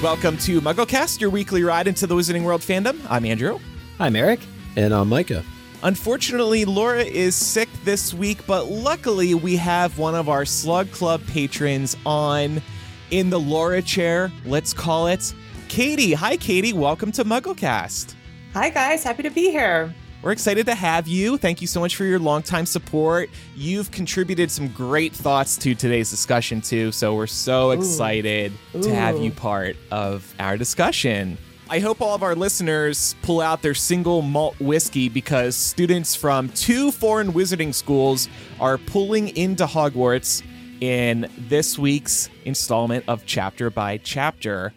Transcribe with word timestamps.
Welcome 0.00 0.38
to 0.38 0.60
MuggleCast, 0.60 1.20
your 1.20 1.30
weekly 1.30 1.64
ride 1.64 1.88
into 1.88 2.06
the 2.06 2.14
Wizarding 2.14 2.44
World 2.44 2.60
fandom. 2.60 3.04
I'm 3.10 3.24
Andrew. 3.24 3.58
I'm 3.98 4.14
Eric. 4.14 4.38
And 4.76 4.94
I'm 4.94 5.08
Micah. 5.08 5.42
Unfortunately, 5.82 6.64
Laura 6.64 7.02
is 7.02 7.34
sick 7.34 7.68
this 7.82 8.14
week, 8.14 8.46
but 8.46 8.70
luckily 8.70 9.34
we 9.34 9.56
have 9.56 9.98
one 9.98 10.14
of 10.14 10.28
our 10.28 10.44
Slug 10.44 10.88
Club 10.92 11.20
patrons 11.26 11.96
on 12.06 12.62
in 13.10 13.28
the 13.28 13.40
Laura 13.40 13.82
chair, 13.82 14.30
let's 14.44 14.72
call 14.72 15.08
it. 15.08 15.34
Katie. 15.66 16.12
Hi, 16.12 16.36
Katie. 16.36 16.72
Welcome 16.72 17.10
to 17.10 17.24
MuggleCast. 17.24 18.14
Hi, 18.54 18.70
guys. 18.70 19.02
Happy 19.02 19.24
to 19.24 19.30
be 19.30 19.50
here. 19.50 19.92
We're 20.20 20.32
excited 20.32 20.66
to 20.66 20.74
have 20.74 21.06
you. 21.06 21.36
Thank 21.36 21.60
you 21.60 21.68
so 21.68 21.78
much 21.78 21.94
for 21.94 22.04
your 22.04 22.18
longtime 22.18 22.66
support. 22.66 23.30
You've 23.54 23.92
contributed 23.92 24.50
some 24.50 24.66
great 24.68 25.12
thoughts 25.12 25.56
to 25.58 25.76
today's 25.76 26.10
discussion, 26.10 26.60
too. 26.60 26.90
So 26.90 27.14
we're 27.14 27.28
so 27.28 27.70
excited 27.70 28.52
Ooh. 28.74 28.82
to 28.82 28.92
have 28.92 29.18
you 29.18 29.30
part 29.30 29.76
of 29.92 30.34
our 30.40 30.56
discussion. 30.56 31.38
I 31.70 31.78
hope 31.78 32.00
all 32.00 32.16
of 32.16 32.24
our 32.24 32.34
listeners 32.34 33.14
pull 33.22 33.40
out 33.40 33.62
their 33.62 33.74
single 33.74 34.22
malt 34.22 34.58
whiskey 34.58 35.08
because 35.08 35.54
students 35.54 36.16
from 36.16 36.48
two 36.48 36.90
foreign 36.90 37.32
wizarding 37.32 37.72
schools 37.72 38.28
are 38.58 38.76
pulling 38.76 39.36
into 39.36 39.66
Hogwarts 39.66 40.42
in 40.80 41.30
this 41.36 41.78
week's 41.78 42.28
installment 42.44 43.04
of 43.06 43.24
Chapter 43.24 43.70
by 43.70 43.98
Chapter. 43.98 44.72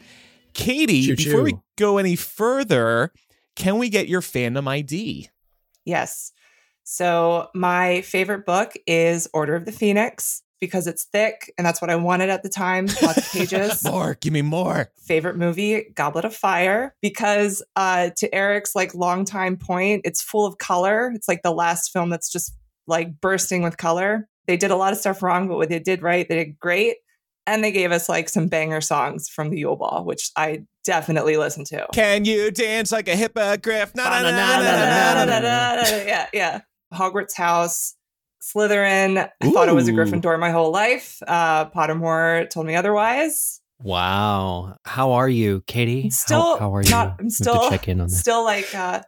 Katie, 0.53 1.07
Choo-choo. 1.07 1.15
before 1.15 1.41
we 1.41 1.55
go 1.77 1.97
any 1.97 2.15
further, 2.15 3.11
can 3.55 3.79
we 3.79 3.89
get 3.89 4.07
your 4.07 4.21
fandom 4.21 4.67
ID? 4.67 5.29
Yes. 5.85 6.31
So, 6.83 7.47
my 7.53 8.01
favorite 8.01 8.45
book 8.45 8.73
is 8.87 9.27
Order 9.33 9.55
of 9.55 9.65
the 9.65 9.71
Phoenix 9.71 10.43
because 10.61 10.87
it's 10.87 11.05
thick 11.05 11.51
and 11.57 11.65
that's 11.65 11.81
what 11.81 11.89
I 11.89 11.95
wanted 11.95 12.29
at 12.29 12.43
the 12.43 12.49
time. 12.49 12.85
Lots 13.01 13.17
of 13.17 13.31
pages. 13.31 13.83
More, 13.83 14.15
give 14.21 14.31
me 14.31 14.41
more. 14.43 14.91
favorite 15.03 15.35
movie, 15.35 15.85
Goblet 15.95 16.23
of 16.23 16.35
Fire, 16.35 16.95
because 17.01 17.63
uh, 17.75 18.11
to 18.17 18.33
Eric's 18.33 18.75
like 18.75 18.95
longtime 18.95 19.57
point, 19.57 20.03
it's 20.05 20.21
full 20.21 20.45
of 20.45 20.57
color. 20.59 21.11
It's 21.13 21.27
like 21.27 21.41
the 21.41 21.51
last 21.51 21.91
film 21.91 22.09
that's 22.09 22.31
just 22.31 22.53
like 22.87 23.19
bursting 23.19 23.63
with 23.63 23.77
color. 23.77 24.29
They 24.47 24.57
did 24.57 24.71
a 24.71 24.75
lot 24.75 24.93
of 24.93 24.99
stuff 24.99 25.21
wrong, 25.23 25.47
but 25.47 25.57
what 25.57 25.69
they 25.69 25.79
did 25.79 26.01
right, 26.01 26.27
they 26.27 26.35
did 26.35 26.59
great. 26.59 26.97
And 27.51 27.61
they 27.65 27.73
gave 27.73 27.91
us 27.91 28.07
like 28.07 28.29
some 28.29 28.47
banger 28.47 28.79
songs 28.79 29.27
from 29.27 29.49
the 29.49 29.57
Yule 29.59 29.75
Ball, 29.75 30.05
which 30.05 30.31
I 30.37 30.63
definitely 30.85 31.35
listened 31.35 31.65
to. 31.67 31.85
Can 31.91 32.23
you 32.23 32.49
dance 32.49 32.93
like 32.93 33.09
a 33.09 33.15
hippogriff? 33.15 33.91
Yeah, 33.93 35.27
yeah. 36.31 36.61
Hogwarts 36.93 37.35
House, 37.35 37.93
Slytherin. 38.41 39.29
I 39.41 39.49
thought 39.51 39.67
it 39.67 39.75
was 39.75 39.89
a 39.89 39.91
Gryffindor 39.91 40.39
my 40.39 40.51
whole 40.51 40.71
life. 40.71 41.17
Uh, 41.27 41.69
Pottermore 41.71 42.49
told 42.49 42.67
me 42.67 42.75
otherwise. 42.75 43.59
Wow. 43.81 44.77
How 44.85 45.11
are 45.11 45.27
you, 45.27 45.61
Katie? 45.67 46.09
Still, 46.09 46.53
how, 46.53 46.59
how 46.59 46.73
are 46.75 46.83
you? 46.83 46.89
Not, 46.89 47.17
I'm 47.19 47.29
still, 47.29 47.69
check 47.69 47.89
in 47.89 47.99
on 47.99 48.07
still 48.07 48.45
like, 48.45 48.73
uh, 48.73 49.01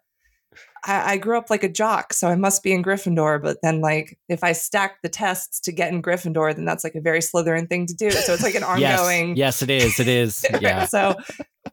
I, 0.85 1.13
I 1.13 1.17
grew 1.17 1.37
up 1.37 1.49
like 1.49 1.63
a 1.63 1.69
jock, 1.69 2.13
so 2.13 2.27
I 2.27 2.35
must 2.35 2.61
be 2.63 2.73
in 2.73 2.83
Gryffindor. 2.83 3.41
But 3.41 3.57
then, 3.63 3.79
like, 3.81 4.17
if 4.27 4.43
I 4.43 4.51
stack 4.51 5.01
the 5.01 5.09
tests 5.09 5.59
to 5.61 5.71
get 5.71 5.91
in 5.93 6.01
Gryffindor, 6.01 6.55
then 6.55 6.65
that's 6.65 6.83
like 6.83 6.95
a 6.95 7.01
very 7.01 7.19
Slytherin 7.19 7.69
thing 7.69 7.85
to 7.87 7.93
do. 7.93 8.11
So 8.11 8.33
it's 8.33 8.43
like 8.43 8.55
an 8.55 8.63
ongoing. 8.65 9.37
Yes, 9.37 9.61
yes, 9.61 9.61
it 9.61 9.69
is. 9.69 9.99
It 9.99 10.07
is. 10.07 10.45
Yeah. 10.61 10.85
so 10.85 11.15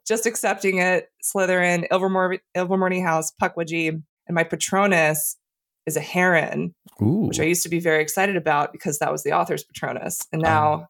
just 0.06 0.26
accepting 0.26 0.78
it, 0.78 1.08
Slytherin, 1.24 1.88
Ilvermorny, 1.90 2.38
Ilvermorny 2.56 3.02
House, 3.02 3.32
Puckwudgie, 3.42 3.88
and 3.88 4.34
my 4.34 4.44
Patronus 4.44 5.36
is 5.86 5.96
a 5.96 6.00
heron, 6.00 6.74
Ooh. 7.02 7.26
which 7.28 7.40
I 7.40 7.44
used 7.44 7.62
to 7.64 7.68
be 7.68 7.80
very 7.80 8.02
excited 8.02 8.36
about 8.36 8.72
because 8.72 8.98
that 9.00 9.10
was 9.10 9.22
the 9.24 9.32
author's 9.32 9.64
Patronus, 9.64 10.26
and 10.32 10.40
now 10.42 10.72
um, 10.74 10.86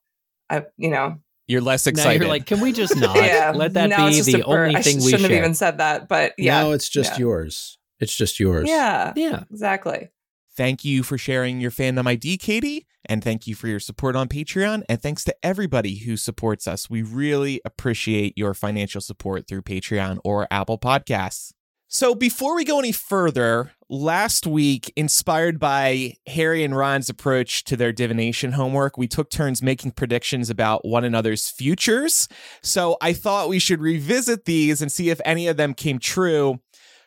I, 0.51 0.65
you 0.77 0.91
know, 0.91 1.17
You're 1.47 1.61
less 1.63 1.87
now 1.87 1.91
excited. 1.91 2.21
you're 2.21 2.29
like, 2.29 2.45
can 2.47 2.61
we 2.61 2.73
just 2.73 2.97
not 3.01 3.17
yeah, 3.17 3.53
let 3.55 3.73
that 3.75 3.89
now 3.91 4.09
be 4.09 4.21
the 4.21 4.41
a 4.43 4.45
bird. 4.47 4.69
only 4.69 4.77
I 4.77 4.83
thing 4.83 4.97
we 4.97 5.03
share? 5.03 5.07
I 5.09 5.11
shouldn't 5.13 5.21
share? 5.31 5.37
have 5.37 5.45
even 5.45 5.55
said 5.55 5.79
that, 5.79 6.09
but 6.09 6.35
yeah, 6.37 6.63
Now 6.63 6.73
it's 6.73 6.89
just 6.89 7.13
yeah. 7.15 7.19
yours. 7.21 7.79
It's 8.01 8.17
just 8.17 8.41
yours. 8.41 8.69
yeah, 8.69 9.13
yeah. 9.17 9.45
exactly. 9.51 10.09
Thank 10.57 10.85
you 10.85 11.03
for 11.03 11.17
sharing 11.17 11.61
your 11.61 11.71
fandom 11.71 12.07
ID, 12.07 12.37
Katie, 12.37 12.87
and 13.07 13.23
thank 13.23 13.47
you 13.47 13.55
for 13.55 13.69
your 13.69 13.81
support 13.81 14.17
on 14.17 14.29
Patreon. 14.29 14.83
And 14.89 15.01
thanks 15.01 15.25
to 15.25 15.37
everybody 15.43 15.99
who 15.99 16.17
supports 16.17 16.67
us. 16.67 16.91
We 16.91 17.03
really 17.03 17.61
appreciate 17.65 18.37
your 18.37 18.53
financial 18.53 19.01
support 19.01 19.47
through 19.47 19.63
Patreon 19.63 20.19
or 20.25 20.49
Apple 20.51 20.77
Podcasts. 20.79 21.53
So, 21.93 22.15
before 22.15 22.55
we 22.55 22.65
go 22.65 22.79
any 22.79 22.93
further, 22.93 23.73
last 23.89 24.47
week, 24.47 24.93
inspired 24.95 25.59
by 25.59 26.15
Harry 26.29 26.63
and 26.63 26.77
Ron's 26.77 27.09
approach 27.09 27.65
to 27.65 27.77
their 27.77 27.91
divination 27.91 28.53
homework, 28.53 28.97
we 28.97 29.09
took 29.09 29.29
turns 29.29 29.61
making 29.61 29.91
predictions 29.93 30.51
about 30.51 30.85
one 30.85 31.03
another's 31.03 31.51
futures. 31.51 32.29
So, 32.63 32.97
I 33.01 33.13
thought 33.13 33.49
we 33.49 33.59
should 33.59 33.81
revisit 33.81 34.45
these 34.45 34.81
and 34.81 34.93
see 34.93 35.11
if 35.11 35.21
any 35.25 35.49
of 35.49 35.57
them 35.57 35.75
came 35.75 35.99
true. 35.99 36.61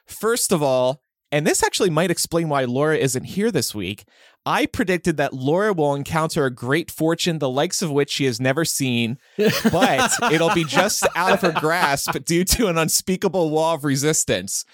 First 0.06 0.52
of 0.52 0.62
all, 0.62 1.02
and 1.31 1.47
this 1.47 1.64
actually 1.64 1.90
might 1.90 2.12
explain 2.12 2.47
why 2.47 2.66
Laura 2.66 2.96
isn't 2.96 3.24
here 3.24 3.52
this 3.52 3.74
week. 3.74 4.06
I 4.46 4.66
predicted 4.66 5.18
that 5.18 5.34
Laura 5.34 5.74
will 5.74 5.96
encounter 5.96 6.46
a 6.46 6.52
great 6.52 6.91
fortune, 6.91 7.40
the 7.40 7.50
likes 7.50 7.81
of 7.81 7.91
which 7.91 8.12
she 8.12 8.25
has 8.25 8.40
never 8.40 8.66
seen, 8.66 9.18
but 9.38 10.12
it'll 10.31 10.53
be 10.53 10.66
just 10.66 11.08
out 11.16 11.31
of 11.31 11.42
her 11.42 11.59
grasp 11.59 12.12
due 12.25 12.44
to 12.44 12.68
an 12.68 12.78
unspeakable 12.78 13.50
wall 13.50 13.75
of 13.75 13.84
resistance. 13.84 14.66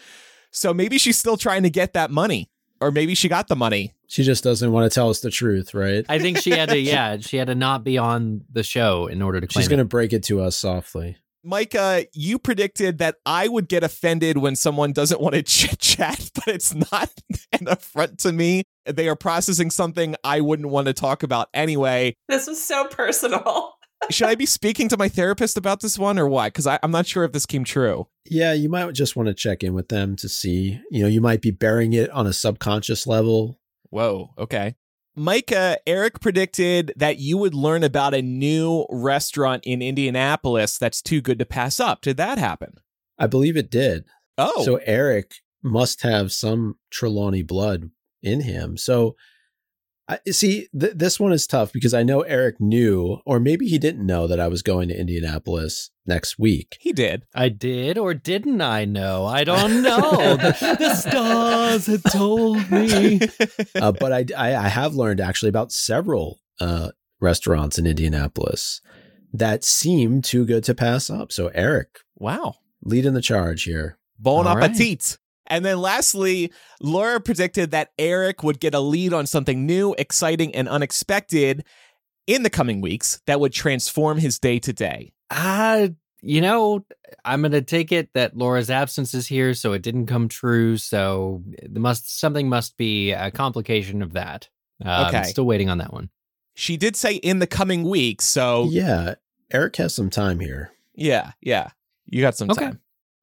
So 0.51 0.73
maybe 0.73 0.97
she's 0.97 1.18
still 1.18 1.38
trying 1.38 1.63
to 1.63 1.69
get 1.69 1.94
that 1.94 2.09
money, 2.12 2.50
or 2.81 2.91
maybe 2.91 3.13
she 3.16 3.29
got 3.29 3.47
the 3.47 3.56
money. 3.56 3.94
She 4.07 4.23
just 4.23 4.44
doesn't 4.44 4.72
want 4.72 4.91
to 4.91 4.94
tell 4.94 5.09
us 5.09 5.19
the 5.19 5.29
truth, 5.29 5.75
right? 5.75 6.03
I 6.09 6.18
think 6.18 6.39
she 6.39 6.50
had 6.50 6.69
to, 6.69 6.78
yeah, 6.79 7.18
she 7.19 7.38
had 7.38 7.47
to 7.47 7.56
not 7.56 7.84
be 7.84 8.00
on 8.00 8.41
the 8.51 8.63
show 8.63 9.06
in 9.06 9.22
order 9.22 9.39
to 9.39 9.47
claim 9.47 9.62
She's 9.62 9.69
going 9.69 9.78
to 9.78 9.85
break 9.85 10.13
it 10.13 10.23
to 10.25 10.41
us 10.41 10.56
softly. 10.56 11.16
Micah, 11.44 12.05
you 12.13 12.38
predicted 12.38 12.97
that 12.97 13.16
I 13.25 13.47
would 13.47 13.69
get 13.69 13.83
offended 13.83 14.38
when 14.38 14.55
someone 14.55 14.91
doesn't 14.91 15.22
want 15.22 15.35
to 15.35 15.44
chit 15.44 15.79
chat, 15.79 16.29
but 16.35 16.47
it's 16.47 16.73
not 16.73 17.09
an 17.59 17.67
affront 17.67 18.19
to 18.19 18.31
me. 18.31 18.63
They 18.85 19.07
are 19.07 19.16
processing 19.16 19.72
something 19.72 20.16
I 20.23 20.41
wouldn't 20.41 20.69
want 20.69 20.88
to 20.88 20.94
talk 20.94 21.23
about 21.23 21.50
anyway. 21.53 22.16
This 22.27 22.47
was 22.47 22.61
so 22.61 22.88
personal. 22.88 23.73
Should 24.09 24.29
I 24.29 24.35
be 24.35 24.45
speaking 24.45 24.88
to 24.89 24.97
my 24.97 25.09
therapist 25.09 25.57
about 25.57 25.81
this 25.81 26.00
one 26.00 26.17
or 26.17 26.27
what? 26.27 26.53
Because 26.53 26.66
I'm 26.67 26.91
not 26.91 27.05
sure 27.05 27.25
if 27.25 27.33
this 27.33 27.45
came 27.45 27.66
true. 27.66 28.07
Yeah, 28.25 28.53
you 28.53 28.69
might 28.69 28.94
just 28.94 29.16
want 29.17 29.27
to 29.27 29.33
check 29.33 29.61
in 29.61 29.73
with 29.73 29.89
them 29.89 30.16
to 30.17 30.29
see. 30.29 30.79
You 30.89 31.03
know, 31.03 31.09
you 31.09 31.19
might 31.19 31.41
be 31.41 31.51
burying 31.51 31.91
it 31.91 32.09
on 32.11 32.25
a 32.25 32.31
subconscious 32.31 33.06
level. 33.06 33.59
Whoa, 33.89 34.31
okay. 34.38 34.75
Micah, 35.19 35.78
Eric 35.85 36.22
predicted 36.22 36.94
that 36.96 37.19
you 37.19 37.38
would 37.38 37.53
learn 37.53 37.84
about 37.84 38.13
a 38.13 38.22
new 38.22 38.85
restaurant 38.90 39.66
in 39.66 39.81
Indianapolis 39.81 40.78
that's 40.78 41.02
too 41.02 41.19
good 41.19 41.40
to 41.40 41.46
pass 41.46 41.78
up. 41.78 42.00
Did 42.00 42.16
that 42.16 42.38
happen? 42.38 42.75
I 43.18 43.27
believe 43.27 43.57
it 43.57 43.69
did. 43.69 44.06
Oh, 44.38 44.63
So 44.63 44.77
Eric 44.86 45.33
must 45.62 46.04
have 46.04 46.31
some 46.31 46.77
Trelawney 46.89 47.44
blood 47.44 47.89
in 48.24 48.39
him. 48.39 48.77
So 48.77 49.18
I 50.09 50.31
see 50.31 50.67
th- 50.77 50.94
this 50.95 51.19
one 51.19 51.31
is 51.31 51.45
tough 51.45 51.71
because 51.71 51.94
I 51.94 52.01
know 52.01 52.21
Eric 52.21 52.59
knew, 52.59 53.19
or 53.27 53.39
maybe 53.39 53.67
he 53.67 53.77
didn't 53.77 54.06
know 54.06 54.25
that 54.25 54.39
I 54.39 54.47
was 54.47 54.63
going 54.63 54.89
to 54.89 55.00
Indianapolis 55.00 55.91
next 56.07 56.39
week. 56.39 56.77
he 56.81 56.91
did. 56.91 57.27
I 57.35 57.50
did 57.50 57.95
or 57.95 58.15
didn't 58.15 58.59
I 58.59 58.85
know? 58.85 59.27
I 59.27 59.44
don't 59.44 59.83
know. 59.83 60.00
the, 60.35 60.77
the 60.79 60.95
stars 60.95 61.85
had 61.85 62.01
told 62.11 62.71
me. 62.71 63.19
uh, 63.75 63.91
but 63.91 64.11
I, 64.11 64.25
I 64.35 64.56
I 64.56 64.67
have 64.67 64.95
learned 64.95 65.21
actually 65.21 65.50
about 65.50 65.71
several 65.71 66.39
uh, 66.59 66.89
restaurants 67.19 67.77
in 67.77 67.85
Indianapolis 67.85 68.81
that 69.31 69.63
seem 69.63 70.23
too 70.23 70.44
good 70.44 70.63
to 70.63 70.73
pass 70.73 71.12
up. 71.12 71.31
So 71.31 71.51
Eric, 71.53 72.00
wow. 72.15 72.55
leading 72.83 73.13
the 73.13 73.21
charge 73.21 73.63
here. 73.63 74.00
Bon 74.17 74.47
All 74.47 74.55
right. 74.55 75.17
Appetit. 75.50 75.57
And 75.57 75.66
then 75.66 75.80
lastly, 75.80 76.51
Laura 76.81 77.19
predicted 77.19 77.72
that 77.72 77.92
Eric 77.98 78.44
would 78.44 78.60
get 78.60 78.74
a 78.74 78.80
lead 78.80 79.13
on 79.13 79.25
something 79.25 79.66
new, 79.66 79.96
exciting, 79.98 80.54
and 80.56 80.68
unexpected 80.69 81.66
in 82.28 82.44
the 82.44 82.50
coming 82.50 82.81
weeks 82.81 83.22
that 83.25 83.40
would 83.40 83.54
transform 83.54 84.18
his 84.19 84.40
day 84.40 84.60
to 84.60 84.74
day. 84.74 85.13
Uh, 85.30 85.90
you 86.22 86.42
know, 86.42 86.86
I'm 87.24 87.42
going 87.42 87.54
to 87.54 87.62
take 87.62 87.92
it 87.92 88.10
that 88.13 88.36
Laura's 88.38 88.69
absence 88.69 89.13
is 89.13 89.28
here, 89.28 89.54
so 89.54 89.74
it 89.74 89.81
didn't 89.81 90.07
come 90.07 90.28
true. 90.28 90.78
So 90.78 91.44
the 91.68 91.80
must 91.80 92.19
something 92.19 92.50
must 92.50 92.78
be 92.78 93.12
a 93.12 93.31
complication 93.31 94.01
of 94.01 94.13
that. 94.13 94.50
Um, 94.84 95.07
Okay. 95.07 95.24
Still 95.24 95.46
waiting 95.46 95.69
on 95.69 95.78
that 95.80 95.94
one. 95.94 96.10
She 96.56 96.75
did 96.78 96.96
say 96.98 97.16
in 97.16 97.40
the 97.40 97.48
coming 97.48 97.84
weeks, 97.84 98.25
so 98.25 98.66
Yeah, 98.69 99.16
Eric 99.51 99.78
has 99.78 99.96
some 99.96 100.10
time 100.10 100.40
here. 100.42 100.72
yeah, 100.94 101.31
yeah. 101.42 101.69
You 102.06 102.22
got 102.22 102.36
some 102.36 102.51
Okay. 102.51 102.66
time. 102.66 102.80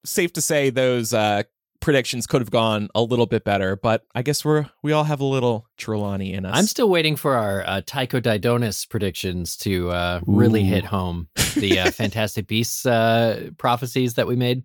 Safe 0.06 0.32
to 0.34 0.40
say 0.40 0.70
those 0.70 1.12
uh 1.12 1.42
predictions 1.80 2.26
could 2.26 2.40
have 2.40 2.50
gone 2.50 2.88
a 2.94 3.02
little 3.02 3.26
bit 3.26 3.44
better, 3.44 3.76
but 3.76 4.04
I 4.14 4.22
guess 4.22 4.44
we're 4.44 4.66
we 4.82 4.92
all 4.92 5.04
have 5.04 5.20
a 5.20 5.24
little 5.24 5.66
Trelawney 5.76 6.32
in 6.32 6.44
us. 6.44 6.56
I'm 6.56 6.66
still 6.66 6.88
waiting 6.88 7.16
for 7.16 7.34
our 7.34 7.64
uh, 7.66 7.82
Tycho 7.84 8.20
Dodonus 8.20 8.88
predictions 8.88 9.56
to 9.58 9.90
uh, 9.90 10.20
really 10.26 10.62
hit 10.64 10.84
home. 10.84 11.28
The 11.54 11.80
uh, 11.80 11.90
Fantastic 11.92 12.46
Beasts 12.46 12.86
uh, 12.86 13.50
prophecies 13.58 14.14
that 14.14 14.26
we 14.26 14.36
made. 14.36 14.62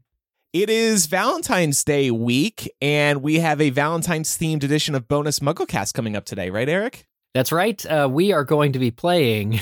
It 0.54 0.70
is 0.70 1.06
Valentine's 1.06 1.82
Day 1.84 2.12
week, 2.12 2.70
and 2.82 3.22
we 3.22 3.40
have 3.40 3.62
a 3.62 3.70
Valentine's 3.70 4.38
themed 4.38 4.64
edition 4.64 4.96
of 4.96 5.08
Bonus 5.08 5.40
MuggleCast 5.40 5.94
coming 5.94 6.18
up 6.18 6.26
today, 6.26 6.50
right, 6.50 6.68
Eric? 6.68 7.08
That's 7.34 7.54
right. 7.54 7.84
Uh, 7.86 8.10
we 8.12 8.34
are 8.34 8.44
going 8.44 8.74
to 8.74 8.80
be 8.80 8.92
playing 8.92 9.62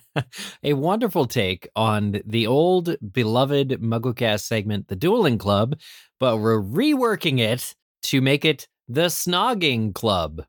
a 0.64 0.72
wonderful 0.72 1.26
take 1.26 1.68
on 1.76 2.20
the 2.26 2.48
old 2.48 2.96
beloved 3.12 3.80
MuggleCast 3.80 4.40
segment, 4.40 4.88
the 4.88 4.96
Dueling 4.96 5.38
Club, 5.38 5.78
but 6.20 6.38
we're 6.38 6.60
reworking 6.60 7.38
it 7.40 7.74
to 8.04 8.20
make 8.20 8.44
it 8.44 8.68
the 8.88 9.06
Snogging 9.06 9.94
Club. 9.94 10.44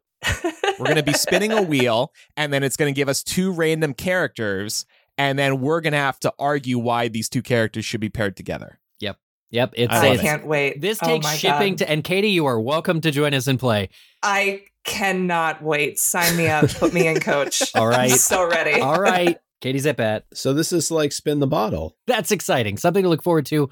We're 0.79 0.85
going 0.85 0.95
to 0.97 1.03
be 1.03 1.13
spinning 1.13 1.51
a 1.51 1.61
wheel, 1.61 2.11
and 2.35 2.51
then 2.53 2.63
it's 2.63 2.77
going 2.77 2.93
to 2.93 2.95
give 2.95 3.09
us 3.09 3.23
two 3.23 3.51
random 3.51 3.93
characters, 3.93 4.85
and 5.17 5.37
then 5.39 5.59
we're 5.61 5.81
going 5.81 5.93
to 5.93 5.99
have 5.99 6.19
to 6.21 6.33
argue 6.37 6.77
why 6.77 7.07
these 7.07 7.29
two 7.29 7.41
characters 7.41 7.85
should 7.85 8.01
be 8.01 8.09
paired 8.09 8.35
together. 8.37 8.79
Yep, 8.99 9.17
Yep. 9.51 9.73
it's, 9.75 9.93
I 9.93 9.97
I 9.97 10.01
love 10.03 10.13
it's 10.13 10.21
it. 10.23 10.25
can't 10.25 10.45
wait. 10.47 10.81
this 10.81 10.99
Oh 11.01 11.07
takes 11.07 11.23
my 11.23 11.35
shipping 11.35 11.73
God. 11.73 11.77
to 11.79 11.89
and 11.89 12.03
Katie, 12.03 12.29
you 12.29 12.45
are 12.45 12.59
welcome 12.59 13.01
to 13.01 13.11
join 13.11 13.33
us 13.33 13.47
and 13.47 13.59
play. 13.59 13.89
I 14.21 14.63
cannot 14.83 15.63
wait. 15.63 15.97
Sign 15.99 16.35
me 16.37 16.47
up. 16.47 16.69
Put 16.69 16.93
me 16.93 17.07
in, 17.07 17.19
coach. 17.19 17.63
All 17.75 17.87
right. 17.87 18.11
I'm 18.11 18.17
so 18.17 18.47
ready. 18.47 18.79
All 18.81 18.99
right, 18.99 19.37
Katie's 19.61 19.85
at 19.87 19.97
bat. 19.97 20.25
So 20.33 20.53
this 20.53 20.71
is 20.71 20.91
like 20.91 21.11
spin 21.11 21.39
the 21.39 21.47
bottle. 21.47 21.95
That's 22.07 22.31
exciting. 22.31 22.77
Something 22.77 23.03
to 23.03 23.09
look 23.09 23.23
forward 23.23 23.45
to 23.47 23.69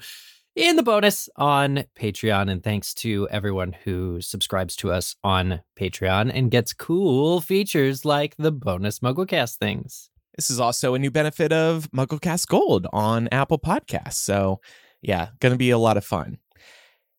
in 0.56 0.76
the 0.76 0.82
bonus 0.82 1.28
on 1.36 1.84
Patreon. 1.94 2.50
And 2.50 2.64
thanks 2.64 2.94
to 2.94 3.28
everyone 3.30 3.76
who 3.84 4.20
subscribes 4.20 4.74
to 4.76 4.90
us 4.90 5.14
on 5.22 5.60
Patreon 5.78 6.30
and 6.34 6.50
gets 6.50 6.72
cool 6.72 7.40
features 7.40 8.04
like 8.04 8.34
the 8.36 8.50
bonus 8.50 9.00
MuggleCast 9.00 9.56
things. 9.56 10.10
This 10.34 10.50
is 10.50 10.58
also 10.58 10.94
a 10.94 10.98
new 10.98 11.10
benefit 11.10 11.52
of 11.52 11.90
MuggleCast 11.92 12.48
Gold 12.48 12.86
on 12.92 13.28
Apple 13.30 13.58
Podcasts. 13.58 14.14
So, 14.14 14.60
yeah, 15.02 15.28
going 15.40 15.52
to 15.52 15.58
be 15.58 15.70
a 15.70 15.78
lot 15.78 15.96
of 15.96 16.04
fun. 16.04 16.38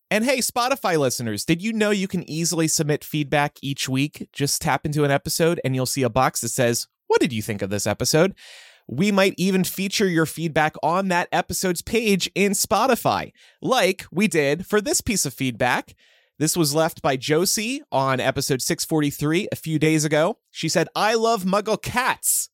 And 0.10 0.24
hey, 0.24 0.40
Spotify 0.40 0.98
listeners, 0.98 1.46
did 1.46 1.62
you 1.62 1.74
know 1.74 1.92
you 1.92 2.08
can 2.08 2.28
easily 2.30 2.68
submit 2.68 3.04
feedback 3.04 3.58
each 3.62 3.88
week? 3.90 4.30
Just 4.32 4.62
tap 4.62 4.86
into 4.86 5.04
an 5.04 5.12
episode 5.12 5.60
and 5.64 5.76
you'll 5.76 5.86
see 5.86 6.04
a 6.04 6.10
box 6.10 6.42
that 6.42 6.50
says, 6.50 6.88
What 7.08 7.20
did 7.20 7.34
you 7.34 7.42
think 7.42 7.62
of 7.62 7.70
this 7.70 7.86
episode? 7.86 8.34
We 8.88 9.12
might 9.12 9.34
even 9.38 9.64
feature 9.64 10.08
your 10.08 10.26
feedback 10.26 10.76
on 10.82 11.10
that 11.10 11.28
episode's 11.32 11.82
page 11.82 12.32
in 12.36 12.54
Spotify, 12.54 13.34
like 13.62 14.06
we 14.12 14.28
did 14.28 14.66
for 14.66 14.80
this 14.80 15.02
piece 15.02 15.26
of 15.26 15.34
feedback. 15.34 15.94
This 16.40 16.56
was 16.56 16.76
left 16.76 17.02
by 17.02 17.18
Josie 17.18 17.82
on 17.92 18.20
episode 18.20 18.62
643 18.62 19.50
a 19.52 19.56
few 19.56 19.78
days 19.80 20.06
ago. 20.06 20.38
She 20.52 20.70
said, 20.70 20.88
I 20.96 21.16
love 21.16 21.44
Muggle 21.44 21.82
cats. 21.82 22.50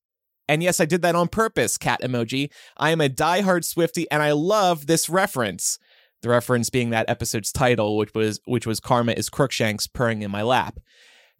And 0.47 0.63
yes, 0.63 0.79
I 0.79 0.85
did 0.85 1.01
that 1.03 1.15
on 1.15 1.27
purpose, 1.27 1.77
cat 1.77 2.01
emoji. 2.01 2.49
I 2.77 2.91
am 2.91 3.01
a 3.01 3.09
diehard 3.09 3.63
Swifty 3.63 4.09
and 4.09 4.23
I 4.23 4.31
love 4.31 4.87
this 4.87 5.09
reference. 5.09 5.79
The 6.21 6.29
reference 6.29 6.69
being 6.69 6.89
that 6.91 7.09
episode's 7.09 7.51
title, 7.51 7.97
which 7.97 8.13
was 8.13 8.39
which 8.45 8.65
was 8.65 8.79
Karma 8.79 9.11
is 9.11 9.29
Crookshanks 9.29 9.87
purring 9.87 10.21
in 10.21 10.31
my 10.31 10.41
lap. 10.41 10.79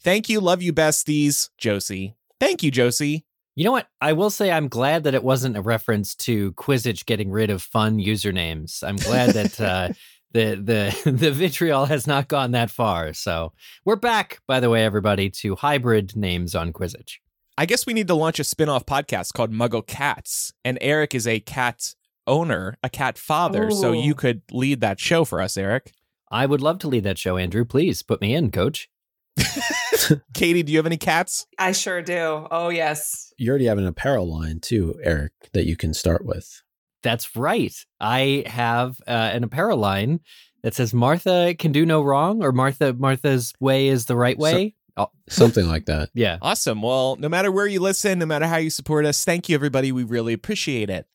Thank 0.01 0.28
you, 0.28 0.42
love 0.42 0.62
you 0.62 0.74
besties, 0.74 1.50
Josie. 1.57 2.16
Thank 2.40 2.62
you, 2.62 2.72
Josie. 2.72 3.25
You 3.56 3.66
know 3.66 3.72
what? 3.72 3.88
I 4.02 4.14
will 4.14 4.32
say 4.32 4.52
I'm 4.52 4.68
glad 4.68 5.04
that 5.04 5.14
it 5.14 5.24
wasn't 5.24 5.58
a 5.58 5.62
reference 5.62 6.16
to 6.16 6.54
Quizzitch 6.54 7.06
getting 7.06 7.30
rid 7.30 7.52
of 7.52 7.62
fun 7.62 8.00
usernames. 8.00 8.84
I'm 8.84 8.96
glad 8.96 9.32
that 9.32 9.62
uh, 9.62 9.90
the 10.32 10.56
the 10.56 11.12
the 11.12 11.32
vitriol 11.32 11.86
has 11.86 12.08
not 12.08 12.28
gone 12.28 12.52
that 12.52 12.72
far. 12.72 13.14
So 13.14 13.54
we're 13.86 13.96
back, 13.96 14.40
by 14.48 14.60
the 14.60 14.70
way, 14.70 14.84
everybody, 14.84 15.30
to 15.30 15.56
hybrid 15.56 16.16
names 16.16 16.56
on 16.56 16.74
Quizzitch. 16.74 17.18
I 17.56 17.68
guess 17.68 17.86
we 17.86 17.94
need 17.94 18.08
to 18.08 18.16
launch 18.16 18.40
a 18.40 18.44
spin-off 18.44 18.88
podcast 18.88 19.34
called 19.34 19.54
Muggle 19.54 19.86
Cats. 19.86 20.54
And 20.66 20.80
Eric 20.82 21.14
is 21.14 21.28
a 21.28 21.40
cat 21.40 21.94
owner, 22.26 22.78
a 22.82 22.90
cat 22.90 23.20
father, 23.20 23.70
so 23.70 23.92
you 23.92 24.16
could 24.16 24.42
lead 24.52 24.82
that 24.82 25.00
show 25.00 25.24
for 25.24 25.40
us, 25.40 25.56
Eric. 25.56 25.92
I 26.32 26.48
would 26.48 26.62
love 26.62 26.80
to 26.80 26.88
lead 26.88 27.04
that 27.04 27.20
show, 27.20 27.38
Andrew. 27.38 27.64
Please 27.64 28.02
put 28.02 28.22
me 28.22 28.34
in, 28.34 28.50
coach. 28.50 28.90
Katie, 30.34 30.64
do 30.64 30.72
you 30.72 30.78
have 30.78 30.86
any 30.86 30.98
cats? 30.98 31.46
I 31.58 31.72
sure 31.72 32.02
do. 32.02 32.48
Oh, 32.52 32.70
yes. 32.70 33.34
You 33.38 33.50
already 33.50 33.66
have 33.66 33.78
an 33.78 33.88
apparel 33.88 34.32
line 34.32 34.60
too, 34.60 34.96
Eric, 35.04 35.34
that 35.54 35.66
you 35.66 35.76
can 35.76 35.94
start 35.94 36.26
with. 36.26 36.62
That's 37.02 37.36
right. 37.36 37.74
I 38.00 38.44
have 38.48 38.98
uh, 39.08 39.12
an 39.12 39.44
apparel 39.44 39.78
line 39.78 40.22
that 40.62 40.74
says 40.74 40.94
Martha 40.94 41.54
can 41.60 41.72
do 41.72 41.86
no 41.86 42.02
wrong 42.02 42.44
or 42.44 42.52
Martha 42.52 42.94
Martha's 42.94 43.54
way 43.60 43.88
is 43.90 44.06
the 44.06 44.16
right 44.16 44.38
way. 44.38 44.76
oh, 44.96 45.10
Something 45.28 45.68
like 45.68 45.86
that. 45.86 46.10
yeah. 46.14 46.38
Awesome. 46.42 46.82
Well, 46.82 47.18
no 47.18 47.28
matter 47.28 47.52
where 47.52 47.68
you 47.68 47.82
listen, 47.82 48.20
no 48.20 48.26
matter 48.26 48.48
how 48.48 48.58
you 48.58 48.70
support 48.70 49.06
us, 49.06 49.26
thank 49.26 49.50
you, 49.50 49.56
everybody. 49.56 49.92
We 49.92 50.04
really 50.04 50.34
appreciate 50.34 50.90
it. 50.90 51.06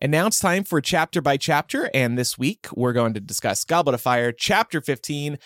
And 0.00 0.12
now 0.12 0.28
it's 0.28 0.38
time 0.38 0.64
for 0.64 0.80
chapter 0.80 1.20
by 1.20 1.36
chapter. 1.36 1.90
And 1.92 2.16
this 2.16 2.38
week, 2.38 2.68
we're 2.74 2.92
going 2.92 3.14
to 3.14 3.20
discuss 3.20 3.64
Goblet 3.64 3.94
of 3.94 4.00
Fire, 4.00 4.30
chapter 4.30 4.80
15, 4.80 5.38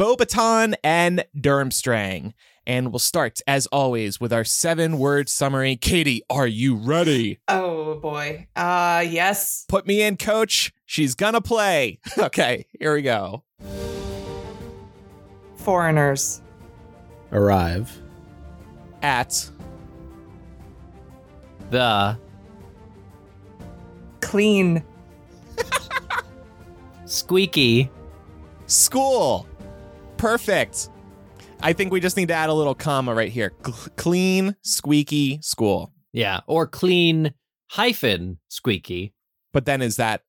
Beauxbatons 0.00 0.76
and 0.82 1.26
Durmstrang. 1.36 2.32
And 2.66 2.90
we'll 2.90 2.98
start, 3.00 3.40
as 3.46 3.66
always, 3.66 4.18
with 4.18 4.32
our 4.32 4.44
seven 4.44 4.98
word 4.98 5.28
summary. 5.28 5.76
Katie, 5.76 6.22
are 6.30 6.46
you 6.46 6.74
ready? 6.74 7.38
Oh, 7.48 7.96
boy. 7.96 8.46
Uh, 8.56 9.04
yes. 9.06 9.66
Put 9.68 9.86
me 9.86 10.00
in, 10.00 10.16
coach. 10.16 10.72
She's 10.86 11.14
gonna 11.14 11.42
play. 11.42 11.98
Okay, 12.18 12.64
here 12.78 12.94
we 12.94 13.02
go. 13.02 13.44
Foreigners. 15.56 16.40
Arrive. 17.30 18.00
At 19.02 19.50
The 21.68 22.18
Clean. 24.22 24.82
squeaky 27.04 27.90
school. 28.66 29.46
Perfect. 30.20 30.90
I 31.62 31.72
think 31.72 31.90
we 31.92 31.98
just 31.98 32.16
need 32.18 32.28
to 32.28 32.34
add 32.34 32.50
a 32.50 32.54
little 32.54 32.74
comma 32.74 33.14
right 33.14 33.32
here. 33.32 33.52
Cl- 33.64 33.88
clean, 33.96 34.54
squeaky 34.60 35.38
school. 35.40 35.92
Yeah, 36.12 36.40
or 36.46 36.66
clean 36.66 37.32
hyphen 37.70 38.38
squeaky. 38.48 39.14
But 39.54 39.64
then 39.64 39.80
is 39.80 39.96
that 39.96 40.22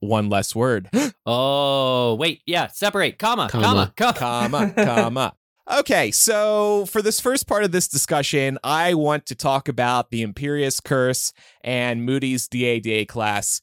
one 0.00 0.28
less 0.28 0.54
word? 0.54 0.90
Oh, 1.28 2.14
wait, 2.14 2.42
yeah, 2.46 2.68
separate, 2.68 3.18
comma, 3.18 3.48
comma, 3.50 3.92
Comma. 3.96 4.12
comma. 4.14 4.72
comma, 4.72 4.84
comma. 4.84 5.32
Okay, 5.78 6.12
so 6.12 6.86
for 6.86 7.02
this 7.02 7.18
first 7.18 7.48
part 7.48 7.64
of 7.64 7.72
this 7.72 7.88
discussion, 7.88 8.56
I 8.62 8.94
want 8.94 9.26
to 9.26 9.34
talk 9.34 9.66
about 9.66 10.12
the 10.12 10.24
Imperius 10.24 10.80
Curse 10.80 11.32
and 11.64 12.04
Moody's 12.06 12.46
DADA 12.46 13.06
class. 13.06 13.60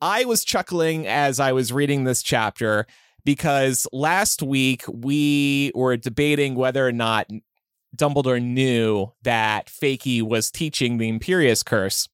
I 0.00 0.24
was 0.24 0.44
chuckling 0.44 1.06
as 1.06 1.38
I 1.38 1.52
was 1.52 1.72
reading 1.72 2.02
this 2.02 2.24
chapter 2.24 2.88
because 3.26 3.88
last 3.92 4.40
week 4.40 4.84
we 4.88 5.72
were 5.74 5.96
debating 5.96 6.54
whether 6.54 6.86
or 6.86 6.92
not 6.92 7.26
Dumbledore 7.94 8.42
knew 8.42 9.12
that 9.22 9.66
Fakey 9.66 10.22
was 10.22 10.50
teaching 10.50 10.96
the 10.96 11.10
Imperius 11.10 11.64
Curse. 11.64 12.08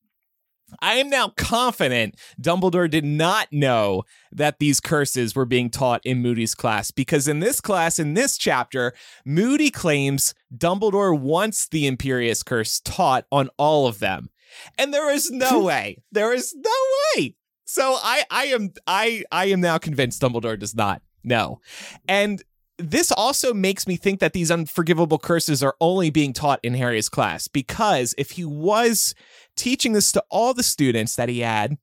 I 0.81 0.95
am 0.95 1.11
now 1.11 1.29
confident 1.37 2.17
Dumbledore 2.41 2.89
did 2.91 3.05
not 3.05 3.49
know 3.53 4.05
that 4.33 4.59
these 4.59 4.81
curses 4.81 5.37
were 5.37 5.45
being 5.45 5.69
taught 5.69 6.01
in 6.03 6.23
Moody's 6.23 6.55
class 6.55 6.91
because 6.91 7.29
in 7.29 7.41
this 7.41 7.61
class, 7.61 7.99
in 7.99 8.15
this 8.15 8.39
chapter, 8.39 8.95
Moody 9.27 9.71
claims 9.71 10.33
Dumbledore 10.57 11.19
wants 11.19 11.69
the 11.69 11.91
Imperius 11.91 12.43
Curse 12.43 12.81
taught 12.81 13.27
on 13.31 13.51
all 13.59 13.87
of 13.87 13.99
them. 13.99 14.31
And 14.79 14.95
there 14.95 15.11
is 15.11 15.31
no 15.31 15.61
way. 15.65 16.03
There 16.11 16.33
is 16.33 16.55
no 16.57 16.71
way. 17.17 17.37
So 17.65 17.97
I 18.03 18.25
I 18.31 18.45
am 18.47 18.73
I 18.87 19.25
I 19.31 19.47
am 19.47 19.61
now 19.61 19.79
convinced 19.79 20.21
Dumbledore 20.21 20.59
does 20.59 20.75
not 20.75 21.03
know. 21.25 21.61
And 22.09 22.43
this 22.79 23.13
also 23.13 23.55
makes 23.55 23.87
me 23.87 23.97
think 23.97 24.21
that 24.21 24.33
these 24.33 24.51
unforgivable 24.51 25.19
curses 25.19 25.63
are 25.63 25.77
only 25.81 26.11
being 26.11 26.33
taught 26.33 26.61
in 26.63 26.75
Harry's 26.75 27.09
class 27.09 27.47
because 27.49 28.15
if 28.19 28.33
he 28.33 28.45
was 28.45 29.15
teaching 29.57 29.93
this 29.93 30.11
to 30.13 30.25
all 30.31 30.55
the 30.55 30.63
students 30.63 31.15
that 31.17 31.29
he 31.29 31.41
had 31.41 31.77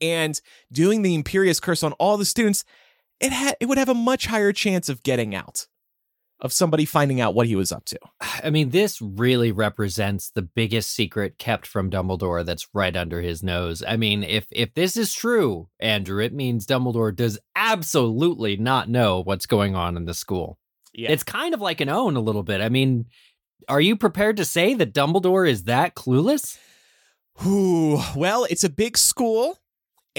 and 0.00 0.40
doing 0.72 1.02
the 1.02 1.20
Imperius 1.20 1.60
curse 1.60 1.82
on 1.82 1.92
all 1.92 2.16
the 2.16 2.24
students, 2.24 2.64
it 3.20 3.32
had 3.32 3.56
it 3.60 3.66
would 3.66 3.78
have 3.78 3.88
a 3.88 3.94
much 3.94 4.26
higher 4.26 4.52
chance 4.52 4.88
of 4.88 5.02
getting 5.02 5.34
out. 5.34 5.66
Of 6.40 6.52
somebody 6.52 6.84
finding 6.84 7.20
out 7.20 7.34
what 7.34 7.46
he 7.46 7.56
was 7.56 7.70
up 7.70 7.84
to. 7.84 7.98
I 8.20 8.50
mean, 8.50 8.70
this 8.70 9.00
really 9.00 9.52
represents 9.52 10.30
the 10.30 10.42
biggest 10.42 10.90
secret 10.90 11.38
kept 11.38 11.66
from 11.66 11.90
Dumbledore 11.90 12.44
that's 12.44 12.68
right 12.72 12.96
under 12.96 13.20
his 13.20 13.42
nose. 13.42 13.82
I 13.86 13.96
mean, 13.96 14.22
if 14.24 14.46
if 14.50 14.74
this 14.74 14.96
is 14.96 15.12
true, 15.12 15.68
Andrew, 15.78 16.22
it 16.22 16.32
means 16.32 16.66
Dumbledore 16.66 17.14
does 17.14 17.38
absolutely 17.54 18.56
not 18.56 18.88
know 18.88 19.22
what's 19.22 19.46
going 19.46 19.74
on 19.74 19.96
in 19.96 20.06
the 20.06 20.14
school. 20.14 20.58
Yeah. 20.92 21.12
It's 21.12 21.22
kind 21.22 21.54
of 21.54 21.60
like 21.60 21.80
an 21.80 21.88
own 21.88 22.16
a 22.16 22.20
little 22.20 22.42
bit. 22.42 22.60
I 22.60 22.68
mean, 22.68 23.06
are 23.68 23.80
you 23.80 23.96
prepared 23.96 24.36
to 24.38 24.44
say 24.44 24.74
that 24.74 24.94
Dumbledore 24.94 25.48
is 25.48 25.64
that 25.64 25.94
clueless? 25.94 26.58
Ooh, 27.46 28.00
well, 28.16 28.46
it's 28.50 28.64
a 28.64 28.70
big 28.70 28.98
school. 28.98 29.59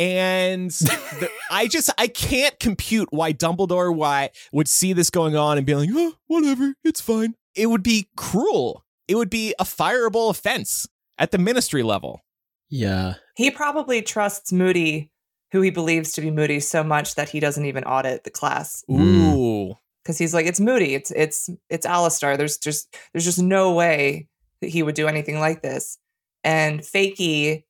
And 0.01 0.71
the, 0.71 1.29
I 1.51 1.67
just 1.67 1.91
I 1.99 2.07
can't 2.07 2.59
compute 2.59 3.09
why 3.11 3.33
Dumbledore 3.33 3.95
why 3.95 4.31
would 4.51 4.67
see 4.67 4.93
this 4.93 5.11
going 5.11 5.35
on 5.35 5.57
and 5.59 5.67
be 5.67 5.75
like, 5.75 5.89
oh, 5.93 6.15
whatever, 6.25 6.73
it's 6.83 6.99
fine. 6.99 7.35
It 7.53 7.67
would 7.67 7.83
be 7.83 8.07
cruel. 8.15 8.83
It 9.07 9.13
would 9.13 9.29
be 9.29 9.53
a 9.59 9.63
fireable 9.63 10.31
offense 10.31 10.87
at 11.19 11.29
the 11.29 11.37
ministry 11.37 11.83
level. 11.83 12.25
Yeah. 12.67 13.15
He 13.35 13.51
probably 13.51 14.01
trusts 14.01 14.51
Moody, 14.51 15.11
who 15.51 15.61
he 15.61 15.69
believes 15.69 16.13
to 16.13 16.21
be 16.21 16.31
Moody, 16.31 16.59
so 16.61 16.83
much 16.83 17.13
that 17.13 17.29
he 17.29 17.39
doesn't 17.39 17.65
even 17.65 17.83
audit 17.83 18.23
the 18.23 18.29
class 18.31 18.83
Mm. 18.89 19.35
Ooh. 19.35 19.75
because 20.03 20.17
he's 20.17 20.33
like, 20.33 20.47
it's 20.47 20.59
Moody, 20.59 20.95
it's 20.95 21.11
it's 21.11 21.47
it's 21.69 21.85
Alastor. 21.85 22.37
There's 22.37 22.57
just 22.57 22.97
there's 23.13 23.25
just 23.25 23.39
no 23.41 23.73
way 23.73 24.29
that 24.61 24.69
he 24.69 24.81
would 24.81 24.95
do 24.95 25.07
anything 25.07 25.39
like 25.39 25.61
this. 25.61 25.99
And 26.43 26.79
Fakey 26.79 27.65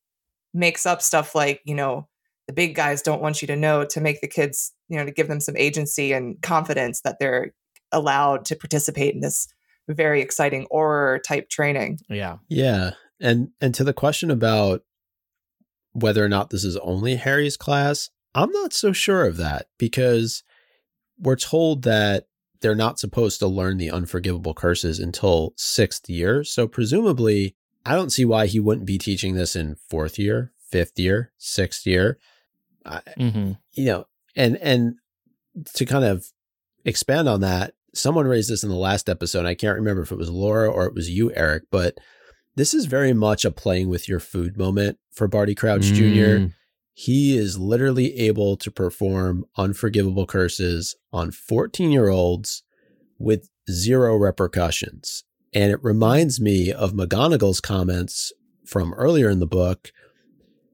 makes 0.53 0.85
up 0.85 1.01
stuff 1.01 1.35
like, 1.35 1.61
you 1.65 1.75
know, 1.75 2.07
the 2.51 2.55
big 2.55 2.75
guys 2.75 3.01
don't 3.01 3.21
want 3.21 3.41
you 3.41 3.47
to 3.47 3.55
know 3.55 3.85
to 3.85 4.01
make 4.01 4.19
the 4.19 4.27
kids, 4.27 4.73
you 4.89 4.97
know, 4.97 5.05
to 5.05 5.11
give 5.11 5.29
them 5.29 5.39
some 5.39 5.55
agency 5.55 6.11
and 6.11 6.41
confidence 6.41 6.99
that 7.01 7.17
they're 7.17 7.53
allowed 7.93 8.43
to 8.45 8.57
participate 8.57 9.15
in 9.15 9.21
this 9.21 9.47
very 9.87 10.21
exciting 10.21 10.67
horror 10.69 11.19
type 11.25 11.49
training. 11.49 11.99
Yeah. 12.09 12.37
Yeah. 12.49 12.91
And 13.21 13.51
and 13.61 13.73
to 13.75 13.85
the 13.85 13.93
question 13.93 14.29
about 14.29 14.81
whether 15.93 16.23
or 16.23 16.29
not 16.29 16.49
this 16.49 16.65
is 16.65 16.75
only 16.77 17.15
Harry's 17.15 17.55
class, 17.55 18.09
I'm 18.35 18.51
not 18.51 18.73
so 18.73 18.91
sure 18.91 19.25
of 19.25 19.37
that 19.37 19.67
because 19.77 20.43
we're 21.17 21.37
told 21.37 21.83
that 21.83 22.25
they're 22.59 22.75
not 22.75 22.99
supposed 22.99 23.39
to 23.39 23.47
learn 23.47 23.77
the 23.77 23.91
unforgivable 23.91 24.53
curses 24.53 24.99
until 24.99 25.53
6th 25.57 26.09
year. 26.09 26.43
So 26.43 26.67
presumably, 26.67 27.55
I 27.85 27.95
don't 27.95 28.11
see 28.11 28.25
why 28.25 28.47
he 28.47 28.59
wouldn't 28.59 28.87
be 28.87 28.97
teaching 28.97 29.35
this 29.35 29.55
in 29.55 29.77
4th 29.91 30.17
year, 30.17 30.51
5th 30.71 30.97
year, 30.97 31.31
6th 31.39 31.85
year. 31.85 32.17
I, 32.85 33.01
Mm-hmm. 33.17 33.51
you 33.73 33.85
know, 33.85 34.05
and 34.35 34.57
and 34.57 34.95
to 35.75 35.85
kind 35.85 36.05
of 36.05 36.25
expand 36.85 37.27
on 37.29 37.41
that, 37.41 37.73
someone 37.93 38.27
raised 38.27 38.49
this 38.49 38.63
in 38.63 38.69
the 38.69 38.75
last 38.75 39.09
episode. 39.09 39.45
I 39.45 39.55
can't 39.55 39.77
remember 39.77 40.01
if 40.01 40.11
it 40.11 40.17
was 40.17 40.29
Laura 40.29 40.69
or 40.69 40.85
it 40.85 40.93
was 40.93 41.09
you, 41.09 41.31
Eric, 41.35 41.63
but 41.71 41.97
this 42.55 42.73
is 42.73 42.85
very 42.85 43.13
much 43.13 43.45
a 43.45 43.51
playing 43.51 43.89
with 43.89 44.07
your 44.09 44.19
food 44.19 44.57
moment 44.57 44.97
for 45.11 45.27
Barty 45.27 45.55
Crouch 45.55 45.83
Jr. 45.83 46.03
Mm. 46.37 46.53
He 46.93 47.37
is 47.37 47.57
literally 47.57 48.17
able 48.19 48.57
to 48.57 48.69
perform 48.69 49.45
unforgivable 49.57 50.25
curses 50.25 50.95
on 51.13 51.31
14 51.31 51.91
year 51.91 52.09
olds 52.09 52.63
with 53.17 53.49
zero 53.69 54.15
repercussions. 54.15 55.23
And 55.53 55.71
it 55.71 55.83
reminds 55.83 56.39
me 56.41 56.71
of 56.71 56.93
McGonagall's 56.93 57.61
comments 57.61 58.31
from 58.65 58.93
earlier 58.93 59.29
in 59.29 59.39
the 59.39 59.47
book 59.47 59.91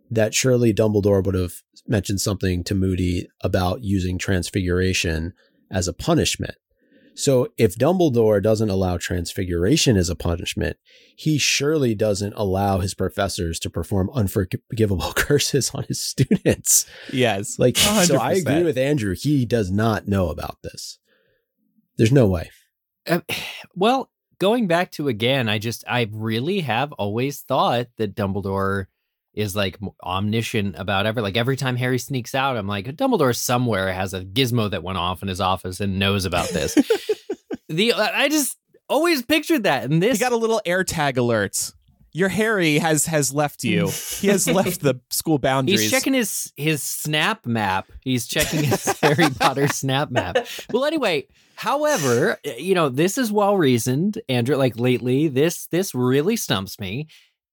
that 0.09 0.33
surely 0.33 0.73
Dumbledore 0.73 1.23
would 1.23 1.35
have 1.35 1.61
mentioned 1.87 2.21
something 2.21 2.63
to 2.65 2.75
Moody 2.75 3.27
about 3.41 3.83
using 3.83 4.17
transfiguration 4.17 5.33
as 5.71 5.87
a 5.87 5.93
punishment. 5.93 6.55
So 7.15 7.47
if 7.57 7.75
Dumbledore 7.75 8.43
doesn't 8.43 8.69
allow 8.69 8.97
transfiguration 8.97 9.97
as 9.97 10.07
a 10.07 10.15
punishment, 10.15 10.77
he 11.17 11.39
surely 11.39 11.95
doesn't 11.95 12.33
allow 12.35 12.77
his 12.77 12.93
professors 12.93 13.59
to 13.61 13.71
perform 13.71 14.11
unforgivable 14.13 15.13
curses 15.15 15.71
on 15.73 15.83
his 15.85 15.99
students. 15.99 16.85
Yes. 17.11 17.57
Like, 17.57 17.75
so 17.77 18.17
I 18.17 18.33
agree 18.33 18.61
with 18.61 18.77
Andrew. 18.77 19.15
He 19.17 19.45
does 19.45 19.71
not 19.71 20.07
know 20.07 20.29
about 20.29 20.57
this. 20.61 20.99
There's 21.97 22.11
no 22.11 22.27
way. 22.27 22.51
Uh, 23.07 23.21
well, 23.73 24.11
going 24.37 24.67
back 24.67 24.91
to 24.91 25.07
again, 25.07 25.49
I 25.49 25.57
just 25.57 25.83
I 25.87 26.07
really 26.11 26.59
have 26.59 26.91
always 26.93 27.41
thought 27.41 27.87
that 27.97 28.15
Dumbledore 28.15 28.85
is 29.37 29.55
like 29.55 29.77
omniscient 30.03 30.75
about 30.77 31.05
every 31.05 31.21
like 31.21 31.37
every 31.37 31.55
time 31.55 31.75
Harry 31.75 31.99
sneaks 31.99 32.33
out, 32.33 32.57
I'm 32.57 32.67
like 32.67 32.87
Dumbledore 32.97 33.35
somewhere 33.35 33.93
has 33.93 34.13
a 34.13 34.25
gizmo 34.25 34.69
that 34.71 34.83
went 34.83 34.97
off 34.97 35.21
in 35.21 35.27
his 35.27 35.39
office 35.39 35.79
and 35.79 35.99
knows 35.99 36.25
about 36.25 36.49
this. 36.49 36.73
the 37.69 37.93
uh, 37.93 38.09
I 38.13 38.29
just 38.29 38.57
always 38.89 39.23
pictured 39.23 39.63
that, 39.63 39.83
and 39.83 40.01
this. 40.01 40.17
he 40.17 40.23
got 40.23 40.31
a 40.31 40.37
little 40.37 40.61
AirTag 40.65 41.17
alert. 41.17 41.71
Your 42.13 42.29
Harry 42.29 42.79
has 42.79 43.05
has 43.05 43.31
left 43.31 43.63
you. 43.63 43.91
he 44.19 44.27
has 44.27 44.47
left 44.47 44.81
the 44.81 44.99
school 45.11 45.37
boundaries. 45.37 45.81
He's 45.81 45.91
checking 45.91 46.13
his 46.13 46.51
his 46.55 46.81
snap 46.81 47.45
map. 47.45 47.91
He's 48.01 48.25
checking 48.25 48.63
his 48.63 48.85
Harry 49.01 49.29
Potter 49.29 49.67
snap 49.67 50.09
map. 50.09 50.47
Well, 50.73 50.85
anyway, 50.85 51.27
however, 51.55 52.39
you 52.57 52.73
know, 52.73 52.89
this 52.89 53.19
is 53.19 53.31
well 53.31 53.55
reasoned, 53.55 54.19
Andrew. 54.29 54.55
Like 54.55 54.79
lately, 54.79 55.27
this 55.27 55.67
this 55.67 55.93
really 55.93 56.37
stumps 56.37 56.79
me. 56.79 57.07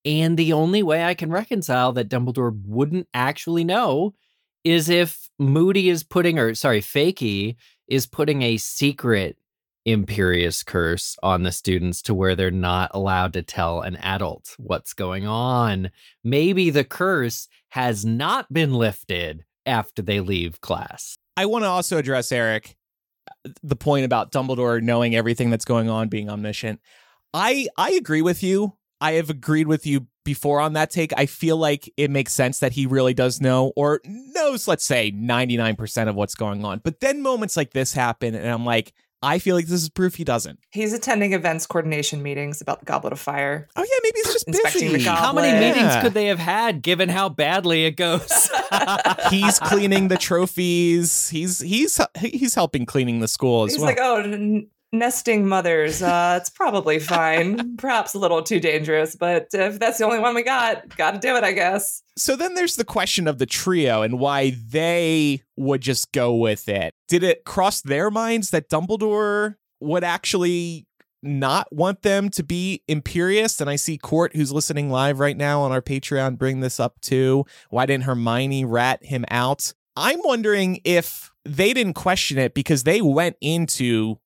And 0.04 0.37
the 0.37 0.52
only 0.52 0.82
way 0.82 1.04
I 1.04 1.14
can 1.14 1.30
reconcile 1.30 1.92
that 1.92 2.08
Dumbledore 2.08 2.61
wouldn't 2.66 3.08
actually 3.14 3.64
know 3.64 4.14
is 4.62 4.88
if 4.88 5.30
Moody 5.38 5.88
is 5.88 6.02
putting, 6.02 6.38
or 6.38 6.54
sorry, 6.54 6.80
Fakey 6.80 7.56
is 7.88 8.06
putting 8.06 8.42
a 8.42 8.56
secret 8.56 9.38
imperius 9.87 10.64
curse 10.64 11.16
on 11.23 11.42
the 11.42 11.52
students 11.52 12.00
to 12.02 12.14
where 12.14 12.34
they're 12.34 12.50
not 12.50 12.90
allowed 12.94 13.32
to 13.34 13.42
tell 13.42 13.82
an 13.82 13.96
adult 13.96 14.54
what's 14.58 14.94
going 14.94 15.26
on. 15.26 15.90
Maybe 16.23 16.70
the 16.70 16.84
curse 16.84 17.49
has 17.70 18.04
not 18.04 18.52
been 18.52 18.73
lifted 18.75 19.44
after 19.66 20.02
they 20.02 20.20
leave 20.20 20.61
class. 20.61 21.16
I 21.37 21.46
want 21.46 21.64
to 21.64 21.68
also 21.68 21.99
address 21.99 22.32
Eric 22.32 22.76
uh, 23.28 23.50
the 23.62 23.76
point 23.76 24.04
about 24.04 24.32
Dumbledore 24.32 24.80
knowing 24.82 25.14
everything 25.14 25.50
that's 25.50 25.64
going 25.64 25.88
on, 25.88 26.08
being 26.08 26.30
omniscient. 26.30 26.80
I 27.32 27.68
I 27.76 27.92
agree 27.92 28.23
with 28.23 28.42
you. 28.42 28.75
I 29.04 29.12
have 29.12 29.28
agreed 29.30 29.66
with 29.66 29.87
you 29.87 30.06
before 30.25 30.61
on 30.61 30.73
that 30.73 30.90
take. 30.90 31.12
I 31.16 31.26
feel 31.26 31.56
like 31.58 31.92
it 31.96 32.11
makes 32.11 32.32
sense 32.32 32.61
that 32.61 32.73
he 32.73 32.87
really 32.87 33.12
does 33.14 33.40
know 33.40 33.73
or 33.76 34.00
knows, 34.04 34.66
let's 34.66 34.84
say, 34.84 35.12
99% 35.12 36.08
of 36.08 36.14
what's 36.14 36.34
going 36.34 36.64
on. 36.64 36.80
But 36.82 37.00
then 37.00 37.20
moments 37.23 37.56
like 37.56 37.73
this 37.73 37.92
happen, 37.92 38.34
and 38.34 38.49
I'm 38.49 38.64
like, 38.64 38.94
I 39.23 39.38
feel 39.38 39.56
like 39.56 39.66
this 39.66 39.82
is 39.82 39.88
proof 39.88 40.16
he 40.16 40.25
doesn't. 40.25 40.58
He's 40.70 40.92
attending 40.92 41.32
events 41.32 41.66
coordination 41.66 42.23
meetings 42.23 42.61
about 42.61 42.80
the 42.80 42.84
Goblet 42.87 43.12
of 43.14 43.20
Fire. 43.20 43.68
Oh, 43.76 43.82
yeah, 43.82 43.99
maybe 44.02 44.16
he's 44.23 44.32
just 44.34 44.49
Inspecting 44.49 44.92
busy. 44.92 45.04
the 45.04 45.11
How 45.11 45.32
many 45.32 45.50
Goblet. 45.52 45.76
meetings 45.76 46.02
could 46.02 46.12
they 46.14 46.26
have 46.26 46.38
had 46.38 46.82
given 46.82 47.08
how 47.08 47.28
badly 47.30 47.84
it 47.87 47.92
goes? 47.96 48.50
he's 49.30 49.58
cleaning 49.58 50.08
the 50.08 50.16
trophies. 50.18 51.28
He's 51.30 51.61
he's 51.61 51.99
he's 52.20 52.54
helping 52.54 52.84
cleaning 52.87 53.20
the 53.20 53.28
school 53.28 53.64
as 53.64 53.73
He's 53.73 53.80
well. 53.80 53.88
like, 53.90 53.99
oh, 54.00 54.16
n- 54.20 54.68
nesting 54.98 55.46
mothers. 55.46 56.02
Uh, 56.02 56.38
it's 56.40 56.50
probably 56.50 56.98
fine. 57.00 57.76
Perhaps 57.76 58.14
a 58.14 58.18
little 58.18 58.42
too 58.42 58.60
dangerous, 58.60 59.16
but 59.16 59.48
if 59.52 59.78
that's 59.78 59.98
the 59.98 60.04
only 60.04 60.18
one 60.18 60.34
we 60.34 60.42
got, 60.42 60.96
got 60.96 61.12
to 61.12 61.18
do 61.18 61.36
it, 61.36 61.44
I 61.44 61.52
guess. 61.52 62.02
So 62.16 62.36
then 62.36 62.54
there's 62.54 62.76
the 62.76 62.84
question 62.84 63.26
of 63.26 63.38
the 63.38 63.46
trio 63.46 64.02
and 64.02 64.18
why 64.18 64.56
they 64.68 65.42
would 65.56 65.80
just 65.80 66.12
go 66.12 66.34
with 66.34 66.68
it. 66.68 66.92
Did 67.08 67.22
it 67.22 67.44
cross 67.44 67.80
their 67.82 68.10
minds 68.10 68.50
that 68.50 68.68
Dumbledore 68.68 69.56
would 69.80 70.04
actually 70.04 70.86
not 71.22 71.72
want 71.72 72.02
them 72.02 72.28
to 72.30 72.42
be 72.42 72.82
imperious? 72.86 73.60
And 73.60 73.68
I 73.68 73.76
see 73.76 73.98
Court, 73.98 74.36
who's 74.36 74.52
listening 74.52 74.90
live 74.90 75.18
right 75.18 75.36
now 75.36 75.62
on 75.62 75.72
our 75.72 75.82
Patreon, 75.82 76.38
bring 76.38 76.60
this 76.60 76.78
up 76.78 77.00
too. 77.00 77.44
Why 77.70 77.86
didn't 77.86 78.04
Hermione 78.04 78.64
rat 78.64 79.04
him 79.04 79.24
out? 79.28 79.72
I'm 79.96 80.20
wondering 80.24 80.80
if 80.84 81.30
they 81.44 81.72
didn't 81.72 81.94
question 81.94 82.38
it 82.38 82.54
because 82.54 82.84
they 82.84 83.00
went 83.00 83.36
into 83.40 84.18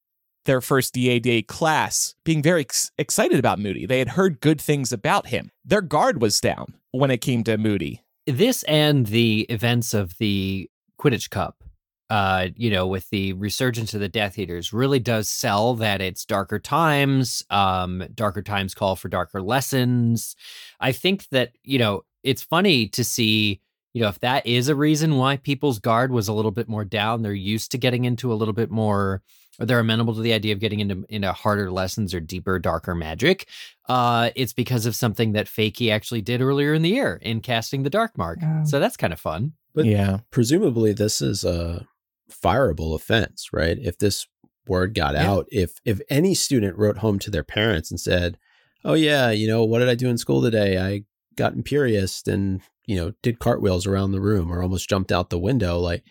their 0.49 0.61
first 0.63 0.95
DA 0.95 1.21
day 1.21 1.43
class 1.43 2.15
being 2.25 2.43
very 2.43 2.63
ex- 2.63 2.91
excited 2.97 3.39
about 3.39 3.59
Moody. 3.59 3.85
They 3.85 3.99
had 3.99 4.09
heard 4.09 4.41
good 4.41 4.61
things 4.61 4.93
about 4.93 5.27
him. 5.27 5.51
Their 5.63 5.83
guard 5.83 6.23
was 6.23 6.41
down 6.41 6.75
when 6.91 7.11
it 7.11 7.19
came 7.19 7.45
to 7.45 7.59
Moody. 7.59 8.03
this 8.27 8.63
and 8.65 9.07
the 9.07 9.43
events 9.51 9.93
of 9.93 10.17
the 10.19 10.71
Quidditch 10.99 11.29
Cup, 11.29 11.63
uh, 12.09 12.49
you 12.57 12.71
know, 12.71 12.87
with 12.87 13.11
the 13.11 13.35
resurgence 13.35 13.93
of 13.93 14.01
the 14.01 14.09
Death 14.09 14.39
Eaters, 14.39 14.73
really 14.73 14.99
does 14.99 15.29
sell 15.29 15.75
that 15.75 16.01
it's 16.01 16.25
darker 16.25 16.59
times. 16.59 17.45
Um, 17.51 18.05
darker 18.15 18.43
times 18.43 18.75
call 18.75 18.97
for 18.97 19.09
darker 19.09 19.43
lessons. 19.43 20.35
I 20.81 20.93
think 20.93 21.29
that 21.29 21.53
you 21.63 21.79
know 21.79 22.03
it's 22.23 22.43
funny 22.43 22.89
to 22.89 23.05
see. 23.05 23.61
You 23.95 24.03
know, 24.03 24.09
if 24.09 24.21
that 24.21 24.47
is 24.47 24.69
a 24.69 24.75
reason 24.75 25.17
why 25.17 25.39
people's 25.39 25.79
guard 25.79 26.13
was 26.13 26.29
a 26.29 26.33
little 26.33 26.51
bit 26.51 26.69
more 26.69 26.85
down, 26.85 27.23
they're 27.23 27.33
used 27.33 27.71
to 27.73 27.79
getting 27.79 28.05
into 28.05 28.33
a 28.33 28.37
little 28.37 28.55
bit 28.55 28.71
more, 28.71 29.23
or 29.59 29.67
they're 29.67 29.81
amenable 29.81 30.15
to 30.15 30.21
the 30.21 30.33
idea 30.33 30.53
of 30.53 30.61
getting 30.61 30.81
into 30.81 31.05
into 31.09 31.33
harder 31.33 31.71
lessons 31.71 32.15
or 32.15 32.21
deeper, 32.21 32.59
darker 32.59 32.95
magic. 32.95 33.49
Uh, 33.89 34.31
it's 34.37 34.53
because 34.53 34.87
of 34.87 34.95
something 34.95 35.33
that 35.33 35.47
Fakey 35.47 35.91
actually 35.91 36.23
did 36.23 36.41
earlier 36.41 36.75
in 36.75 36.83
the 36.83 36.91
year 36.91 37.19
in 37.23 37.41
casting 37.41 37.83
the 37.83 37.91
Dark 37.91 38.17
Mark. 38.19 38.39
Oh. 38.43 38.63
So 38.65 38.79
that's 38.81 38.97
kind 38.97 39.13
of 39.13 39.21
fun. 39.21 39.53
But- 39.75 39.87
yeah. 39.87 40.19
Presumably, 40.31 40.93
this 40.93 41.21
is 41.21 41.45
a 41.45 41.87
fireable 42.31 42.95
offense, 42.95 43.49
right? 43.53 43.79
If 43.81 43.99
this 43.99 44.27
word 44.67 44.95
got 44.95 45.15
Yeah. 45.15 45.31
out. 45.31 45.49
If 45.51 45.81
if 45.85 46.01
any 46.11 46.35
student 46.35 46.77
wrote 46.77 46.99
home 46.99 47.19
to 47.21 47.31
their 47.31 47.43
parents 47.45 47.91
and 47.91 47.99
said, 47.99 48.37
"Oh 48.85 48.95
yeah, 48.95 49.31
you 49.31 49.49
know, 49.49 49.65
what 49.65 49.79
did 49.79 49.89
I 49.89 49.95
do 49.95 50.09
in 50.09 50.19
school 50.19 50.43
today? 50.43 50.77
I 50.79 51.05
got 51.37 51.55
imperious 51.55 52.23
and, 52.27 52.61
you 52.87 52.97
know, 52.97 53.13
did 53.23 53.39
cartwheels 53.39 53.87
around 53.87 54.13
the 54.13 54.21
room 54.21 54.53
or 54.53 54.63
almost 54.63 54.89
jumped 54.91 55.11
out 55.11 55.31
the 55.31 55.39
window." 55.39 55.79
Like 55.79 56.05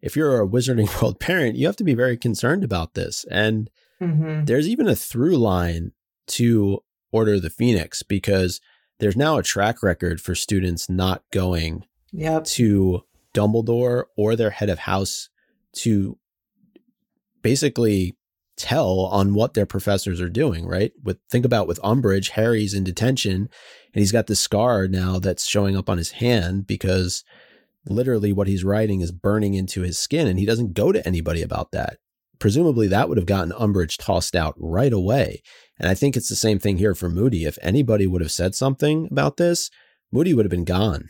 if 0.00 0.16
you're 0.16 0.40
a 0.40 0.46
Wizarding 0.46 0.88
World 1.02 1.18
parent, 1.20 1.56
you 1.56 1.66
have 1.66 1.76
to 1.76 1.84
be 1.84 1.94
very 1.94 2.16
concerned 2.16 2.64
about 2.64 2.94
this. 2.94 3.24
And 3.30 3.70
Mhm. 4.00 4.46
there's 4.46 4.68
even 4.68 4.86
a 4.86 4.94
through 4.94 5.36
line 5.36 5.92
to 6.28 6.82
Order 7.10 7.34
of 7.34 7.42
the 7.42 7.50
Phoenix 7.50 8.02
because 8.02 8.60
there's 9.00 9.16
now 9.16 9.38
a 9.38 9.42
track 9.42 9.82
record 9.82 10.20
for 10.20 10.34
students 10.34 10.88
not 10.88 11.22
going 11.32 11.84
Yep. 12.12 12.44
to 12.44 13.02
Dumbledore 13.34 14.04
or 14.16 14.36
their 14.36 14.50
head 14.50 14.68
of 14.70 14.80
house 14.80 15.28
to 15.74 16.18
basically 17.42 18.16
tell 18.56 19.00
on 19.00 19.34
what 19.34 19.54
their 19.54 19.66
professors 19.66 20.20
are 20.20 20.28
doing, 20.28 20.66
right? 20.66 20.92
With 21.02 21.18
think 21.30 21.44
about 21.44 21.68
with 21.68 21.78
Umbridge, 21.82 22.30
Harry's 22.30 22.74
in 22.74 22.82
detention 22.84 23.34
and 23.94 24.00
he's 24.00 24.12
got 24.12 24.26
this 24.26 24.40
scar 24.40 24.88
now 24.88 25.18
that's 25.18 25.46
showing 25.46 25.76
up 25.76 25.88
on 25.88 25.98
his 25.98 26.12
hand 26.12 26.66
because 26.66 27.22
literally 27.86 28.32
what 28.32 28.48
he's 28.48 28.64
writing 28.64 29.00
is 29.00 29.12
burning 29.12 29.54
into 29.54 29.82
his 29.82 29.98
skin 29.98 30.26
and 30.26 30.38
he 30.38 30.46
doesn't 30.46 30.74
go 30.74 30.92
to 30.92 31.06
anybody 31.06 31.42
about 31.42 31.70
that. 31.72 31.98
Presumably 32.38 32.86
that 32.88 33.08
would 33.08 33.18
have 33.18 33.26
gotten 33.26 33.52
Umbridge 33.52 33.96
tossed 33.98 34.36
out 34.36 34.54
right 34.58 34.92
away. 34.92 35.42
And 35.78 35.88
I 35.88 35.94
think 35.94 36.16
it's 36.16 36.28
the 36.28 36.36
same 36.36 36.58
thing 36.58 36.78
here 36.78 36.94
for 36.94 37.08
Moody. 37.08 37.44
If 37.44 37.58
anybody 37.62 38.06
would 38.06 38.20
have 38.20 38.32
said 38.32 38.54
something 38.54 39.08
about 39.10 39.36
this, 39.36 39.70
Moody 40.12 40.34
would 40.34 40.44
have 40.44 40.50
been 40.50 40.64
gone. 40.64 41.08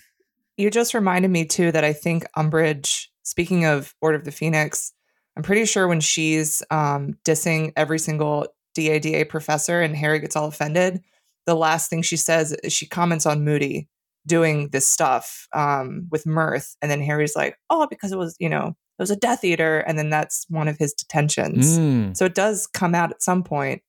You 0.56 0.70
just 0.70 0.94
reminded 0.94 1.30
me 1.30 1.44
too 1.44 1.70
that 1.72 1.84
I 1.84 1.92
think 1.92 2.24
Umbridge, 2.36 3.06
speaking 3.22 3.64
of 3.64 3.94
Order 4.00 4.16
of 4.16 4.24
the 4.24 4.32
Phoenix, 4.32 4.92
I'm 5.36 5.42
pretty 5.42 5.66
sure 5.66 5.86
when 5.86 6.00
she's 6.00 6.62
um, 6.70 7.14
dissing 7.24 7.72
every 7.76 7.98
single 7.98 8.48
DADA 8.74 9.26
professor 9.26 9.80
and 9.80 9.94
Harry 9.94 10.18
gets 10.18 10.34
all 10.34 10.46
offended, 10.46 11.02
the 11.46 11.54
last 11.54 11.90
thing 11.90 12.02
she 12.02 12.16
says 12.16 12.52
is 12.64 12.72
she 12.72 12.86
comments 12.86 13.24
on 13.24 13.44
Moody 13.44 13.88
doing 14.28 14.68
this 14.68 14.86
stuff 14.86 15.48
um, 15.52 16.06
with 16.10 16.24
mirth. 16.26 16.76
And 16.80 16.90
then 16.90 17.00
Harry's 17.02 17.34
like, 17.34 17.56
oh, 17.70 17.86
because 17.88 18.12
it 18.12 18.18
was, 18.18 18.36
you 18.38 18.48
know, 18.48 18.68
it 18.68 19.02
was 19.02 19.10
a 19.10 19.16
Death 19.16 19.42
Eater. 19.44 19.78
And 19.80 19.98
then 19.98 20.10
that's 20.10 20.46
one 20.48 20.68
of 20.68 20.78
his 20.78 20.92
detentions. 20.92 21.78
Mm. 21.78 22.16
So 22.16 22.24
it 22.24 22.34
does 22.34 22.66
come 22.66 22.94
out 22.94 23.10
at 23.10 23.22
some 23.22 23.42
point, 23.42 23.82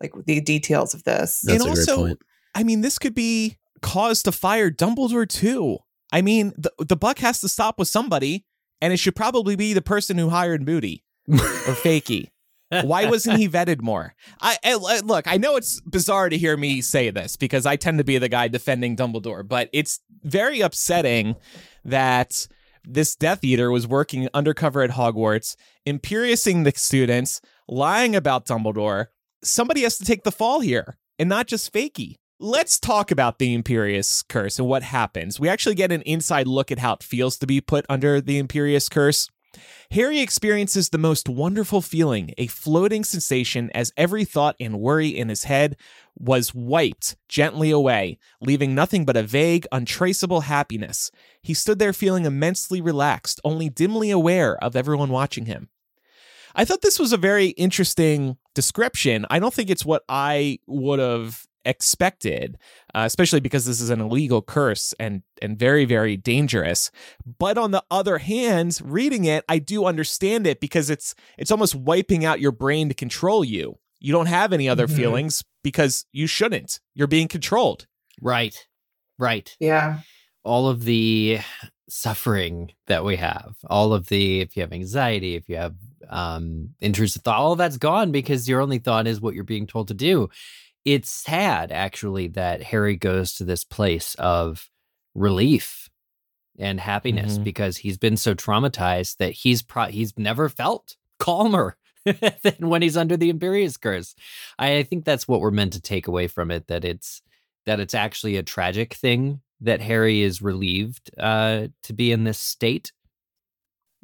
like 0.00 0.12
the 0.26 0.40
details 0.40 0.94
of 0.94 1.04
this. 1.04 1.40
That's 1.44 1.62
And 1.62 1.70
a 1.70 1.74
great 1.74 1.88
also- 1.88 1.96
point. 2.06 2.18
I 2.54 2.64
mean, 2.64 2.80
this 2.82 2.98
could 2.98 3.14
be 3.14 3.56
cause 3.80 4.22
to 4.24 4.32
fire 4.32 4.70
Dumbledore 4.70 5.28
too. 5.28 5.78
I 6.12 6.20
mean, 6.20 6.52
the 6.58 6.70
the 6.78 6.96
buck 6.96 7.18
has 7.20 7.40
to 7.40 7.48
stop 7.48 7.78
with 7.78 7.88
somebody, 7.88 8.44
and 8.82 8.92
it 8.92 8.98
should 8.98 9.16
probably 9.16 9.56
be 9.56 9.72
the 9.72 9.80
person 9.80 10.18
who 10.18 10.28
hired 10.28 10.62
Moody 10.66 11.02
or 11.30 11.36
Fakey. 11.38 12.28
Why 12.84 13.08
wasn't 13.08 13.38
he 13.38 13.48
vetted 13.48 13.82
more? 13.82 14.14
I, 14.40 14.56
I 14.64 14.74
look. 15.00 15.26
I 15.28 15.36
know 15.36 15.56
it's 15.56 15.80
bizarre 15.82 16.28
to 16.28 16.38
hear 16.38 16.56
me 16.56 16.80
say 16.80 17.10
this 17.10 17.36
because 17.36 17.66
I 17.66 17.76
tend 17.76 17.98
to 17.98 18.04
be 18.04 18.18
the 18.18 18.28
guy 18.28 18.48
defending 18.48 18.96
Dumbledore, 18.96 19.46
but 19.46 19.68
it's 19.72 20.00
very 20.22 20.60
upsetting 20.60 21.36
that 21.84 22.46
this 22.84 23.14
Death 23.14 23.44
Eater 23.44 23.70
was 23.70 23.86
working 23.86 24.28
undercover 24.34 24.82
at 24.82 24.90
Hogwarts, 24.90 25.56
imperiousing 25.86 26.62
the 26.62 26.72
students, 26.74 27.40
lying 27.68 28.16
about 28.16 28.46
Dumbledore. 28.46 29.06
Somebody 29.44 29.82
has 29.82 29.98
to 29.98 30.04
take 30.04 30.24
the 30.24 30.32
fall 30.32 30.60
here, 30.60 30.98
and 31.18 31.28
not 31.28 31.46
just 31.46 31.72
Fakey. 31.72 32.16
Let's 32.38 32.80
talk 32.80 33.12
about 33.12 33.38
the 33.38 33.56
Imperius 33.56 34.26
Curse 34.28 34.58
and 34.58 34.66
what 34.66 34.82
happens. 34.82 35.38
We 35.38 35.48
actually 35.48 35.76
get 35.76 35.92
an 35.92 36.02
inside 36.02 36.48
look 36.48 36.72
at 36.72 36.80
how 36.80 36.94
it 36.94 37.02
feels 37.04 37.38
to 37.38 37.46
be 37.46 37.60
put 37.60 37.86
under 37.88 38.20
the 38.20 38.42
Imperius 38.42 38.90
Curse. 38.90 39.28
Harry 39.90 40.20
experiences 40.20 40.88
the 40.88 40.98
most 40.98 41.28
wonderful 41.28 41.82
feeling, 41.82 42.32
a 42.38 42.46
floating 42.46 43.04
sensation 43.04 43.70
as 43.74 43.92
every 43.96 44.24
thought 44.24 44.56
and 44.58 44.80
worry 44.80 45.08
in 45.08 45.28
his 45.28 45.44
head 45.44 45.76
was 46.18 46.54
wiped 46.54 47.16
gently 47.28 47.70
away, 47.70 48.18
leaving 48.40 48.74
nothing 48.74 49.04
but 49.04 49.16
a 49.16 49.22
vague, 49.22 49.66
untraceable 49.72 50.42
happiness. 50.42 51.10
He 51.42 51.54
stood 51.54 51.78
there 51.78 51.92
feeling 51.92 52.24
immensely 52.24 52.80
relaxed, 52.80 53.40
only 53.44 53.68
dimly 53.68 54.10
aware 54.10 54.56
of 54.62 54.76
everyone 54.76 55.10
watching 55.10 55.46
him. 55.46 55.68
I 56.54 56.64
thought 56.64 56.82
this 56.82 56.98
was 56.98 57.12
a 57.12 57.18
very 57.18 57.48
interesting 57.48 58.36
description. 58.54 59.26
I 59.30 59.38
don't 59.38 59.54
think 59.54 59.70
it's 59.70 59.84
what 59.84 60.04
I 60.08 60.58
would 60.66 60.98
have 60.98 61.46
expected, 61.64 62.56
uh, 62.94 63.02
especially 63.06 63.40
because 63.40 63.64
this 63.66 63.80
is 63.80 63.90
an 63.90 64.00
illegal 64.00 64.42
curse 64.42 64.94
and 64.98 65.22
and 65.40 65.58
very 65.58 65.84
very 65.84 66.16
dangerous. 66.16 66.90
But 67.38 67.58
on 67.58 67.70
the 67.70 67.84
other 67.90 68.18
hand, 68.18 68.80
reading 68.84 69.24
it, 69.24 69.44
I 69.48 69.58
do 69.58 69.84
understand 69.84 70.46
it 70.46 70.60
because 70.60 70.90
it's 70.90 71.14
it's 71.38 71.50
almost 71.50 71.74
wiping 71.74 72.24
out 72.24 72.40
your 72.40 72.52
brain 72.52 72.88
to 72.88 72.94
control 72.94 73.44
you. 73.44 73.78
You 74.00 74.12
don't 74.12 74.26
have 74.26 74.52
any 74.52 74.68
other 74.68 74.86
Mhm. 74.88 74.96
feelings 74.96 75.44
because 75.62 76.04
you 76.12 76.26
shouldn't. 76.26 76.80
You're 76.94 77.06
being 77.06 77.28
controlled. 77.28 77.86
Right. 78.20 78.56
Right. 79.18 79.54
Yeah. 79.60 80.00
all 80.44 80.66
of 80.68 80.82
the 80.82 81.38
suffering 81.88 82.72
that 82.88 83.04
we 83.04 83.14
have, 83.16 83.54
all 83.68 83.92
of 83.92 84.08
the 84.08 84.40
if 84.40 84.56
you 84.56 84.62
have 84.62 84.72
anxiety, 84.72 85.36
if 85.36 85.48
you 85.48 85.56
have 85.56 85.74
um 86.08 86.70
intrusive 86.80 87.22
thought, 87.22 87.36
all 87.38 87.52
of 87.52 87.58
that's 87.58 87.76
gone 87.76 88.10
because 88.10 88.48
your 88.48 88.60
only 88.60 88.78
thought 88.78 89.06
is 89.06 89.20
what 89.20 89.34
you're 89.34 89.44
being 89.44 89.66
told 89.68 89.86
to 89.88 89.94
do. 89.94 90.28
It's 90.84 91.10
sad 91.10 91.70
actually 91.72 92.28
that 92.28 92.62
Harry 92.62 92.96
goes 92.96 93.34
to 93.34 93.44
this 93.44 93.64
place 93.64 94.14
of 94.16 94.68
relief 95.14 95.88
and 96.58 96.80
happiness 96.80 97.38
Mhm. 97.38 97.44
because 97.44 97.78
he's 97.78 97.98
been 97.98 98.16
so 98.16 98.34
traumatized 98.34 99.16
that 99.18 99.32
he's 99.32 99.62
pro- 99.62 99.86
he's 99.86 100.16
never 100.18 100.48
felt 100.48 100.96
calmer 101.18 101.76
than 102.04 102.68
when 102.68 102.82
he's 102.82 102.96
under 102.96 103.16
the 103.16 103.32
Imperius 103.32 103.80
curse. 103.80 104.14
I, 104.58 104.78
I 104.78 104.82
think 104.82 105.04
that's 105.04 105.28
what 105.28 105.40
we're 105.40 105.50
meant 105.52 105.72
to 105.74 105.80
take 105.80 106.08
away 106.08 106.26
from 106.26 106.50
it 106.50 106.66
that 106.66 106.84
it's 106.84 107.22
that 107.64 107.78
it's 107.80 107.94
actually 107.94 108.36
a 108.36 108.42
tragic 108.42 108.94
thing 108.94 109.40
that 109.60 109.80
Harry 109.80 110.22
is 110.22 110.42
relieved 110.42 111.10
uh, 111.18 111.68
to 111.84 111.92
be 111.92 112.10
in 112.10 112.24
this 112.24 112.38
state. 112.38 112.90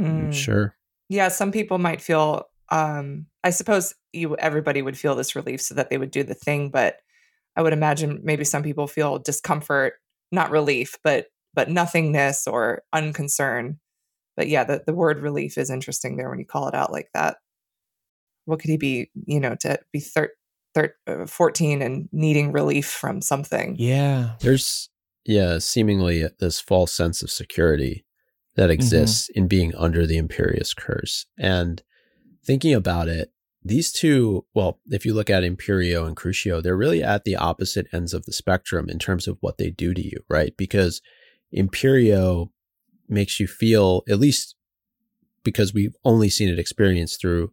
Mm. 0.01 0.33
Sure. 0.33 0.77
yeah 1.09 1.27
some 1.27 1.51
people 1.51 1.79
might 1.79 2.01
feel 2.01 2.45
um 2.71 3.27
i 3.43 3.51
suppose 3.51 3.95
you 4.13 4.37
everybody 4.37 4.83
would 4.83 4.99
feel 4.99 5.15
this 5.15 5.37
relief 5.37 5.61
so 5.61 5.75
that 5.75 5.91
they 5.91 5.99
would 5.99 6.11
do 6.11 6.23
the 6.23 6.35
thing 6.35 6.71
but 6.71 6.97
i 7.57 7.63
would 7.63 7.73
imagine 7.73 8.21
maybe 8.23 8.45
some 8.45 8.63
people 8.63 8.87
feel 8.87 9.19
discomfort 9.19 9.95
not 10.33 10.51
relief 10.51 10.97
but 11.03 11.27
but 11.55 11.71
nothingness 11.71 12.47
or 12.47 12.83
unconcern 12.93 13.79
but 14.37 14.49
yeah 14.49 14.65
the, 14.65 14.83
the 14.87 14.95
word 14.95 15.21
relief 15.21 15.59
is 15.59 15.71
interesting 15.71 16.17
there 16.17 16.31
when 16.31 16.39
you 16.39 16.47
call 16.47 16.69
it 16.69 16.75
out 16.75 16.93
like 16.93 17.09
that 17.15 17.37
what 18.45 18.61
could 18.61 18.71
he 18.71 18.77
be 18.77 19.11
you 19.27 19.41
know 19.41 19.55
to 19.55 19.79
be 19.93 20.01
thir- 20.01 20.33
thir- 20.75 20.95
uh, 21.07 21.27
14 21.27 21.83
and 21.83 22.09
needing 22.13 22.53
relief 22.53 22.87
from 22.87 23.21
something 23.21 23.77
Yeah. 23.79 24.31
There's 24.41 24.89
yeah, 25.29 25.59
seemingly 25.59 26.27
this 26.41 26.59
false 26.59 26.91
sense 26.91 27.23
of 27.23 27.31
security 27.31 28.07
that 28.57 28.71
exists 28.71 29.29
in 29.29 29.47
being 29.47 29.75
under 29.77 30.07
the 30.07 30.21
Imperius 30.21 30.75
curse. 30.75 31.27
And 31.39 31.83
thinking 32.43 32.73
about 32.73 33.09
it, 33.09 33.31
these 33.69 33.93
two, 33.93 34.45
well, 34.55 34.79
if 34.87 35.07
you 35.07 35.15
look 35.15 35.31
at 35.31 35.45
Imperio 35.45 36.07
and 36.07 36.17
Crucio, 36.17 36.63
they're 36.63 36.77
really 36.77 37.03
at 37.03 37.25
the 37.25 37.37
opposite 37.37 37.87
ends 37.93 38.13
of 38.15 38.25
the 38.25 38.33
spectrum 38.33 38.89
in 38.89 38.99
terms 38.99 39.27
of 39.27 39.39
what 39.41 39.59
they 39.59 39.71
do 39.71 39.95
to 39.95 40.03
you, 40.03 40.19
right? 40.29 40.57
Because 40.57 41.01
Imperio 41.53 42.51
makes 43.09 43.41
you 43.41 43.47
feel, 43.47 44.03
at 44.09 44.19
least 44.19 44.55
because 45.43 45.73
we've 45.73 45.97
only 46.05 46.29
seen 46.29 46.49
it 46.49 46.59
experienced 46.59 47.21
through 47.21 47.53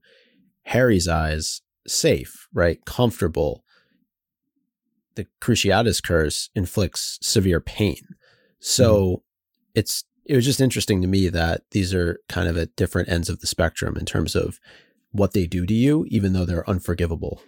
Harry's 0.64 1.08
eyes, 1.08 1.62
safe, 1.88 2.48
right? 2.54 2.84
Comfortable. 2.86 3.64
The 5.16 5.28
Cruciatus 5.42 6.04
curse 6.04 6.50
inflicts 6.56 7.20
severe 7.22 7.62
pain. 7.62 8.02
So 8.60 9.06
mm-hmm. 9.06 9.80
it's 9.80 10.04
it 10.26 10.36
was 10.36 10.46
just 10.46 10.60
interesting 10.60 11.02
to 11.02 11.08
me 11.08 11.30
that 11.30 11.62
these 11.72 11.94
are 11.94 12.20
kind 12.28 12.50
of 12.50 12.58
at 12.58 12.76
different 12.76 13.10
ends 13.10 13.30
of 13.30 13.40
the 13.40 13.48
spectrum 13.48 13.96
in 13.96 14.06
terms 14.06 14.36
of 14.36 14.60
what 15.16 15.34
they 15.34 15.46
do 15.46 15.66
to 15.66 15.74
you, 15.74 16.06
even 16.10 16.34
though 16.34 16.46
they're 16.46 16.70
unforgivable. 16.70 17.42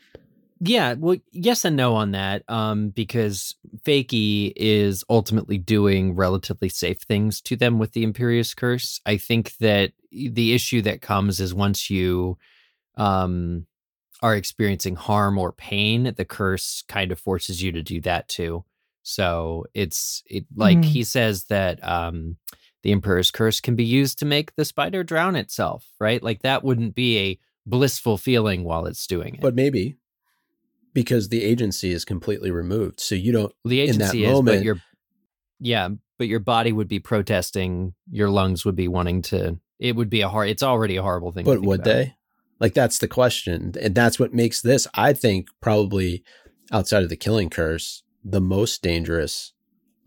Yeah, 0.59 0.93
well, 0.93 1.17
yes 1.31 1.65
and 1.65 1.75
no 1.75 1.93
on 1.93 2.11
that, 2.11 2.43
um, 2.47 2.89
because 2.89 3.55
Fakey 3.85 4.53
is 4.55 5.03
ultimately 5.07 5.59
doing 5.59 6.15
relatively 6.15 6.69
safe 6.69 6.99
things 7.01 7.41
to 7.41 7.55
them 7.55 7.77
with 7.77 7.91
the 7.93 8.03
Imperius 8.03 8.55
Curse. 8.55 8.99
I 9.05 9.17
think 9.17 9.55
that 9.57 9.91
the 10.11 10.53
issue 10.53 10.81
that 10.81 11.01
comes 11.01 11.39
is 11.39 11.53
once 11.53 11.91
you 11.91 12.39
um, 12.95 13.67
are 14.23 14.35
experiencing 14.35 14.95
harm 14.95 15.37
or 15.37 15.51
pain, 15.51 16.11
the 16.17 16.25
curse 16.25 16.83
kind 16.87 17.11
of 17.11 17.19
forces 17.19 17.61
you 17.61 17.71
to 17.73 17.83
do 17.83 18.01
that 18.01 18.27
too. 18.27 18.65
So 19.03 19.65
it's 19.75 20.23
it 20.25 20.45
like 20.55 20.79
Mhm. 20.79 20.85
he 20.85 21.03
says 21.03 21.45
that 21.45 21.87
um, 21.87 22.37
the 22.81 22.91
Emperor's 22.91 23.29
Curse 23.29 23.61
can 23.61 23.75
be 23.75 23.85
used 23.85 24.17
to 24.19 24.25
make 24.25 24.55
the 24.55 24.65
spider 24.65 25.03
drown 25.03 25.35
itself, 25.35 25.85
right? 25.99 26.21
Like 26.23 26.41
that 26.41 26.63
wouldn't 26.63 26.95
be 26.95 27.17
a 27.19 27.39
blissful 27.67 28.17
feeling 28.17 28.63
while 28.63 28.85
it's 28.85 29.05
doing 29.05 29.35
it. 29.35 29.41
But 29.41 29.55
maybe 29.55 29.97
because 30.93 31.29
the 31.29 31.43
agency 31.43 31.91
is 31.91 32.05
completely 32.05 32.49
removed. 32.49 32.99
So 32.99 33.13
you 33.13 33.31
don't 33.31 33.53
the 33.63 33.81
in 33.81 33.99
that 33.99 34.15
agency 34.15 34.25
is, 34.25 34.31
moment- 34.31 34.57
but 34.57 34.63
your 34.63 34.81
yeah, 35.59 35.89
but 36.17 36.27
your 36.27 36.39
body 36.39 36.71
would 36.71 36.87
be 36.87 36.99
protesting. 36.99 37.93
Your 38.09 38.29
lungs 38.29 38.65
would 38.65 38.75
be 38.75 38.87
wanting 38.87 39.21
to. 39.23 39.59
It 39.79 39.95
would 39.95 40.09
be 40.09 40.21
a 40.21 40.29
hard. 40.29 40.49
It's 40.49 40.63
already 40.63 40.97
a 40.97 41.03
horrible 41.03 41.31
thing. 41.31 41.45
to 41.45 41.51
but 41.51 41.61
would 41.61 41.81
about. 41.81 41.91
they? 41.91 42.15
Like 42.59 42.73
that's 42.73 42.97
the 42.97 43.07
question. 43.07 43.73
And 43.79 43.93
that's 43.93 44.19
what 44.19 44.33
makes 44.33 44.61
this, 44.61 44.87
I 44.95 45.13
think, 45.13 45.47
probably 45.61 46.23
outside 46.71 47.03
of 47.03 47.09
the 47.09 47.15
killing 47.15 47.49
curse, 47.49 48.03
the 48.23 48.41
most 48.41 48.81
dangerous 48.81 49.53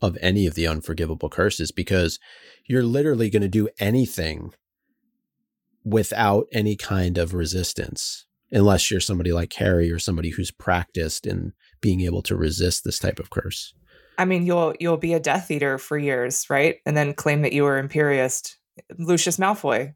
of 0.01 0.17
any 0.19 0.45
of 0.45 0.55
the 0.55 0.67
unforgivable 0.67 1.29
curses 1.29 1.71
because 1.71 2.19
you're 2.65 2.83
literally 2.83 3.29
going 3.29 3.41
to 3.41 3.47
do 3.47 3.69
anything 3.79 4.53
without 5.83 6.47
any 6.51 6.75
kind 6.75 7.17
of 7.17 7.33
resistance 7.33 8.25
unless 8.51 8.91
you're 8.91 8.99
somebody 8.99 9.31
like 9.31 9.53
Harry 9.53 9.91
or 9.91 9.97
somebody 9.99 10.29
who's 10.31 10.51
practiced 10.51 11.25
in 11.25 11.53
being 11.79 12.01
able 12.01 12.21
to 12.21 12.35
resist 12.35 12.83
this 12.83 12.99
type 12.99 13.17
of 13.19 13.29
curse. 13.29 13.73
I 14.17 14.25
mean, 14.25 14.45
you'll 14.45 14.73
you'll 14.79 14.97
be 14.97 15.13
a 15.13 15.19
Death 15.19 15.49
Eater 15.49 15.77
for 15.77 15.97
years, 15.97 16.49
right? 16.49 16.75
And 16.85 16.95
then 16.95 17.13
claim 17.13 17.41
that 17.43 17.53
you 17.53 17.63
were 17.63 17.77
Imperious. 17.77 18.55
Lucius 18.97 19.37
Malfoy, 19.37 19.93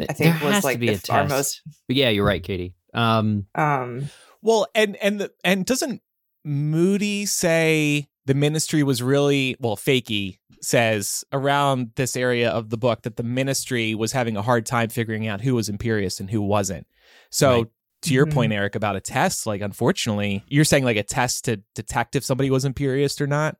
I 0.00 0.12
think, 0.12 0.38
there 0.38 0.44
was 0.46 0.54
has 0.56 0.64
like 0.64 0.76
to 0.76 0.80
be 0.80 0.86
the 0.88 0.92
a 0.92 0.96
f- 0.96 1.10
our 1.10 1.20
test. 1.22 1.30
most- 1.30 1.62
But 1.86 1.96
yeah, 1.96 2.08
you're 2.08 2.24
right, 2.26 2.42
Katie. 2.42 2.74
Um, 2.94 3.46
um, 3.54 4.08
Well, 4.42 4.66
and 4.74 4.96
and 4.96 5.20
the, 5.20 5.32
and 5.44 5.64
doesn't 5.66 6.00
Moody 6.44 7.26
say 7.26 8.08
the 8.26 8.34
ministry 8.34 8.82
was 8.82 9.02
really 9.02 9.56
well? 9.60 9.76
Fakey 9.76 10.38
says 10.60 11.24
around 11.32 11.90
this 11.96 12.16
area 12.16 12.50
of 12.50 12.70
the 12.70 12.78
book 12.78 13.02
that 13.02 13.16
the 13.16 13.22
ministry 13.22 13.94
was 13.94 14.12
having 14.12 14.36
a 14.36 14.42
hard 14.42 14.64
time 14.66 14.88
figuring 14.88 15.26
out 15.26 15.40
who 15.42 15.54
was 15.54 15.68
Imperious 15.68 16.20
and 16.20 16.30
who 16.30 16.40
wasn't. 16.42 16.86
So. 17.30 17.50
Right. 17.58 17.66
To 18.02 18.12
your 18.12 18.26
Mhm. 18.26 18.34
point, 18.34 18.52
Eric, 18.52 18.74
about 18.74 18.96
a 18.96 19.00
test, 19.00 19.46
like 19.46 19.62
unfortunately, 19.62 20.44
you're 20.46 20.66
saying 20.66 20.84
like 20.84 20.98
a 20.98 21.02
test 21.02 21.46
to 21.46 21.62
detect 21.74 22.14
if 22.14 22.22
somebody 22.22 22.50
was 22.50 22.66
Imperious 22.66 23.18
or 23.18 23.26
not. 23.26 23.56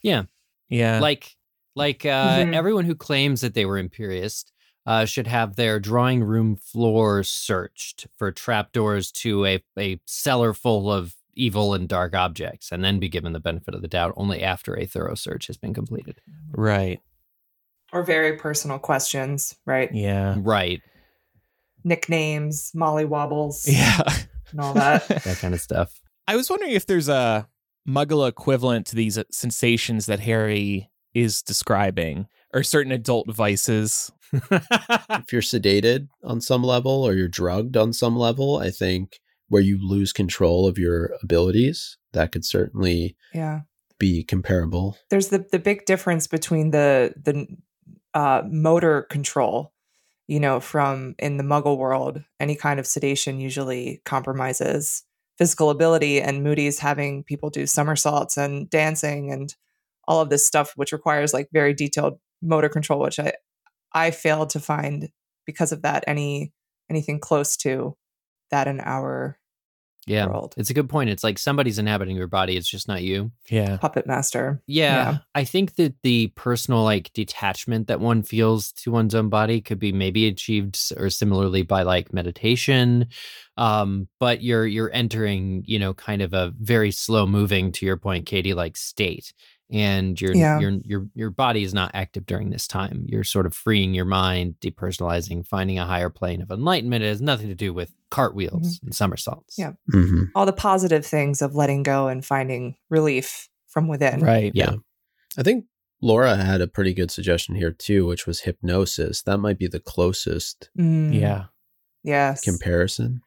Yeah. 0.00 0.26
Yeah. 0.68 1.00
like 1.00 1.34
like 1.74 2.06
uh, 2.06 2.38
Mhm. 2.44 2.54
everyone 2.54 2.84
who 2.84 2.94
claims 2.94 3.40
that 3.40 3.54
they 3.54 3.64
were 3.66 3.76
imperious 3.78 4.44
uh, 4.86 5.06
should 5.06 5.26
have 5.26 5.56
their 5.56 5.80
drawing 5.80 6.22
room 6.22 6.54
floors 6.54 7.28
searched 7.28 8.06
for 8.16 8.30
trapdoors 8.30 9.10
to 9.10 9.44
a, 9.44 9.60
a 9.76 9.98
cellar 10.06 10.54
full 10.54 10.88
of 10.92 11.16
evil 11.36 11.74
and 11.74 11.88
dark 11.88 12.14
objects 12.14 12.70
and 12.72 12.84
then 12.84 12.98
be 12.98 13.08
given 13.08 13.32
the 13.32 13.40
benefit 13.40 13.74
of 13.74 13.82
the 13.82 13.88
doubt 13.88 14.14
only 14.16 14.42
after 14.42 14.78
a 14.78 14.86
thorough 14.86 15.14
search 15.14 15.46
has 15.46 15.56
been 15.56 15.74
completed 15.74 16.20
right. 16.52 17.00
or 17.92 18.02
very 18.02 18.36
personal 18.36 18.78
questions, 18.78 19.56
right? 19.66 19.90
Yeah. 19.92 20.36
right 20.38 20.80
Nicknames, 21.84 22.70
Molly 22.74 23.04
Wobbles, 23.04 23.66
Yeah. 23.68 24.00
and 24.50 24.60
all 24.60 24.74
that. 24.74 25.06
that 25.08 25.38
kind 25.38 25.54
of 25.54 25.60
stuff 25.60 26.00
I 26.26 26.36
was 26.36 26.48
wondering 26.48 26.72
if 26.72 26.86
there's 26.86 27.08
a 27.08 27.48
muggle 27.88 28.26
equivalent 28.28 28.86
to 28.86 28.96
these 28.96 29.18
uh, 29.18 29.24
sensations 29.30 30.06
that 30.06 30.20
Harry 30.20 30.90
is 31.12 31.42
describing, 31.42 32.26
or 32.52 32.62
certain 32.62 32.92
adult 32.92 33.30
vices. 33.32 34.10
If 34.32 35.32
you're 35.32 35.42
sedated 35.42 36.08
on 36.24 36.40
some 36.40 36.64
level 36.64 37.04
or 37.04 37.14
you're 37.14 37.28
drugged 37.28 37.76
on 37.76 37.92
some 37.92 38.16
level, 38.16 38.58
I 38.58 38.70
think 38.70 39.20
where 39.48 39.62
you 39.62 39.78
lose 39.80 40.12
control 40.12 40.66
of 40.66 40.78
your 40.78 41.12
abilities, 41.22 41.96
that 42.12 42.32
could 42.32 42.44
certainly 42.44 43.16
yeah. 43.32 43.60
be 43.98 44.24
comparable. 44.24 44.96
there's 45.10 45.28
the 45.28 45.46
the 45.50 45.58
big 45.58 45.84
difference 45.86 46.26
between 46.26 46.70
the 46.70 47.14
the 47.22 47.46
uh, 48.14 48.42
motor 48.48 49.02
control 49.02 49.72
you 50.26 50.40
know 50.40 50.60
from 50.60 51.14
in 51.18 51.36
the 51.36 51.44
muggle 51.44 51.76
world 51.76 52.22
any 52.40 52.54
kind 52.54 52.80
of 52.80 52.86
sedation 52.86 53.40
usually 53.40 54.00
compromises 54.04 55.04
physical 55.36 55.70
ability 55.70 56.20
and 56.20 56.42
moody's 56.42 56.78
having 56.78 57.22
people 57.24 57.50
do 57.50 57.66
somersaults 57.66 58.36
and 58.36 58.70
dancing 58.70 59.30
and 59.30 59.54
all 60.06 60.20
of 60.20 60.30
this 60.30 60.46
stuff 60.46 60.72
which 60.76 60.92
requires 60.92 61.34
like 61.34 61.48
very 61.52 61.74
detailed 61.74 62.18
motor 62.42 62.68
control 62.68 63.00
which 63.00 63.18
i 63.18 63.32
i 63.92 64.10
failed 64.10 64.50
to 64.50 64.60
find 64.60 65.10
because 65.46 65.72
of 65.72 65.82
that 65.82 66.04
any 66.06 66.52
anything 66.90 67.18
close 67.18 67.56
to 67.56 67.96
that 68.54 68.68
in 68.68 68.80
our 68.80 69.36
yeah 70.06 70.26
World. 70.26 70.54
it's 70.58 70.68
a 70.68 70.74
good 70.74 70.88
point 70.90 71.08
it's 71.08 71.24
like 71.24 71.38
somebody's 71.38 71.78
inhabiting 71.78 72.14
your 72.14 72.26
body 72.26 72.58
it's 72.58 72.68
just 72.68 72.86
not 72.88 73.02
you 73.02 73.32
Yeah. 73.48 73.78
puppet 73.78 74.06
master 74.06 74.62
Yeah, 74.66 74.94
Yeah. 75.12 75.18
I 75.34 75.44
think 75.44 75.76
that 75.76 75.94
the 76.02 76.26
personal 76.36 76.82
like 76.84 77.10
detachment 77.14 77.88
that 77.88 78.00
one 78.00 78.22
feels 78.22 78.70
to 78.82 78.90
one's 78.92 79.14
own 79.14 79.30
body 79.30 79.62
could 79.62 79.78
be 79.78 79.92
maybe 79.92 80.26
achieved 80.28 80.78
or 80.98 81.08
similarly 81.08 81.62
by 81.62 81.82
like 81.84 82.12
meditation. 82.12 83.08
Um, 83.56 84.08
but 84.20 84.42
you're 84.42 84.66
you're 84.66 84.92
entering, 84.92 85.62
you 85.66 85.78
know, 85.78 85.94
kind 85.94 86.20
of 86.22 86.34
a 86.34 86.52
very 86.60 86.90
slow 86.90 87.24
moving, 87.26 87.72
to 87.72 87.86
your 87.86 87.96
point, 87.96 88.26
Katie, 88.26 88.52
like 88.54 88.76
state. 88.76 89.32
And 89.72 90.20
your 90.20 90.34
Yeah. 90.34 90.60
your 90.60 90.70
your 90.84 91.06
your 91.14 91.30
body 91.30 91.62
is 91.64 91.72
not 91.72 91.90
active 91.94 92.26
during 92.26 92.50
this 92.50 92.68
time. 92.68 93.06
You're 93.08 93.24
sort 93.24 93.46
of 93.46 93.54
freeing 93.54 93.94
your 93.94 94.04
mind, 94.04 94.56
depersonalizing, 94.60 95.46
finding 95.46 95.78
a 95.78 95.86
higher 95.86 96.10
plane 96.10 96.42
of 96.42 96.50
enlightenment. 96.50 97.02
It 97.02 97.08
has 97.08 97.22
nothing 97.22 97.48
to 97.48 97.54
do 97.54 97.72
with 97.72 97.92
cartwheels 98.10 98.78
and 98.84 98.94
somersaults. 98.94 99.56
Yeah. 99.58 99.72
Mm-hmm. 99.92 100.24
all 100.34 100.46
the 100.46 100.52
positive 100.52 101.04
things 101.04 101.40
of 101.42 101.54
letting 101.54 101.82
go 101.82 102.08
and 102.08 102.24
finding 102.24 102.76
relief 102.90 103.48
from 103.66 103.88
within 103.88 104.20
Right. 104.20 104.52
Yeah. 104.54 104.74
I 105.36 105.42
think 105.42 105.64
Laura 106.00 106.36
had 106.36 106.60
a 106.60 106.68
pretty 106.68 106.92
good 106.94 107.10
suggestion 107.10 107.54
here 107.54 107.72
too, 107.72 108.06
which 108.06 108.26
was 108.26 108.40
hypnosis. 108.40 109.22
That 109.22 109.38
might 109.38 109.58
be 109.58 109.66
the 109.66 109.80
closest 109.80 110.68
Mm, 110.78 111.18
Yeah. 111.18 111.44
Yes. 112.04 112.42
comparison. 112.42 113.22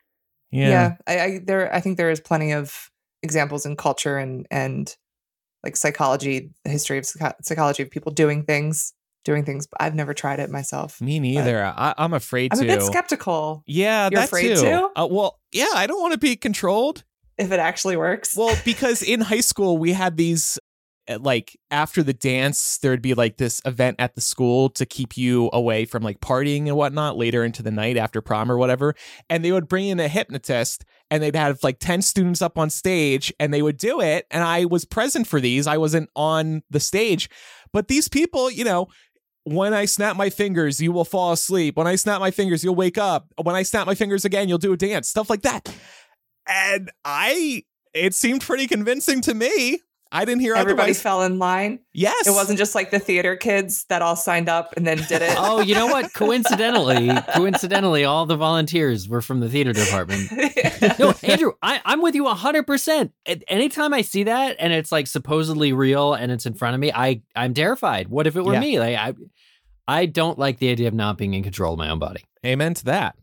Yeah. 0.52 0.70
Yeah. 0.70 0.96
I, 1.08 1.20
I 1.20 1.40
there 1.44 1.74
I 1.74 1.82
think 1.82 1.98
there 1.98 2.12
is 2.12 2.20
plenty 2.22 2.52
of 2.54 2.92
examples 3.24 3.66
in 3.66 3.76
culture 3.76 4.18
and 4.20 4.46
and 4.52 4.96
like 5.64 5.76
psychology, 5.76 6.52
the 6.64 6.70
history 6.70 6.98
of 6.98 7.06
psychology 7.42 7.84
of 7.84 7.90
people 7.92 8.12
doing 8.12 8.44
things, 8.44 8.94
doing 9.26 9.44
things. 9.44 9.68
But 9.68 9.82
I've 9.82 9.96
never 9.96 10.14
tried 10.14 10.40
it 10.40 10.50
myself. 10.50 11.02
Me 11.02 11.20
neither. 11.20 11.64
I, 11.64 11.94
I'm 11.98 12.14
afraid 12.14 12.54
I'm 12.54 12.60
to. 12.60 12.66
a 12.66 12.68
bit 12.78 12.84
skeptical 12.84 13.64
Yeah, 13.66 14.10
You're 14.12 14.20
that 14.22 14.28
afraid 14.28 14.56
too. 14.56 14.62
to? 14.62 14.90
Uh, 14.96 15.08
well, 15.10 15.40
yeah, 15.52 15.68
I 15.74 15.88
don't 15.88 16.02
want 16.02 16.14
to 16.14 16.20
be 16.20 16.36
controlled. 16.36 17.04
if 17.38 17.52
it 17.52 17.60
actually 17.60 17.98
works. 17.98 18.36
Well, 18.38 18.56
because 18.66 19.02
in 19.02 19.22
high 19.22 19.42
school 19.42 19.78
we 19.78 19.94
had 19.94 20.18
these 20.18 20.58
uh, 21.10 21.18
like 21.22 21.58
after 21.72 22.04
the 22.04 22.14
dance 22.14 22.78
there 22.80 22.92
would 22.92 23.02
be 23.02 23.14
like 23.14 23.38
this 23.38 23.62
event 23.66 23.96
at 24.00 24.16
the 24.16 24.22
school 24.22 24.70
to 24.72 24.86
keep 24.86 25.16
you 25.18 25.50
away 25.54 25.86
from 25.86 26.04
like 26.04 26.20
partying 26.20 26.68
and 26.68 26.76
whatnot 26.76 27.16
later 27.18 27.44
into 27.46 27.64
the 27.64 27.72
night 27.72 27.96
after 27.96 28.22
prom 28.22 28.52
or 28.52 28.58
whatever 28.58 28.94
and 29.30 29.44
they 29.46 29.52
would 29.54 29.70
bring 29.70 29.88
in 29.88 30.00
a 30.02 30.08
hypnotist 30.10 30.84
and 31.10 31.24
they'd 31.24 31.36
have 31.36 31.64
like 31.64 31.80
10 31.80 32.02
students 32.02 32.42
up 32.42 32.58
on 32.58 32.70
stage 32.70 33.34
and 33.40 33.54
they 33.54 33.62
would 33.62 33.78
do 33.78 34.02
it 34.02 34.26
and 34.32 34.44
i 34.44 34.66
was 34.66 34.86
present 34.86 35.28
for 35.28 35.40
these 35.40 35.68
i 35.68 35.78
wasn't 35.78 36.10
on 36.16 36.64
the 36.70 36.80
stage 36.80 37.30
but 37.72 37.88
these 37.88 38.08
people 38.08 38.52
you 38.52 38.64
know 38.64 38.88
when 39.48 39.74
I 39.74 39.86
snap 39.86 40.18
my 40.18 40.30
fingers, 40.30 40.82
you 40.82 40.92
will 40.92 41.06
fall 41.06 41.32
asleep. 41.32 41.78
When 41.78 41.88
I 41.88 41.96
snap 41.96 42.20
my 42.20 42.32
fingers, 42.32 42.66
you'll 42.66 42.76
wake 42.76 42.98
up. 42.98 43.28
When 43.42 43.56
I 43.56 43.64
snap 43.64 43.88
my 43.88 43.96
fingers 43.96 44.26
again, 44.26 44.50
you'll 44.50 44.58
do 44.58 44.74
a 44.74 44.78
dance. 44.78 45.08
Stuff 45.08 45.30
like 45.30 45.44
that. 45.44 45.74
And 46.46 46.92
I, 47.06 47.64
it 47.94 48.14
seemed 48.14 48.42
pretty 48.42 48.68
convincing 48.68 49.22
to 49.22 49.34
me. 49.34 49.80
I 50.12 50.26
didn't 50.26 50.42
hear 50.42 50.56
Everybody 50.56 50.92
otherwise. 50.92 51.02
fell 51.02 51.22
in 51.24 51.40
line. 51.40 51.80
yes, 51.94 52.28
It 52.28 52.32
wasn't 52.32 52.58
just 52.58 52.76
like 52.76 52.92
the 52.92 53.00
theater 53.00 53.36
kids 53.36 53.86
that 53.90 54.02
all 54.02 54.16
signed 54.16 54.50
up 54.50 54.74
and 54.78 54.86
then 54.88 54.98
did 55.08 55.22
it. 55.22 55.34
Oh, 55.38 55.62
you 55.62 55.76
know 55.76 55.88
what? 55.88 56.14
Coincidentally, 56.16 57.10
coincidentally, 57.34 58.06
all 58.06 58.26
the 58.26 58.36
volunteers 58.38 59.08
were 59.08 59.22
from 59.22 59.40
the 59.40 59.50
theater 59.50 59.74
department. 59.74 60.32
no, 61.00 61.14
Andrew, 61.24 61.52
I, 61.62 61.82
I'm 61.86 62.02
with 62.02 62.16
you 62.16 62.24
100%. 62.26 63.12
At- 63.26 63.44
Anytime 63.48 63.94
I 63.94 64.02
see 64.02 64.24
that 64.24 64.56
and 64.60 64.74
it's 64.74 64.92
like 64.92 65.08
supposedly 65.08 65.74
real 65.74 66.14
and 66.14 66.32
it's 66.32 66.46
in 66.46 66.54
front 66.54 66.74
of 66.76 66.80
me, 66.80 66.92
I, 66.94 67.22
I'm 67.36 67.54
terrified. 67.54 68.08
What 68.08 68.28
if 68.28 68.36
it 68.36 68.44
were 68.44 68.54
Yeah. 68.54 68.60
me? 68.60 68.80
Like, 68.80 68.98
I, 68.98 69.14
I 69.88 70.06
don't 70.06 70.38
like 70.40 70.60
the 70.60 70.70
idea 70.70 70.88
of 70.88 70.94
not 70.94 71.18
being 71.18 71.34
in 71.34 71.44
control 71.44 71.74
of 71.74 71.80
my 71.80 71.90
own 71.90 72.00
body. 72.00 72.24
Amen 72.46 72.74
to 72.76 72.86
that. 72.86 73.16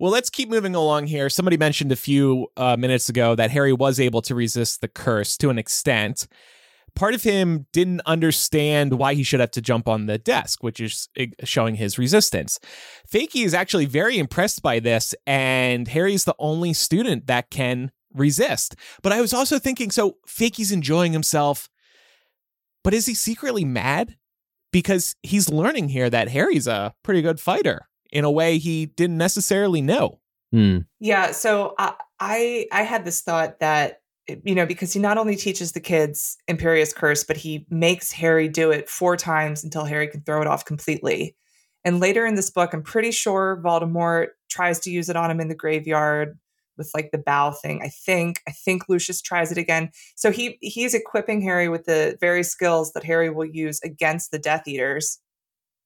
Well, 0.00 0.10
let's 0.10 0.30
keep 0.30 0.48
moving 0.48 0.74
along 0.74 1.08
here. 1.08 1.28
Somebody 1.28 1.58
mentioned 1.58 1.92
a 1.92 1.96
few 1.96 2.46
uh, 2.56 2.74
minutes 2.78 3.10
ago 3.10 3.34
that 3.34 3.50
Harry 3.50 3.74
was 3.74 4.00
able 4.00 4.22
to 4.22 4.34
resist 4.34 4.80
the 4.80 4.88
curse 4.88 5.36
to 5.36 5.50
an 5.50 5.58
extent. 5.58 6.26
Part 6.94 7.12
of 7.12 7.22
him 7.22 7.66
didn't 7.74 8.00
understand 8.06 8.94
why 8.94 9.12
he 9.12 9.22
should 9.22 9.40
have 9.40 9.50
to 9.50 9.60
jump 9.60 9.88
on 9.88 10.06
the 10.06 10.16
desk, 10.16 10.62
which 10.62 10.80
is 10.80 11.10
eh, 11.18 11.26
showing 11.44 11.74
his 11.74 11.98
resistance. 11.98 12.58
Fakey 13.12 13.44
is 13.44 13.52
actually 13.52 13.84
very 13.84 14.18
impressed 14.18 14.62
by 14.62 14.80
this, 14.80 15.14
and 15.26 15.86
Harry's 15.88 16.24
the 16.24 16.34
only 16.38 16.72
student 16.72 17.26
that 17.26 17.50
can 17.50 17.92
resist. 18.14 18.76
But 19.02 19.12
I 19.12 19.20
was 19.20 19.34
also 19.34 19.58
thinking 19.58 19.90
so 19.90 20.16
Fakey's 20.26 20.72
enjoying 20.72 21.12
himself, 21.12 21.68
but 22.82 22.94
is 22.94 23.04
he 23.04 23.12
secretly 23.12 23.66
mad? 23.66 24.16
Because 24.72 25.14
he's 25.22 25.50
learning 25.50 25.90
here 25.90 26.08
that 26.08 26.28
Harry's 26.28 26.66
a 26.66 26.94
pretty 27.02 27.20
good 27.20 27.38
fighter 27.38 27.89
in 28.12 28.24
a 28.24 28.30
way 28.30 28.58
he 28.58 28.86
didn't 28.86 29.18
necessarily 29.18 29.80
know. 29.80 30.20
Hmm. 30.52 30.78
Yeah, 30.98 31.30
so 31.30 31.74
I, 31.78 31.94
I 32.18 32.66
I 32.72 32.82
had 32.82 33.04
this 33.04 33.20
thought 33.20 33.60
that 33.60 34.00
you 34.26 34.54
know 34.54 34.66
because 34.66 34.92
he 34.92 35.00
not 35.00 35.18
only 35.18 35.36
teaches 35.36 35.72
the 35.72 35.80
kids 35.80 36.36
Imperius 36.48 36.94
Curse, 36.94 37.24
but 37.24 37.36
he 37.36 37.66
makes 37.70 38.12
Harry 38.12 38.48
do 38.48 38.70
it 38.70 38.88
four 38.88 39.16
times 39.16 39.62
until 39.62 39.84
Harry 39.84 40.08
can 40.08 40.22
throw 40.22 40.40
it 40.40 40.48
off 40.48 40.64
completely. 40.64 41.36
And 41.84 42.00
later 42.00 42.26
in 42.26 42.34
this 42.34 42.50
book, 42.50 42.74
I'm 42.74 42.82
pretty 42.82 43.10
sure 43.10 43.60
Voldemort 43.64 44.28
tries 44.50 44.80
to 44.80 44.90
use 44.90 45.08
it 45.08 45.16
on 45.16 45.30
him 45.30 45.40
in 45.40 45.48
the 45.48 45.54
graveyard 45.54 46.38
with 46.76 46.90
like 46.94 47.10
the 47.12 47.18
bow 47.18 47.52
thing. 47.52 47.80
I 47.82 47.88
think 47.88 48.40
I 48.48 48.50
think 48.50 48.88
Lucius 48.88 49.22
tries 49.22 49.52
it 49.52 49.58
again. 49.58 49.90
So 50.16 50.32
he 50.32 50.58
he's 50.60 50.94
equipping 50.94 51.42
Harry 51.42 51.68
with 51.68 51.84
the 51.84 52.16
very 52.20 52.42
skills 52.42 52.92
that 52.92 53.04
Harry 53.04 53.30
will 53.30 53.46
use 53.46 53.80
against 53.82 54.32
the 54.32 54.38
Death 54.38 54.66
Eaters. 54.66 55.18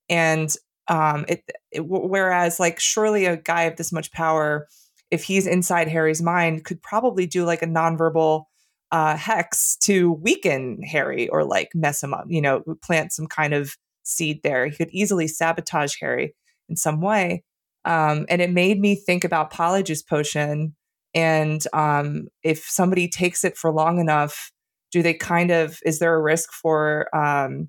And 0.08 0.54
Um, 0.88 1.25
it, 1.29 1.42
it 1.70 1.87
whereas 1.87 2.61
like 2.61 2.79
surely 2.79 3.25
a 3.27 3.37
guy 3.37 3.62
of 3.62 3.77
this 3.77 3.92
much 3.92 4.12
power, 4.12 4.68
if 5.11 5.25
he's 5.25 5.47
inside 5.47 5.88
Harry's 5.88 6.23
mind, 6.23 6.64
could 6.64 6.83
probably 6.83 7.27
do 7.27 7.44
like 7.44 7.62
a 7.62 7.66
nonverbal 7.66 8.44
uh, 8.92 9.16
hex 9.16 9.77
to 9.77 10.12
weaken 10.12 10.83
Harry 10.83 11.29
or 11.29 11.44
like 11.44 11.70
mess 11.75 12.03
him 12.03 12.14
up. 12.14 12.27
You 12.29 12.42
know, 12.42 12.62
plant 12.83 13.12
some 13.12 13.27
kind 13.27 13.55
of 13.55 13.77
seed 14.03 14.42
there. 14.42 14.66
He 14.66 14.77
could 14.77 14.90
easily 14.90 15.27
sabotage 15.27 15.97
Harry 16.01 16.35
in 16.68 16.77
some 16.77 17.01
way. 17.01 17.42
Um, 17.85 18.27
and 18.29 18.40
it 18.40 18.51
made 18.51 18.81
me 18.81 18.94
think 18.94 19.25
about 19.25 19.53
Polyjuice 19.53 20.07
Potion. 20.07 20.75
And 21.14 21.64
um, 21.73 22.29
if 22.42 22.64
somebody 22.64 23.09
takes 23.09 23.44
it 23.44 23.57
for 23.57 23.70
long 23.70 23.99
enough, 23.99 24.51
do 24.90 25.03
they 25.03 25.14
kind 25.14 25.51
of, 25.51 25.79
is 25.85 25.99
there 25.99 26.14
a 26.14 26.23
risk 26.23 26.53
for 26.53 27.14
um, 27.14 27.68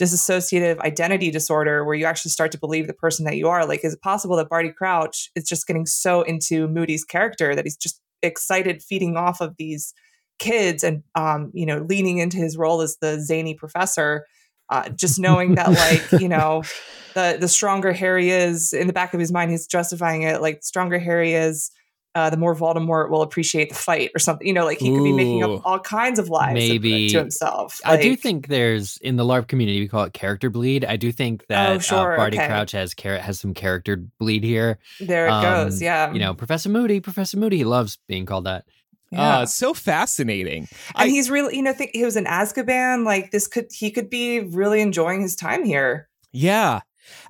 dissociative 0.00 0.78
identity 0.80 1.30
disorder 1.30 1.84
where 1.84 1.94
you 1.94 2.04
actually 2.04 2.30
start 2.30 2.52
to 2.52 2.58
believe 2.58 2.86
the 2.86 2.92
person 2.94 3.24
that 3.24 3.36
you 3.36 3.48
are? 3.48 3.66
Like, 3.66 3.84
is 3.84 3.94
it 3.94 4.02
possible 4.02 4.36
that 4.36 4.48
Barty 4.48 4.70
Crouch 4.70 5.30
is 5.34 5.44
just 5.44 5.66
getting 5.66 5.86
so 5.86 6.22
into 6.22 6.68
Moody's 6.68 7.04
character 7.04 7.54
that 7.54 7.64
he's 7.64 7.76
just 7.76 8.00
excited 8.22 8.82
feeding 8.82 9.16
off 9.16 9.40
of 9.40 9.54
these 9.58 9.94
kids 10.38 10.84
and, 10.84 11.02
um, 11.14 11.50
you 11.54 11.64
know, 11.64 11.78
leaning 11.78 12.18
into 12.18 12.36
his 12.36 12.56
role 12.56 12.80
as 12.82 12.96
the 13.00 13.20
zany 13.20 13.54
professor? 13.54 14.26
Uh, 14.68 14.88
just 14.90 15.18
knowing 15.18 15.54
that, 15.54 15.70
like, 15.70 16.20
you 16.20 16.28
know, 16.28 16.62
the 17.14 17.36
the 17.40 17.48
stronger 17.48 17.92
Harry 17.92 18.30
is 18.30 18.72
in 18.72 18.88
the 18.88 18.92
back 18.92 19.14
of 19.14 19.20
his 19.20 19.32
mind, 19.32 19.50
he's 19.50 19.66
justifying 19.66 20.22
it. 20.22 20.42
Like, 20.42 20.56
the 20.56 20.66
stronger 20.66 20.98
Harry 20.98 21.34
is, 21.34 21.70
uh, 22.16 22.30
the 22.30 22.38
more 22.38 22.56
Voldemort 22.56 23.10
will 23.10 23.20
appreciate 23.20 23.68
the 23.68 23.74
fight 23.74 24.10
or 24.14 24.18
something. 24.18 24.46
You 24.46 24.54
know, 24.54 24.64
like 24.64 24.78
he 24.78 24.90
could 24.90 25.04
be 25.04 25.12
making 25.12 25.44
up 25.44 25.60
all 25.66 25.78
kinds 25.78 26.18
of 26.18 26.30
lies 26.30 26.54
maybe 26.54 27.10
to 27.10 27.18
himself. 27.18 27.78
Like, 27.84 28.00
I 28.00 28.02
do 28.02 28.16
think 28.16 28.48
there's 28.48 28.96
in 29.02 29.16
the 29.16 29.24
LARP 29.24 29.48
community 29.48 29.80
we 29.80 29.86
call 29.86 30.04
it 30.04 30.14
character 30.14 30.48
bleed. 30.48 30.82
I 30.86 30.96
do 30.96 31.12
think 31.12 31.42
oh, 31.42 31.46
that 31.50 31.76
oh, 31.76 31.78
sure, 31.78 32.14
uh, 32.14 32.16
Barty 32.16 32.38
okay. 32.38 32.46
Crouch 32.46 32.72
has 32.72 32.94
car- 32.94 33.18
has 33.18 33.38
some 33.38 33.52
character 33.52 34.02
bleed 34.18 34.44
here. 34.44 34.78
There 34.98 35.26
it 35.26 35.30
um, 35.30 35.42
goes. 35.42 35.82
Yeah, 35.82 36.10
you 36.10 36.18
know, 36.18 36.32
Professor 36.32 36.70
Moody, 36.70 37.00
Professor 37.00 37.36
Moody, 37.36 37.58
he 37.58 37.64
loves 37.64 37.98
being 38.08 38.24
called 38.24 38.44
that. 38.44 38.64
Yeah, 39.12 39.40
uh, 39.40 39.46
so 39.46 39.74
fascinating. 39.74 40.68
And 40.96 41.08
I, 41.08 41.08
he's 41.08 41.28
really, 41.28 41.54
you 41.54 41.62
know, 41.62 41.74
think 41.74 41.90
he 41.92 42.02
was 42.02 42.16
in 42.16 42.24
Azkaban. 42.24 43.04
Like 43.04 43.30
this 43.30 43.46
could 43.46 43.66
he 43.70 43.90
could 43.90 44.08
be 44.08 44.40
really 44.40 44.80
enjoying 44.80 45.20
his 45.20 45.36
time 45.36 45.64
here. 45.64 46.08
Yeah, 46.32 46.80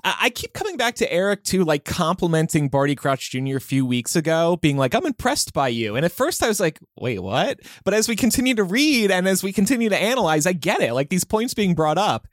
I 0.04 0.30
keep 0.30 0.52
coming 0.52 0.76
back 0.76 0.94
to 0.96 1.12
Eric 1.12 1.44
too, 1.44 1.64
like 1.64 1.84
complimenting 1.84 2.68
Barty 2.68 2.94
Crouch 2.94 3.30
Jr. 3.30 3.56
a 3.56 3.60
few 3.60 3.84
weeks 3.84 4.14
ago, 4.16 4.56
being 4.56 4.76
like, 4.76 4.94
I'm 4.94 5.06
impressed 5.06 5.52
by 5.52 5.68
you. 5.68 5.96
And 5.96 6.04
at 6.04 6.12
first 6.12 6.42
I 6.42 6.48
was 6.48 6.60
like, 6.60 6.78
wait, 6.96 7.20
what? 7.20 7.60
But 7.84 7.94
as 7.94 8.08
we 8.08 8.16
continue 8.16 8.54
to 8.54 8.64
read 8.64 9.10
and 9.10 9.26
as 9.26 9.42
we 9.42 9.52
continue 9.52 9.88
to 9.88 9.96
analyze, 9.98 10.46
I 10.46 10.52
get 10.52 10.80
it. 10.80 10.92
Like 10.92 11.08
these 11.08 11.24
points 11.24 11.54
being 11.54 11.74
brought 11.74 11.98
up. 11.98 12.28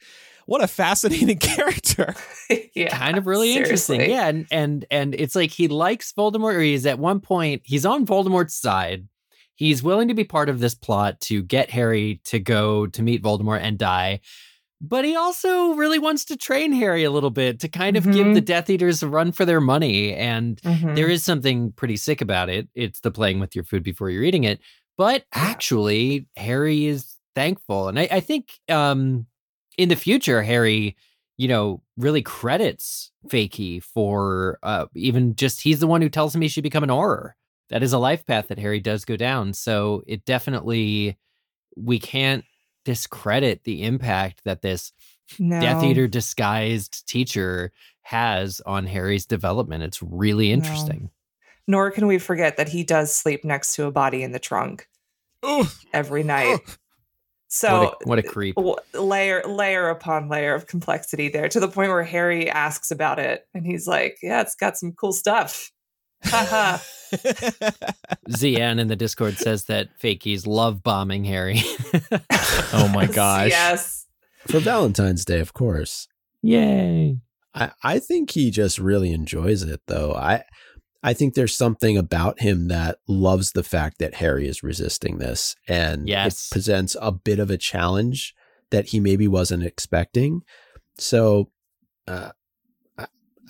What 0.45 0.63
a 0.63 0.67
fascinating 0.67 1.37
character. 1.39 2.13
yeah. 2.75 2.95
Kind 2.95 3.17
of 3.17 3.27
really 3.27 3.53
seriously. 3.53 3.95
interesting. 3.95 4.11
Yeah. 4.11 4.27
And 4.27 4.47
and 4.51 4.85
and 4.91 5.15
it's 5.15 5.35
like 5.35 5.51
he 5.51 5.67
likes 5.67 6.11
Voldemort, 6.13 6.55
or 6.55 6.61
he's 6.61 6.85
at 6.85 6.99
one 6.99 7.19
point, 7.21 7.61
he's 7.65 7.85
on 7.85 8.05
Voldemort's 8.05 8.55
side. 8.55 9.07
He's 9.55 9.83
willing 9.83 10.07
to 10.07 10.13
be 10.13 10.23
part 10.23 10.49
of 10.49 10.59
this 10.59 10.75
plot 10.75 11.21
to 11.21 11.43
get 11.43 11.69
Harry 11.69 12.19
to 12.25 12.39
go 12.39 12.87
to 12.87 13.01
meet 13.01 13.23
Voldemort 13.23 13.61
and 13.61 13.77
die 13.77 14.19
but 14.85 15.05
he 15.05 15.15
also 15.15 15.75
really 15.75 15.97
wants 15.97 16.25
to 16.25 16.35
train 16.35 16.73
Harry 16.73 17.05
a 17.05 17.09
little 17.09 17.29
bit 17.29 17.61
to 17.61 17.69
kind 17.69 17.95
of 17.95 18.03
mm-hmm. 18.03 18.11
give 18.11 18.25
the 18.25 18.33
mm-hmm. 18.33 18.45
Death 18.45 18.69
Eaters 18.69 19.01
a 19.01 19.07
run 19.07 19.31
for 19.31 19.45
their 19.45 19.61
money. 19.61 20.13
And 20.13 20.61
mm-hmm. 20.61 20.95
there 20.95 21.07
is 21.07 21.23
something 21.23 21.71
pretty 21.71 21.95
sick 21.95 22.19
about 22.19 22.49
it. 22.49 22.67
It's 22.75 22.99
the 22.99 23.09
playing 23.09 23.39
with 23.39 23.55
your 23.55 23.63
food 23.63 23.81
before 23.81 24.09
you're 24.09 24.23
eating 24.23 24.43
it. 24.43 24.59
But 24.97 25.23
actually, 25.33 26.27
Harry 26.35 26.85
is 26.85 27.15
thankful. 27.33 27.87
And 27.87 27.97
I, 27.97 28.09
I 28.11 28.19
think 28.19 28.59
um, 28.67 29.25
in 29.77 29.87
the 29.87 29.95
future, 29.95 30.43
Harry, 30.43 30.97
you 31.37 31.47
know, 31.47 31.81
really 31.95 32.21
credits 32.21 33.09
Fakey 33.29 33.81
for 33.81 34.59
uh, 34.63 34.87
even 34.95 35.33
just 35.35 35.61
he's 35.61 35.79
the 35.79 35.87
one 35.87 36.01
who 36.01 36.09
tells 36.09 36.35
him 36.35 36.41
he 36.41 36.49
should 36.49 36.61
become 36.61 36.83
an 36.83 36.89
Auror. 36.89 37.31
That 37.69 37.83
is 37.83 37.93
a 37.93 37.99
life 37.99 38.25
path 38.25 38.49
that 38.49 38.59
Harry 38.59 38.81
does 38.81 39.05
go 39.05 39.15
down. 39.15 39.53
So 39.53 40.03
it 40.05 40.25
definitely, 40.25 41.17
we 41.77 41.99
can't 41.99 42.43
discredit 42.83 43.63
the 43.63 43.83
impact 43.83 44.43
that 44.43 44.61
this 44.61 44.91
no. 45.39 45.59
Death 45.59 45.83
Eater 45.83 46.07
disguised 46.07 47.07
teacher 47.07 47.71
has 48.01 48.61
on 48.65 48.85
Harry's 48.85 49.25
development. 49.25 49.83
It's 49.83 50.01
really 50.01 50.51
interesting. 50.51 51.03
No. 51.03 51.09
Nor 51.65 51.91
can 51.91 52.07
we 52.07 52.19
forget 52.19 52.57
that 52.57 52.69
he 52.69 52.83
does 52.83 53.15
sleep 53.15 53.45
next 53.45 53.75
to 53.75 53.85
a 53.85 53.91
body 53.91 54.21
in 54.21 54.33
the 54.33 54.39
trunk 54.39 54.89
every 55.93 56.23
night. 56.23 56.59
So 57.47 57.83
what 57.83 57.93
a, 57.93 58.09
what 58.09 58.19
a, 58.19 58.23
creep. 58.23 58.55
Layer 58.95 59.43
layer 59.43 59.87
upon 59.89 60.27
layer 60.27 60.55
of 60.55 60.65
complexity 60.65 61.29
there 61.29 61.47
to 61.49 61.59
the 61.59 61.67
point 61.67 61.89
where 61.91 62.01
Harry 62.01 62.49
asks 62.49 62.89
about 62.89 63.19
it 63.19 63.47
and 63.53 63.63
he's 63.63 63.85
like, 63.85 64.17
"Yeah, 64.23 64.41
it's 64.41 64.55
got 64.55 64.75
some 64.75 64.91
cool 64.93 65.13
stuff." 65.13 65.71
Haha. 66.23 66.77
Zian 68.29 68.79
in 68.79 68.87
the 68.87 68.95
Discord 68.95 69.37
says 69.37 69.65
that 69.65 69.89
fakies 69.99 70.47
love 70.47 70.81
bombing 70.81 71.23
Harry. 71.25 71.61
oh 72.73 72.89
my 72.93 73.05
gosh. 73.05 73.49
Yes. 73.49 74.07
For 74.47 74.59
Valentine's 74.59 75.25
Day, 75.25 75.39
of 75.39 75.53
course. 75.53 76.07
Yay. 76.41 77.17
I, 77.53 77.71
I 77.83 77.99
think 77.99 78.31
he 78.31 78.51
just 78.51 78.79
really 78.79 79.11
enjoys 79.11 79.63
it 79.63 79.81
though. 79.87 80.13
I 80.13 80.43
I 81.03 81.13
think 81.13 81.33
there's 81.33 81.55
something 81.55 81.97
about 81.97 82.39
him 82.39 82.69
that 82.69 82.99
loves 83.07 83.51
the 83.51 83.63
fact 83.63 83.99
that 83.99 84.15
Harry 84.15 84.47
is 84.47 84.63
resisting 84.63 85.17
this 85.17 85.55
and 85.67 86.07
yes. 86.07 86.47
it 86.47 86.53
presents 86.53 86.95
a 87.01 87.11
bit 87.11 87.39
of 87.39 87.51
a 87.51 87.57
challenge 87.57 88.33
that 88.71 88.87
he 88.87 88.99
maybe 88.99 89.27
wasn't 89.27 89.63
expecting. 89.63 90.41
So 90.97 91.51
uh, 92.07 92.31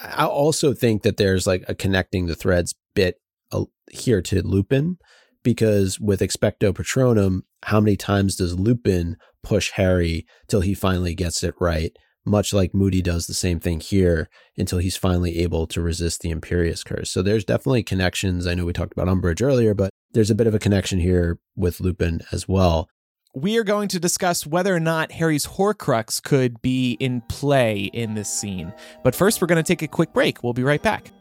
I 0.02 0.26
also 0.26 0.74
think 0.74 1.04
that 1.04 1.18
there's 1.18 1.46
like 1.46 1.64
a 1.68 1.76
connecting 1.76 2.26
the 2.26 2.36
threads 2.36 2.76
bit 2.96 3.16
uh, 3.52 3.66
here 3.92 4.22
to 4.24 4.42
Lupin 4.42 4.98
because 5.44 6.00
with 6.00 6.22
Expecto 6.22 6.74
Patronum, 6.74 7.42
how 7.64 7.80
many 7.80 7.96
times 7.96 8.36
does 8.36 8.58
Lupin 8.58 9.18
push 9.44 9.72
Harry 9.72 10.26
till 10.48 10.62
he 10.62 10.74
finally 10.74 11.14
gets 11.14 11.44
it 11.44 11.54
right? 11.60 11.92
Much 12.26 12.54
like 12.54 12.74
Moody 12.74 13.02
does 13.02 13.28
the 13.28 13.34
same 13.34 13.60
thing 13.60 13.82
here 13.82 14.30
until 14.58 14.80
he's 14.80 14.96
finally 14.96 15.40
able 15.40 15.68
to 15.68 15.82
resist 15.82 16.22
the 16.22 16.34
Imperius 16.34 16.86
curse. 16.86 17.12
So 17.12 17.22
there's 17.22 17.44
definitely 17.44 17.84
connections. 17.84 18.48
I 18.48 18.54
know 18.54 18.64
we 18.64 18.72
talked 18.72 18.94
about 18.94 19.10
Umbridge 19.10 19.42
earlier, 19.42 19.74
but 19.74 19.90
there's 20.14 20.32
a 20.32 20.36
bit 20.36 20.48
of 20.48 20.56
a 20.56 20.60
connection 20.60 21.00
here 21.00 21.40
with 21.56 21.82
Lupin 21.82 22.22
as 22.32 22.48
well 22.48 22.88
we 23.36 23.58
are 23.58 23.64
going 23.64 23.88
to 23.88 24.00
discuss 24.00 24.46
whether 24.46 24.76
or 24.76 24.80
not 24.80 25.12
Harry's 25.12 25.46
Horcrux 25.46 26.22
could 26.22 26.62
be 26.62 26.94
in 26.94 27.22
play 27.22 27.90
in 27.94 28.14
this 28.14 28.32
scene. 28.32 28.72
But 29.04 29.16
first, 29.16 29.42
we're 29.42 29.48
going 29.48 29.64
to 29.64 29.68
take 29.68 29.82
a 29.82 29.88
quick 29.88 30.14
break. 30.14 30.44
We'll 30.44 30.54
be 30.54 30.64
right 30.64 30.82
back. 30.82 31.12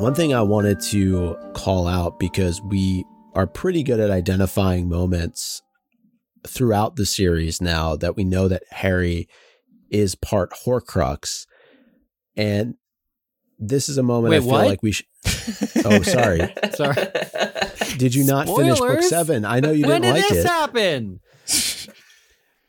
One 0.00 0.14
thing 0.14 0.34
I 0.34 0.42
wanted 0.42 0.80
to 0.80 1.36
call 1.52 1.86
out 1.86 2.18
because 2.18 2.60
we 2.62 3.04
are 3.34 3.46
pretty 3.46 3.82
good 3.82 4.00
at 4.00 4.10
identifying 4.10 4.88
moments 4.88 5.62
throughout 6.46 6.96
the 6.96 7.06
series 7.06 7.60
now 7.60 7.96
that 7.96 8.16
we 8.16 8.24
know 8.24 8.48
that 8.48 8.64
Harry 8.70 9.28
is 9.90 10.14
part 10.14 10.52
Horcrux. 10.64 11.46
And 12.34 12.76
this 13.58 13.88
is 13.88 13.98
a 13.98 14.02
moment 14.02 14.30
Wait, 14.30 14.38
I 14.38 14.40
feel 14.40 14.48
what? 14.50 14.66
like 14.66 14.82
we 14.82 14.92
should. 14.92 15.06
oh, 15.84 16.02
sorry. 16.02 16.52
sorry. 16.74 16.96
Did 17.96 18.14
you 18.14 18.24
not 18.24 18.46
Spoilers? 18.46 18.78
finish 18.78 18.94
book 18.94 19.02
seven? 19.02 19.44
I 19.44 19.60
know 19.60 19.70
you 19.70 19.84
didn't 19.84 20.02
like 20.02 20.10
it. 20.10 20.12
when 20.12 20.14
did 20.14 20.20
like 20.22 20.28
this 20.28 20.44
it. 20.44 20.48
happen? 20.48 21.20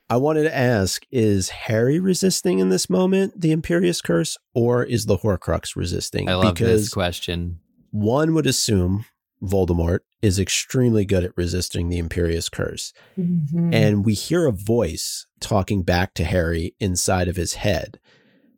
I 0.10 0.18
wanted 0.18 0.44
to 0.44 0.56
ask: 0.56 1.04
Is 1.12 1.50
Harry 1.50 2.00
resisting 2.00 2.60
in 2.60 2.70
this 2.70 2.90
moment 2.90 3.40
the 3.40 3.56
Imperius 3.56 4.04
Curse, 4.04 4.38
or 4.54 4.84
is 4.84 5.06
the 5.06 5.18
Horcrux 5.18 5.76
resisting? 5.76 6.30
I 6.30 6.36
love 6.36 6.56
because 6.56 6.84
this 6.84 6.94
question. 6.94 7.60
One 7.92 8.34
would 8.34 8.46
assume 8.46 9.06
Voldemort 9.42 10.00
is 10.22 10.40
extremely 10.40 11.06
good 11.06 11.24
at 11.24 11.36
resisting 11.36 11.90
the 11.90 12.02
Imperius 12.02 12.52
Curse, 12.52 12.94
mm-hmm. 13.18 13.74
and 13.74 14.06
we 14.06 14.14
hear 14.14 14.46
a 14.46 14.52
voice 14.52 15.26
talking 15.40 15.84
back 15.84 16.14
to 16.16 16.24
Harry 16.24 16.76
inside 16.80 17.28
of 17.28 17.36
his 17.36 17.56
head. 17.56 18.00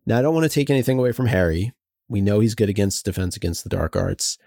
Now, 0.06 0.20
I 0.20 0.22
don't 0.22 0.34
want 0.34 0.44
to 0.44 0.54
take 0.54 0.70
anything 0.70 1.00
away 1.00 1.12
from 1.12 1.28
Harry 1.28 1.74
we 2.08 2.22
know 2.22 2.40
he's 2.40 2.56
good 2.56 2.70
against 2.70 3.06
defense 3.06 3.36
against 3.36 3.64
the 3.64 3.70
dark 3.70 3.96
arts. 3.96 4.38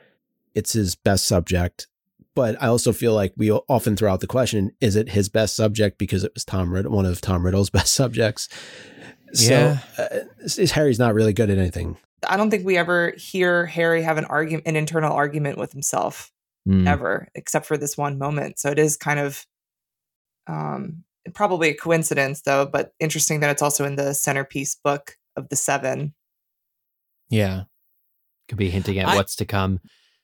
It's 0.55 0.73
his 0.73 0.95
best 0.95 1.27
subject. 1.27 1.89
But 2.35 2.61
I 2.63 2.69
also 2.69 2.93
feel 2.93 3.15
like 3.15 3.33
we 3.37 3.51
often 3.51 3.97
throw 3.97 4.13
out 4.13 4.21
the 4.21 4.29
question 4.29 4.71
is 4.81 4.95
it 4.95 5.09
his 5.09 5.29
best 5.29 5.57
subject 5.57 5.99
because 5.99 6.23
it 6.23 6.33
was 6.35 6.45
Tom 6.45 6.73
Riddle, 6.73 6.93
one 6.93 7.05
of 7.05 7.21
Tom 7.21 7.45
Riddle's 7.45 7.71
best 7.79 7.93
subjects? 7.95 8.49
Yeah. 9.35 9.79
So 10.47 10.63
uh, 10.63 10.67
Harry's 10.73 10.99
not 10.99 11.15
really 11.15 11.33
good 11.33 11.51
at 11.51 11.59
anything. 11.59 11.97
I 12.29 12.37
don't 12.37 12.51
think 12.51 12.65
we 12.65 12.77
ever 12.77 13.13
hear 13.17 13.67
Harry 13.67 14.03
have 14.03 14.19
an 14.19 14.25
argument, 14.25 14.67
an 14.67 14.77
internal 14.77 15.13
argument 15.13 15.59
with 15.59 15.73
himself 15.73 16.33
mm. 16.69 16.87
ever, 16.87 17.29
except 17.35 17.67
for 17.67 17.77
this 17.77 17.97
one 17.97 18.19
moment. 18.19 18.59
So 18.59 18.71
it 18.71 18.79
is 18.79 18.97
kind 18.97 19.21
of 19.21 19.47
um, 20.47 21.05
probably 21.35 21.71
a 21.71 21.75
coincidence, 21.75 22.43
though, 22.43 22.67
but 22.67 22.93
interesting 22.99 23.41
that 23.41 23.51
it's 23.51 23.63
also 23.63 23.85
in 23.85 23.97
the 23.97 24.15
centerpiece 24.15 24.77
book 24.83 25.17
of 25.37 25.49
the 25.49 25.57
seven 25.57 26.15
yeah. 27.29 27.65
Could 28.49 28.59
be 28.59 28.71
hinting 28.71 28.99
at 28.99 29.09
I, 29.09 29.17
what's 29.17 29.37
to 29.37 29.45
come. 29.45 29.81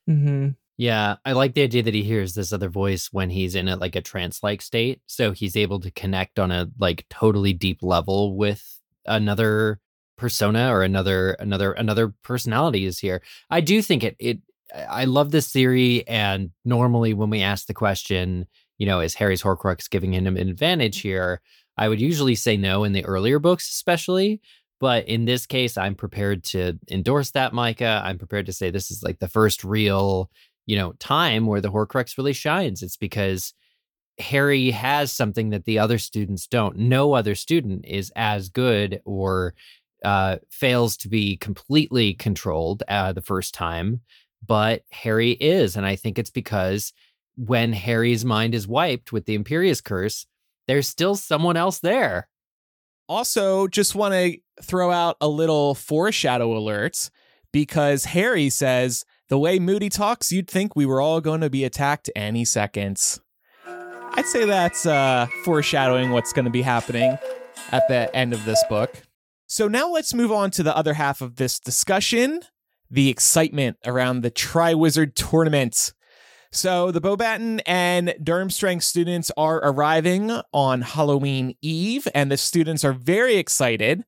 Mm-hmm. 0.08 0.50
Yeah, 0.76 1.16
I 1.24 1.32
like 1.32 1.54
the 1.54 1.62
idea 1.62 1.82
that 1.84 1.94
he 1.94 2.02
hears 2.02 2.34
this 2.34 2.52
other 2.52 2.68
voice 2.68 3.10
when 3.12 3.30
he's 3.30 3.54
in 3.54 3.68
a 3.68 3.76
like 3.76 3.94
a 3.94 4.00
trance-like 4.00 4.60
state, 4.60 5.00
so 5.06 5.30
he's 5.30 5.56
able 5.56 5.78
to 5.80 5.90
connect 5.92 6.38
on 6.38 6.50
a 6.50 6.68
like 6.78 7.06
totally 7.10 7.52
deep 7.52 7.82
level 7.82 8.36
with 8.36 8.80
another 9.06 9.78
persona 10.16 10.72
or 10.72 10.82
another 10.82 11.32
another 11.32 11.72
another 11.72 12.14
personality 12.22 12.86
is 12.86 12.98
here. 12.98 13.22
I 13.50 13.60
do 13.60 13.82
think 13.82 14.02
it 14.02 14.16
it 14.18 14.38
I 14.74 15.04
love 15.04 15.30
this 15.30 15.52
theory 15.52 16.06
and 16.08 16.50
normally 16.64 17.14
when 17.14 17.30
we 17.30 17.42
ask 17.42 17.66
the 17.66 17.74
question, 17.74 18.46
you 18.78 18.86
know, 18.86 19.00
is 19.00 19.14
Harry's 19.14 19.42
Horcrux 19.42 19.88
giving 19.88 20.12
him 20.12 20.26
an 20.26 20.48
advantage 20.48 21.00
here? 21.00 21.40
I 21.76 21.88
would 21.88 22.00
usually 22.00 22.34
say 22.34 22.56
no 22.56 22.82
in 22.82 22.92
the 22.92 23.04
earlier 23.04 23.38
books 23.38 23.68
especially, 23.70 24.40
but 24.80 25.06
in 25.08 25.24
this 25.24 25.46
case 25.46 25.76
I'm 25.76 25.94
prepared 25.94 26.44
to 26.44 26.78
endorse 26.90 27.30
that 27.32 27.52
Micah. 27.52 28.02
I'm 28.04 28.18
prepared 28.18 28.46
to 28.46 28.52
say 28.52 28.70
this 28.70 28.90
is 28.90 29.02
like 29.02 29.18
the 29.18 29.28
first 29.28 29.64
real 29.64 30.30
you 30.66 30.76
know, 30.76 30.92
time 30.94 31.46
where 31.46 31.60
the 31.60 31.70
Horcrux 31.70 32.16
really 32.16 32.32
shines. 32.32 32.82
It's 32.82 32.96
because 32.96 33.52
Harry 34.18 34.70
has 34.70 35.12
something 35.12 35.50
that 35.50 35.64
the 35.64 35.78
other 35.78 35.98
students 35.98 36.46
don't. 36.46 36.76
No 36.76 37.12
other 37.12 37.34
student 37.34 37.84
is 37.86 38.12
as 38.16 38.48
good 38.48 39.00
or 39.04 39.54
uh, 40.04 40.36
fails 40.50 40.96
to 40.98 41.08
be 41.08 41.36
completely 41.36 42.14
controlled 42.14 42.82
uh, 42.88 43.12
the 43.12 43.22
first 43.22 43.54
time, 43.54 44.00
but 44.46 44.82
Harry 44.90 45.32
is. 45.32 45.76
And 45.76 45.86
I 45.86 45.96
think 45.96 46.18
it's 46.18 46.30
because 46.30 46.92
when 47.36 47.72
Harry's 47.72 48.24
mind 48.24 48.54
is 48.54 48.68
wiped 48.68 49.12
with 49.12 49.26
the 49.26 49.36
Imperius 49.36 49.82
curse, 49.82 50.26
there's 50.66 50.88
still 50.88 51.14
someone 51.14 51.56
else 51.56 51.80
there. 51.80 52.28
Also, 53.08 53.66
just 53.66 53.94
want 53.94 54.14
to 54.14 54.38
throw 54.62 54.90
out 54.90 55.16
a 55.20 55.28
little 55.28 55.74
foreshadow 55.74 56.56
alert 56.56 57.10
because 57.52 58.06
Harry 58.06 58.48
says, 58.48 59.04
the 59.28 59.38
way 59.38 59.58
Moody 59.58 59.88
talks, 59.88 60.32
you'd 60.32 60.48
think 60.48 60.74
we 60.76 60.86
were 60.86 61.00
all 61.00 61.20
going 61.20 61.40
to 61.40 61.50
be 61.50 61.64
attacked 61.64 62.10
any 62.14 62.44
seconds. 62.44 63.20
I'd 63.66 64.26
say 64.26 64.44
that's 64.44 64.86
uh, 64.86 65.26
foreshadowing 65.44 66.10
what's 66.10 66.32
going 66.32 66.44
to 66.44 66.50
be 66.50 66.62
happening 66.62 67.18
at 67.72 67.88
the 67.88 68.14
end 68.14 68.32
of 68.32 68.44
this 68.44 68.62
book. 68.68 69.02
So 69.46 69.68
now 69.68 69.90
let's 69.90 70.14
move 70.14 70.30
on 70.30 70.50
to 70.52 70.62
the 70.62 70.76
other 70.76 70.94
half 70.94 71.20
of 71.20 71.36
this 71.36 71.58
discussion 71.58 72.42
the 72.90 73.08
excitement 73.08 73.76
around 73.84 74.20
the 74.20 74.30
Triwizard 74.30 75.14
Tournament. 75.14 75.93
So 76.54 76.92
the 76.92 77.00
Beauxbaton 77.00 77.60
and 77.66 78.14
Durmstrang 78.22 78.80
students 78.80 79.32
are 79.36 79.56
arriving 79.56 80.30
on 80.52 80.82
Halloween 80.82 81.56
Eve, 81.60 82.06
and 82.14 82.30
the 82.30 82.36
students 82.36 82.84
are 82.84 82.92
very 82.92 83.34
excited. 83.34 84.04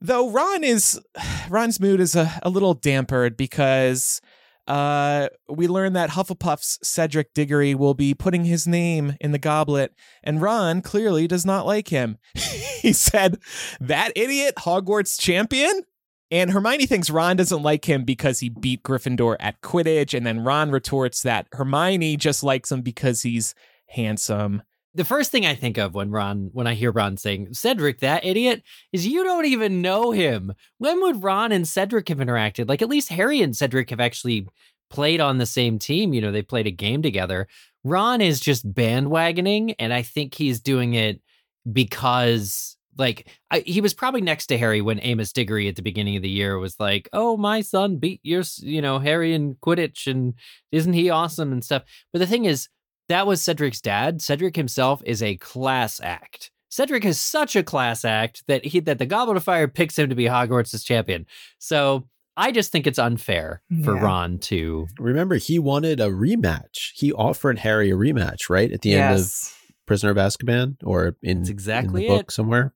Though 0.00 0.30
Ron 0.30 0.64
is 0.64 0.98
Ron's 1.50 1.78
mood 1.78 2.00
is 2.00 2.16
a, 2.16 2.40
a 2.42 2.48
little 2.48 2.74
dampered 2.74 3.36
because 3.36 4.22
uh, 4.66 5.28
we 5.46 5.68
learn 5.68 5.92
that 5.92 6.10
Hufflepuff's 6.10 6.78
Cedric 6.82 7.34
Diggory 7.34 7.74
will 7.74 7.94
be 7.94 8.14
putting 8.14 8.46
his 8.46 8.66
name 8.66 9.14
in 9.20 9.32
the 9.32 9.38
goblet, 9.38 9.92
and 10.22 10.40
Ron 10.40 10.80
clearly 10.80 11.26
does 11.26 11.44
not 11.44 11.66
like 11.66 11.88
him. 11.88 12.16
he 12.34 12.94
said, 12.94 13.38
That 13.78 14.12
idiot, 14.16 14.54
Hogwarts 14.56 15.20
champion? 15.20 15.82
And 16.30 16.50
Hermione 16.50 16.86
thinks 16.86 17.10
Ron 17.10 17.36
doesn't 17.36 17.62
like 17.62 17.84
him 17.88 18.04
because 18.04 18.38
he 18.40 18.48
beat 18.48 18.82
Gryffindor 18.82 19.36
at 19.40 19.60
Quidditch, 19.62 20.14
and 20.16 20.24
then 20.24 20.44
Ron 20.44 20.70
retorts 20.70 21.22
that 21.22 21.48
Hermione 21.52 22.16
just 22.16 22.42
likes 22.42 22.70
him 22.70 22.82
because 22.82 23.22
he's 23.22 23.54
handsome 23.88 24.62
the 24.94 25.04
first 25.04 25.30
thing 25.30 25.46
I 25.46 25.54
think 25.54 25.78
of 25.78 25.94
when 25.94 26.10
Ron, 26.10 26.50
when 26.52 26.66
I 26.66 26.74
hear 26.74 26.90
Ron 26.90 27.16
saying 27.16 27.54
Cedric, 27.54 28.00
that 28.00 28.24
idiot, 28.24 28.62
is 28.92 29.06
you 29.06 29.22
don't 29.22 29.46
even 29.46 29.82
know 29.82 30.10
him. 30.10 30.52
When 30.78 31.00
would 31.02 31.22
Ron 31.22 31.52
and 31.52 31.66
Cedric 31.66 32.08
have 32.08 32.18
interacted? 32.18 32.68
Like 32.68 32.82
at 32.82 32.88
least 32.88 33.10
Harry 33.10 33.40
and 33.40 33.56
Cedric 33.56 33.90
have 33.90 34.00
actually 34.00 34.48
played 34.90 35.20
on 35.20 35.38
the 35.38 35.46
same 35.46 35.78
team. 35.78 36.12
You 36.12 36.20
know, 36.20 36.32
they 36.32 36.42
played 36.42 36.66
a 36.66 36.72
game 36.72 37.02
together. 37.02 37.46
Ron 37.84 38.20
is 38.20 38.40
just 38.40 38.70
bandwagoning, 38.72 39.74
and 39.78 39.92
I 39.92 40.02
think 40.02 40.34
he's 40.34 40.60
doing 40.60 40.94
it 40.94 41.20
because 41.70 42.76
like 43.00 43.26
I, 43.50 43.60
he 43.60 43.80
was 43.80 43.94
probably 43.94 44.20
next 44.20 44.46
to 44.46 44.58
Harry 44.58 44.80
when 44.80 45.00
Amos 45.02 45.32
Diggory 45.32 45.66
at 45.66 45.74
the 45.74 45.82
beginning 45.82 46.14
of 46.14 46.22
the 46.22 46.28
year 46.28 46.58
was 46.58 46.78
like, 46.78 47.08
"Oh, 47.12 47.36
my 47.36 47.62
son 47.62 47.96
beat 47.96 48.20
your, 48.22 48.44
you 48.58 48.80
know, 48.80 49.00
Harry 49.00 49.34
in 49.34 49.56
Quidditch, 49.56 50.06
and 50.06 50.34
isn't 50.70 50.92
he 50.92 51.10
awesome 51.10 51.50
and 51.50 51.64
stuff." 51.64 51.82
But 52.12 52.20
the 52.20 52.26
thing 52.26 52.44
is, 52.44 52.68
that 53.08 53.26
was 53.26 53.42
Cedric's 53.42 53.80
dad. 53.80 54.22
Cedric 54.22 54.54
himself 54.54 55.02
is 55.04 55.22
a 55.22 55.36
class 55.38 56.00
act. 56.00 56.52
Cedric 56.68 57.04
is 57.04 57.18
such 57.18 57.56
a 57.56 57.64
class 57.64 58.04
act 58.04 58.44
that 58.46 58.64
he 58.64 58.78
that 58.80 58.98
the 58.98 59.06
Goblet 59.06 59.38
of 59.38 59.42
Fire 59.42 59.66
picks 59.66 59.98
him 59.98 60.08
to 60.10 60.14
be 60.14 60.26
Hogwarts' 60.26 60.84
champion. 60.84 61.26
So 61.58 62.06
I 62.36 62.52
just 62.52 62.70
think 62.70 62.86
it's 62.86 62.98
unfair 62.98 63.62
for 63.84 63.96
yeah. 63.96 64.02
Ron 64.02 64.38
to 64.38 64.86
remember 64.98 65.34
he 65.36 65.58
wanted 65.58 66.00
a 66.00 66.08
rematch. 66.08 66.92
He 66.94 67.12
offered 67.12 67.58
Harry 67.58 67.90
a 67.90 67.96
rematch, 67.96 68.48
right? 68.48 68.70
At 68.70 68.82
the 68.82 68.90
yes. 68.90 69.10
end 69.10 69.20
of 69.20 69.60
Prisoner 69.86 70.10
of 70.12 70.16
Azkaban 70.16 70.76
or 70.84 71.16
in, 71.22 71.38
That's 71.38 71.50
exactly 71.50 72.06
in 72.06 72.12
the 72.12 72.16
book 72.16 72.28
it. 72.28 72.32
somewhere. 72.32 72.72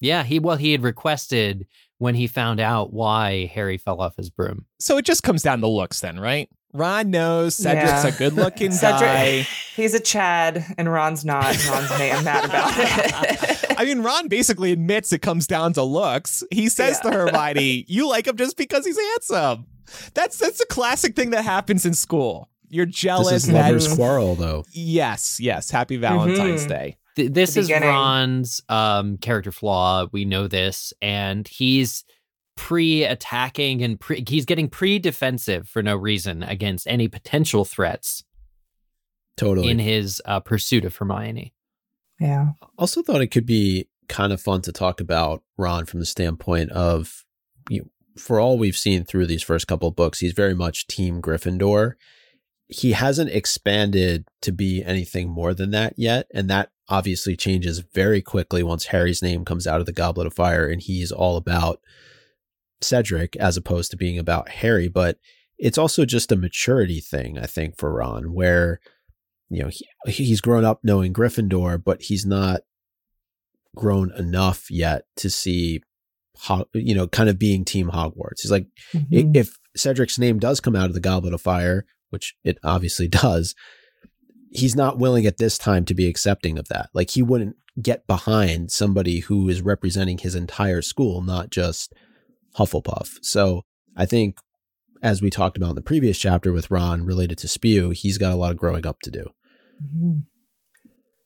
Yeah, 0.00 0.22
he 0.22 0.38
well 0.38 0.56
he 0.56 0.72
had 0.72 0.82
requested 0.82 1.66
when 1.98 2.14
he 2.14 2.26
found 2.26 2.60
out 2.60 2.92
why 2.92 3.46
Harry 3.54 3.76
fell 3.76 4.00
off 4.00 4.16
his 4.16 4.30
broom. 4.30 4.64
So 4.78 4.96
it 4.96 5.04
just 5.04 5.22
comes 5.22 5.42
down 5.42 5.60
to 5.60 5.66
looks 5.68 6.00
then, 6.00 6.18
right? 6.18 6.48
Ron 6.72 7.10
knows 7.10 7.56
Cedric's 7.56 8.04
yeah. 8.04 8.06
a 8.06 8.12
good 8.12 8.32
looking 8.34 8.70
guy. 8.80 9.40
He's 9.76 9.94
a 9.94 10.00
Chad 10.00 10.64
and 10.78 10.90
Ron's 10.90 11.24
not. 11.24 11.44
Ron's 11.68 11.90
mad 11.90 12.44
about 12.44 12.72
it. 12.76 13.78
I 13.78 13.84
mean, 13.84 14.02
Ron 14.02 14.28
basically 14.28 14.72
admits 14.72 15.12
it 15.12 15.20
comes 15.20 15.46
down 15.46 15.72
to 15.74 15.82
looks. 15.82 16.44
He 16.50 16.68
says 16.68 17.00
yeah. 17.04 17.10
to 17.10 17.16
Hermione, 17.16 17.86
You 17.88 18.08
like 18.08 18.26
him 18.26 18.36
just 18.36 18.56
because 18.56 18.86
he's 18.86 18.98
handsome. 18.98 19.66
That's 20.14 20.38
that's 20.38 20.60
a 20.60 20.66
classic 20.66 21.16
thing 21.16 21.30
that 21.30 21.44
happens 21.44 21.84
in 21.84 21.94
school. 21.94 22.48
You're 22.68 22.86
jealous. 22.86 23.30
This 23.30 23.44
is 23.44 23.52
that, 23.52 23.66
lover's 23.66 23.94
quarrel, 23.96 24.36
though. 24.36 24.64
Yes, 24.70 25.40
yes. 25.40 25.70
Happy 25.70 25.96
Valentine's 25.96 26.62
mm-hmm. 26.62 26.68
Day. 26.68 26.96
Th- 27.16 27.32
this 27.32 27.56
is 27.56 27.70
Ron's 27.70 28.60
um, 28.68 29.18
character 29.18 29.52
flaw. 29.52 30.06
We 30.12 30.24
know 30.24 30.46
this, 30.46 30.92
and 31.02 31.46
he's 31.46 32.04
pre-attacking 32.56 33.82
and 33.82 33.98
pre- 33.98 34.24
he's 34.28 34.44
getting 34.44 34.68
pre-defensive 34.68 35.66
for 35.66 35.82
no 35.82 35.96
reason 35.96 36.42
against 36.42 36.86
any 36.86 37.08
potential 37.08 37.64
threats. 37.64 38.22
Totally 39.36 39.70
in 39.70 39.78
his 39.78 40.20
uh, 40.26 40.40
pursuit 40.40 40.84
of 40.84 40.94
Hermione. 40.94 41.54
Yeah. 42.20 42.50
Also 42.76 43.02
thought 43.02 43.22
it 43.22 43.28
could 43.28 43.46
be 43.46 43.88
kind 44.08 44.32
of 44.32 44.42
fun 44.42 44.60
to 44.62 44.72
talk 44.72 45.00
about 45.00 45.42
Ron 45.56 45.86
from 45.86 46.00
the 46.00 46.06
standpoint 46.06 46.70
of 46.72 47.24
you 47.70 47.80
know, 47.80 47.86
for 48.18 48.38
all 48.38 48.58
we've 48.58 48.76
seen 48.76 49.04
through 49.04 49.26
these 49.26 49.42
first 49.42 49.66
couple 49.66 49.88
of 49.88 49.96
books, 49.96 50.18
he's 50.18 50.34
very 50.34 50.54
much 50.54 50.86
Team 50.86 51.22
Gryffindor. 51.22 51.94
He 52.66 52.92
hasn't 52.92 53.30
expanded 53.30 54.26
to 54.42 54.52
be 54.52 54.84
anything 54.84 55.30
more 55.30 55.54
than 55.54 55.70
that 55.70 55.94
yet, 55.96 56.26
and 56.34 56.50
that 56.50 56.70
obviously 56.90 57.36
changes 57.36 57.78
very 57.78 58.20
quickly 58.20 58.62
once 58.62 58.86
Harry's 58.86 59.22
name 59.22 59.44
comes 59.44 59.66
out 59.66 59.80
of 59.80 59.86
the 59.86 59.92
Goblet 59.92 60.26
of 60.26 60.34
Fire 60.34 60.66
and 60.66 60.82
he's 60.82 61.12
all 61.12 61.36
about 61.36 61.80
Cedric 62.82 63.36
as 63.36 63.56
opposed 63.56 63.90
to 63.92 63.96
being 63.96 64.18
about 64.18 64.48
Harry, 64.48 64.88
but 64.88 65.18
it's 65.58 65.78
also 65.78 66.04
just 66.04 66.32
a 66.32 66.36
maturity 66.36 67.00
thing, 67.00 67.38
I 67.38 67.46
think, 67.46 67.78
for 67.78 67.92
Ron, 67.92 68.32
where 68.32 68.80
you 69.48 69.62
know 69.62 69.70
he, 70.06 70.24
he's 70.24 70.40
grown 70.40 70.64
up 70.64 70.80
knowing 70.82 71.12
Gryffindor, 71.12 71.82
but 71.82 72.02
he's 72.02 72.24
not 72.26 72.62
grown 73.76 74.12
enough 74.16 74.70
yet 74.70 75.04
to 75.16 75.30
see, 75.30 75.82
you 76.72 76.94
know, 76.94 77.06
kind 77.06 77.28
of 77.28 77.38
being 77.38 77.64
Team 77.64 77.90
Hogwarts. 77.90 78.40
He's 78.42 78.50
like, 78.50 78.66
mm-hmm. 78.92 79.36
if 79.36 79.58
Cedric's 79.76 80.18
name 80.18 80.38
does 80.38 80.60
come 80.60 80.74
out 80.74 80.86
of 80.86 80.94
the 80.94 81.00
Goblet 81.00 81.34
of 81.34 81.40
Fire, 81.40 81.84
which 82.08 82.34
it 82.42 82.58
obviously 82.64 83.08
does, 83.22 83.54
he's 84.50 84.76
not 84.76 84.98
willing 84.98 85.26
at 85.26 85.38
this 85.38 85.56
time 85.56 85.84
to 85.86 85.94
be 85.94 86.06
accepting 86.08 86.58
of 86.58 86.68
that. 86.68 86.90
Like 86.92 87.10
he 87.10 87.22
wouldn't 87.22 87.56
get 87.80 88.06
behind 88.06 88.70
somebody 88.70 89.20
who 89.20 89.48
is 89.48 89.62
representing 89.62 90.18
his 90.18 90.34
entire 90.34 90.82
school, 90.82 91.22
not 91.22 91.50
just 91.50 91.94
Hufflepuff. 92.58 93.18
So 93.22 93.62
I 93.96 94.06
think, 94.06 94.38
as 95.02 95.22
we 95.22 95.30
talked 95.30 95.56
about 95.56 95.70
in 95.70 95.74
the 95.76 95.82
previous 95.82 96.18
chapter 96.18 96.52
with 96.52 96.70
Ron 96.70 97.04
related 97.04 97.38
to 97.38 97.48
Spew, 97.48 97.90
he's 97.90 98.18
got 98.18 98.32
a 98.32 98.36
lot 98.36 98.50
of 98.50 98.58
growing 98.58 98.86
up 98.86 99.00
to 99.02 99.10
do. 99.10 99.30
Mm-hmm. 99.82 100.18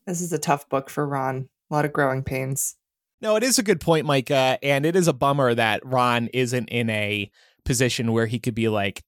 This 0.07 0.21
is 0.21 0.33
a 0.33 0.39
tough 0.39 0.69
book 0.69 0.91
for 0.91 1.07
Ron. 1.07 1.49
A 1.71 1.75
lot 1.75 1.85
of 1.85 1.93
growing 1.93 2.23
pains. 2.23 2.77
No, 3.21 3.37
it 3.37 3.43
is 3.43 3.59
a 3.59 3.63
good 3.63 3.81
point, 3.81 4.07
Micah. 4.07 4.59
And 4.63 4.85
it 4.85 4.95
is 4.95 5.09
a 5.09 5.15
bummer 5.15 5.55
that 5.55 5.85
Ron 5.85 6.29
isn't 6.35 6.69
in 6.69 6.91
a 6.91 7.31
position 7.65 8.13
where 8.13 8.27
he 8.27 8.39
could 8.39 8.55
be 8.55 8.69
like 8.69 9.03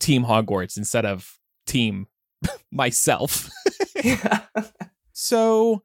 Team 0.00 0.24
Hogwarts 0.24 0.78
instead 0.78 1.04
of 1.04 1.38
Team 1.66 2.06
myself. 2.70 3.50
so 5.12 5.82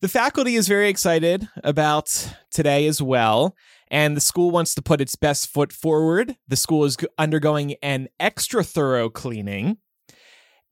the 0.00 0.08
faculty 0.08 0.56
is 0.56 0.68
very 0.68 0.88
excited 0.88 1.48
about 1.62 2.34
today 2.50 2.86
as 2.86 3.02
well 3.02 3.54
and 3.90 4.16
the 4.16 4.20
school 4.20 4.50
wants 4.50 4.74
to 4.76 4.82
put 4.82 5.00
its 5.00 5.16
best 5.16 5.48
foot 5.48 5.72
forward. 5.72 6.36
The 6.46 6.56
school 6.56 6.84
is 6.84 6.96
undergoing 7.18 7.74
an 7.82 8.08
extra 8.20 8.62
thorough 8.62 9.10
cleaning. 9.10 9.78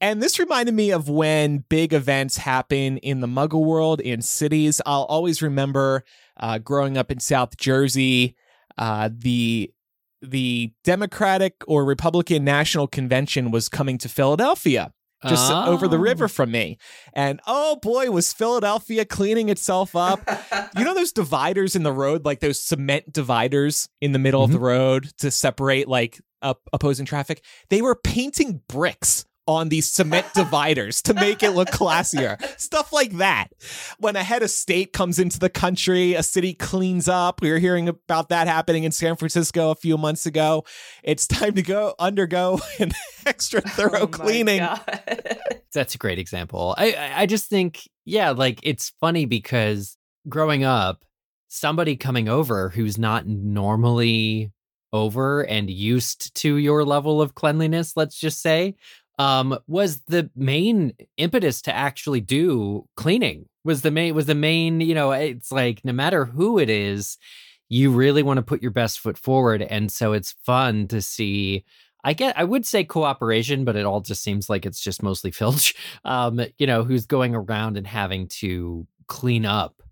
And 0.00 0.22
this 0.22 0.38
reminded 0.38 0.74
me 0.74 0.92
of 0.92 1.08
when 1.08 1.64
big 1.68 1.92
events 1.92 2.36
happen 2.36 2.98
in 2.98 3.18
the 3.18 3.26
muggle 3.26 3.64
world 3.64 4.00
in 4.00 4.22
cities. 4.22 4.80
I'll 4.86 5.02
always 5.04 5.42
remember 5.42 6.04
uh, 6.38 6.58
growing 6.58 6.96
up 6.96 7.10
in 7.10 7.18
South 7.18 7.56
Jersey, 7.56 8.36
uh, 8.76 9.10
the 9.12 9.72
the 10.20 10.72
Democratic 10.82 11.54
or 11.68 11.84
Republican 11.84 12.44
National 12.44 12.88
Convention 12.88 13.52
was 13.52 13.68
coming 13.68 13.98
to 13.98 14.08
Philadelphia 14.08 14.92
just 15.26 15.50
Oh. 15.50 15.66
over 15.66 15.88
the 15.88 15.98
river 15.98 16.26
oh. 16.26 16.28
from 16.28 16.50
me. 16.50 16.78
And 17.12 17.40
oh 17.46 17.76
boy, 17.76 18.10
was 18.10 18.32
Philadelphia 18.32 19.04
cleaning 19.04 19.48
itself 19.48 19.96
up. 19.96 20.20
you 20.76 20.84
know 20.84 20.94
those 20.94 21.12
dividers 21.12 21.74
in 21.74 21.82
the 21.82 21.92
road, 21.92 22.24
like 22.24 22.40
those 22.40 22.60
cement 22.60 23.12
dividers 23.12 23.88
in 24.00 24.12
the 24.12 24.18
middle 24.18 24.42
of 24.42 24.50
the 24.50 24.56
mm-hmm. 24.56 24.64
road 24.64 25.10
to 25.18 25.30
separate 25.30 25.88
like 25.88 26.20
up 26.42 26.60
opposing 26.72 27.06
traffic? 27.06 27.44
They 27.70 27.82
were 27.82 27.94
painting 27.94 28.62
bricks 28.68 29.24
on 29.48 29.70
these 29.70 29.90
cement 29.90 30.26
dividers 30.34 31.02
to 31.02 31.14
make 31.14 31.42
it 31.42 31.50
look 31.50 31.68
classier. 31.70 32.38
Stuff 32.60 32.92
like 32.92 33.12
that. 33.14 33.48
When 33.98 34.14
a 34.14 34.22
head 34.22 34.42
of 34.44 34.50
state 34.50 34.92
comes 34.92 35.18
into 35.18 35.40
the 35.40 35.48
country, 35.50 36.14
a 36.14 36.22
city 36.22 36.54
cleans 36.54 37.08
up. 37.08 37.40
We 37.40 37.50
were 37.50 37.58
hearing 37.58 37.88
about 37.88 38.28
that 38.28 38.46
happening 38.46 38.84
in 38.84 38.92
San 38.92 39.16
Francisco 39.16 39.70
a 39.70 39.74
few 39.74 39.98
months 39.98 40.26
ago. 40.26 40.64
It's 41.02 41.26
time 41.26 41.54
to 41.54 41.62
go 41.62 41.94
undergo 41.98 42.60
an 42.78 42.92
extra 43.26 43.62
oh 43.64 43.68
thorough 43.70 44.00
Oh 44.02 44.06
cleaning. 44.06 44.60
That's 45.72 45.94
a 45.94 45.98
great 45.98 46.18
example. 46.18 46.74
I 46.78 46.92
I- 46.92 47.12
I 47.22 47.26
just 47.26 47.48
think 47.48 47.88
yeah, 48.04 48.30
like 48.30 48.60
it's 48.62 48.92
funny 49.00 49.24
because 49.24 49.96
growing 50.28 50.62
up, 50.62 51.04
somebody 51.48 51.96
coming 51.96 52.28
over 52.28 52.68
who's 52.68 52.98
not 52.98 53.26
normally 53.26 54.52
over 54.92 55.42
and 55.42 55.68
used 55.70 56.34
to 56.36 56.56
your 56.56 56.84
level 56.84 57.20
of 57.20 57.34
cleanliness, 57.34 57.94
let's 57.96 58.18
just 58.18 58.40
say, 58.40 58.74
um, 59.18 59.58
was 59.66 60.00
the 60.02 60.30
main 60.36 60.92
impetus 61.16 61.62
to 61.62 61.74
actually 61.74 62.20
do 62.20 62.86
cleaning. 62.96 63.46
Was 63.64 63.82
the 63.82 63.90
main 63.90 64.14
was 64.14 64.26
the 64.26 64.34
main, 64.34 64.80
you 64.80 64.94
know, 64.94 65.10
it's 65.12 65.52
like 65.52 65.84
no 65.84 65.92
matter 65.92 66.24
who 66.24 66.58
it 66.58 66.70
is, 66.70 67.18
you 67.68 67.90
really 67.90 68.22
want 68.22 68.38
to 68.38 68.42
put 68.42 68.62
your 68.62 68.70
best 68.70 69.00
foot 69.00 69.18
forward. 69.18 69.62
And 69.62 69.92
so 69.92 70.12
it's 70.12 70.32
fun 70.44 70.88
to 70.88 71.02
see 71.02 71.64
I 72.04 72.12
get 72.12 72.38
I 72.38 72.44
would 72.44 72.64
say 72.64 72.84
cooperation, 72.84 73.64
but 73.64 73.76
it 73.76 73.84
all 73.84 74.00
just 74.00 74.22
seems 74.22 74.48
like 74.48 74.64
it's 74.64 74.80
just 74.80 75.02
mostly 75.02 75.30
Filch. 75.32 75.74
Um, 76.04 76.40
you 76.58 76.66
know, 76.66 76.84
who's 76.84 77.06
going 77.06 77.34
around 77.34 77.76
and 77.76 77.86
having 77.86 78.28
to 78.28 78.86
clean 79.08 79.44
up 79.44 79.82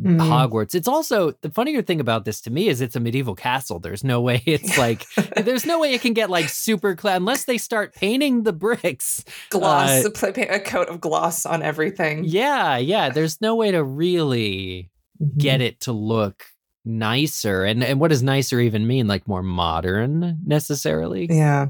Mhm. 0.00 0.18
Hogwarts. 0.18 0.74
It's 0.74 0.88
also 0.88 1.32
the 1.42 1.50
funnier 1.50 1.82
thing 1.82 2.00
about 2.00 2.24
this 2.24 2.40
to 2.42 2.50
me 2.50 2.68
is 2.68 2.80
it's 2.80 2.96
a 2.96 3.00
medieval 3.00 3.34
castle. 3.34 3.78
There's 3.78 4.02
no 4.02 4.20
way 4.22 4.42
it's 4.46 4.78
like 4.84 5.04
there's 5.36 5.66
no 5.66 5.78
way 5.78 5.92
it 5.92 6.00
can 6.00 6.14
get 6.14 6.30
like 6.30 6.48
super 6.48 6.94
clean 6.96 7.16
unless 7.16 7.44
they 7.44 7.58
start 7.58 7.94
painting 7.94 8.44
the 8.44 8.52
bricks. 8.52 9.24
gloss, 9.50 10.04
Uh, 10.06 10.32
a 10.48 10.60
coat 10.60 10.88
of 10.88 11.00
gloss 11.00 11.44
on 11.44 11.62
everything. 11.62 12.24
Yeah, 12.24 12.78
yeah. 12.78 13.10
There's 13.10 13.40
no 13.40 13.54
way 13.56 13.70
to 13.72 13.82
really 13.84 14.90
Mhm. 15.22 15.36
get 15.38 15.60
it 15.60 15.80
to 15.80 15.92
look 15.92 16.44
nicer. 16.84 17.64
And 17.64 17.84
and 17.84 18.00
what 18.00 18.08
does 18.08 18.22
nicer 18.22 18.58
even 18.60 18.86
mean? 18.86 19.06
Like 19.06 19.28
more 19.28 19.42
modern 19.42 20.38
necessarily? 20.46 21.26
Yeah. 21.30 21.66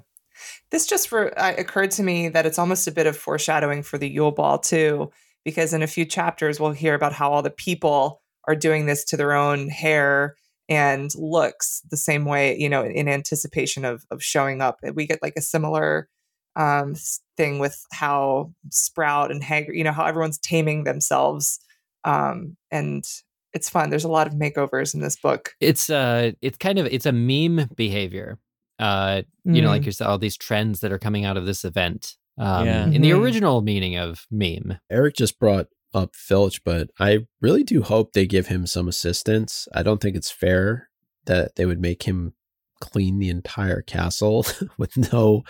This 0.71 0.87
just 0.87 1.11
re- 1.11 1.33
uh, 1.37 1.55
occurred 1.59 1.91
to 1.93 2.03
me 2.03 2.29
that 2.29 2.47
it's 2.47 2.59
almost 2.59 2.87
a 2.87 2.93
bit 2.93 3.07
of 3.07 3.17
foreshadowing 3.17 3.83
for 3.83 3.99
the 3.99 4.09
Yule 4.09 4.31
Ball 4.31 4.59
too, 4.59 5.11
because 5.45 5.75
in 5.75 5.83
a 5.83 5.87
few 5.89 6.05
chapters 6.05 6.61
we'll 6.61 6.71
hear 6.73 6.95
about 6.95 7.13
how 7.13 7.33
all 7.33 7.43
the 7.43 7.51
people 7.51 8.20
are 8.49 8.57
doing 8.57 8.87
this 8.87 9.05
to 9.07 9.17
their 9.17 9.33
own 9.33 9.69
hair 9.69 10.37
and 10.69 11.11
looks 11.17 11.83
the 11.91 11.97
same 11.97 12.25
way, 12.25 12.57
you 12.59 12.69
know, 12.69 12.85
in 12.85 13.09
anticipation 13.09 13.85
of 13.85 14.05
of 14.11 14.23
showing 14.23 14.61
up. 14.63 14.79
We 14.95 15.07
get 15.07 15.23
like 15.23 15.35
a 15.37 15.43
similar 15.43 16.09
um 16.57 16.95
thing 17.37 17.59
with 17.59 17.81
how 17.93 18.53
Sprout 18.71 19.31
and 19.31 19.43
Hagrid, 19.43 19.77
you 19.77 19.85
know, 19.85 19.93
how 19.93 20.05
everyone's 20.05 20.39
taming 20.39 20.85
themselves. 20.85 21.59
Um 22.05 22.57
and 22.71 23.05
it's 23.53 23.69
fun. 23.69 23.91
There's 23.91 24.05
a 24.05 24.09
lot 24.09 24.27
of 24.29 24.35
makeovers 24.35 24.95
in 24.95 25.01
this 25.01 25.17
book. 25.17 25.53
it's 25.61 25.91
uh 25.91 26.33
it's 26.41 26.57
kind 26.59 26.79
of 26.79 26.87
it's 26.87 27.07
a 27.07 27.13
meme 27.13 27.69
behavior 27.77 28.39
uh 28.79 29.23
you 29.45 29.61
know 29.61 29.69
like 29.69 29.83
Mm. 29.83 29.87
you 29.87 29.93
said 29.93 30.07
all 30.07 30.19
these 30.19 30.37
trends 30.39 30.81
that 30.81 30.93
are 30.93 30.99
coming 30.99 31.25
out 31.25 31.37
of 31.37 31.47
this 31.47 31.65
event 31.65 32.15
um 32.39 32.65
Yeah. 32.67 32.85
in 32.87 33.03
the 33.03 33.11
Mhm. 33.11 33.21
original 33.23 33.61
meaning 33.61 33.97
of 33.99 34.27
meme 34.31 34.79
Eric 34.91 35.17
just 35.17 35.39
brought 35.39 35.67
up 35.95 36.15
Filch, 36.15 36.63
but 36.65 36.91
I 36.99 37.27
really 37.41 37.65
do 37.65 37.83
hope 37.83 38.13
they 38.13 38.27
give 38.27 38.47
him 38.49 38.67
some 38.67 38.89
assistance. 38.89 39.67
I 39.75 39.83
don't 39.83 40.01
think 40.01 40.17
it's 40.17 40.31
fair 40.31 40.89
that 41.27 41.57
they 41.57 41.67
would 41.67 41.81
make 41.81 42.05
him 42.05 42.35
clean 42.81 43.19
the 43.19 43.29
entire 43.29 43.83
castle 43.83 44.47
with 44.79 44.97
no 45.13 45.43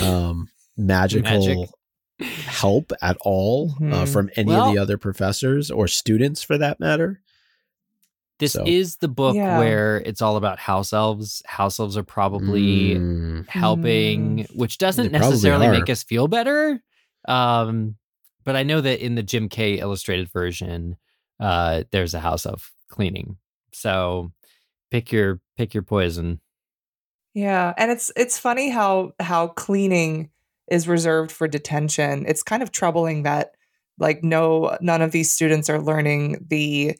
um, 0.00 0.48
magical 0.76 1.30
Magic. 1.30 1.68
help 2.46 2.92
at 3.00 3.16
all 3.22 3.70
uh, 3.78 4.04
Mhm. 4.04 4.12
from 4.12 4.30
any 4.36 4.48
Well- 4.52 4.68
of 4.68 4.74
the 4.74 4.78
other 4.80 4.98
professors 4.98 5.70
or 5.70 5.88
students 5.88 6.42
for 6.42 6.58
that 6.58 6.78
matter. 6.80 7.20
this 8.38 8.52
So- 8.52 8.64
is 8.66 8.96
the 8.96 9.08
book 9.08 9.34
Yeah. 9.36 9.58
where 9.58 9.98
it's 9.98 10.22
all 10.22 10.36
about 10.36 10.58
house 10.58 10.92
elves 10.94 11.42
house 11.46 11.78
elves 11.78 11.96
are 11.98 12.02
probably 12.02 12.94
Mm. 12.94 13.46
helping 13.48 14.46
which 14.54 14.78
doesn't 14.78 15.12
They 15.12 15.18
necessarily 15.18 15.68
make 15.68 15.90
us 15.90 16.02
feel 16.02 16.26
better 16.26 16.82
um 17.28 17.96
but 18.44 18.56
i 18.56 18.62
know 18.62 18.80
that 18.80 19.04
in 19.04 19.14
the 19.14 19.22
Jim 19.22 19.48
Kay 19.48 19.78
illustrated 19.78 20.30
version 20.30 20.96
uh 21.38 21.84
there's 21.92 22.14
a 22.14 22.20
house 22.20 22.46
elf 22.46 22.72
cleaning 22.88 23.36
so 23.72 24.32
pick 24.90 25.12
your 25.12 25.40
pick 25.56 25.72
your 25.74 25.82
poison 25.84 26.40
Yeah, 27.34 27.72
and 27.76 27.90
it's 27.90 28.10
it's 28.16 28.38
funny 28.38 28.70
how 28.70 29.12
how 29.20 29.48
cleaning 29.48 30.30
is 30.68 30.86
reserved 30.88 31.30
for 31.32 31.46
detention. 31.48 32.24
It's 32.26 32.42
kind 32.42 32.62
of 32.62 32.70
troubling 32.72 33.22
that 33.24 33.52
like 33.98 34.22
no 34.24 34.76
none 34.80 35.02
of 35.02 35.12
these 35.12 35.30
students 35.30 35.70
are 35.70 35.80
learning 35.80 36.44
the 36.48 36.96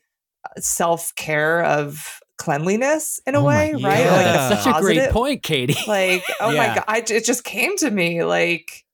self 0.58 1.12
care 1.16 1.64
of 1.64 2.20
cleanliness 2.38 3.20
in 3.26 3.34
a 3.34 3.40
Oh 3.40 3.44
way, 3.44 3.72
God. 3.72 3.82
right? 3.82 4.06
Like 4.06 4.24
that's 4.24 4.62
such 4.64 4.76
a 4.76 4.80
great 4.80 4.96
positive- 4.98 5.12
point 5.12 5.42
katie 5.42 5.76
Like, 5.88 6.22
oh 6.40 6.50
Yeah. 6.50 6.56
my 6.68 6.74
god, 6.76 6.84
I, 6.88 6.98
it 6.98 7.24
just 7.24 7.42
came 7.44 7.76
to 7.78 7.90
me 7.90 8.22
like 8.24 8.84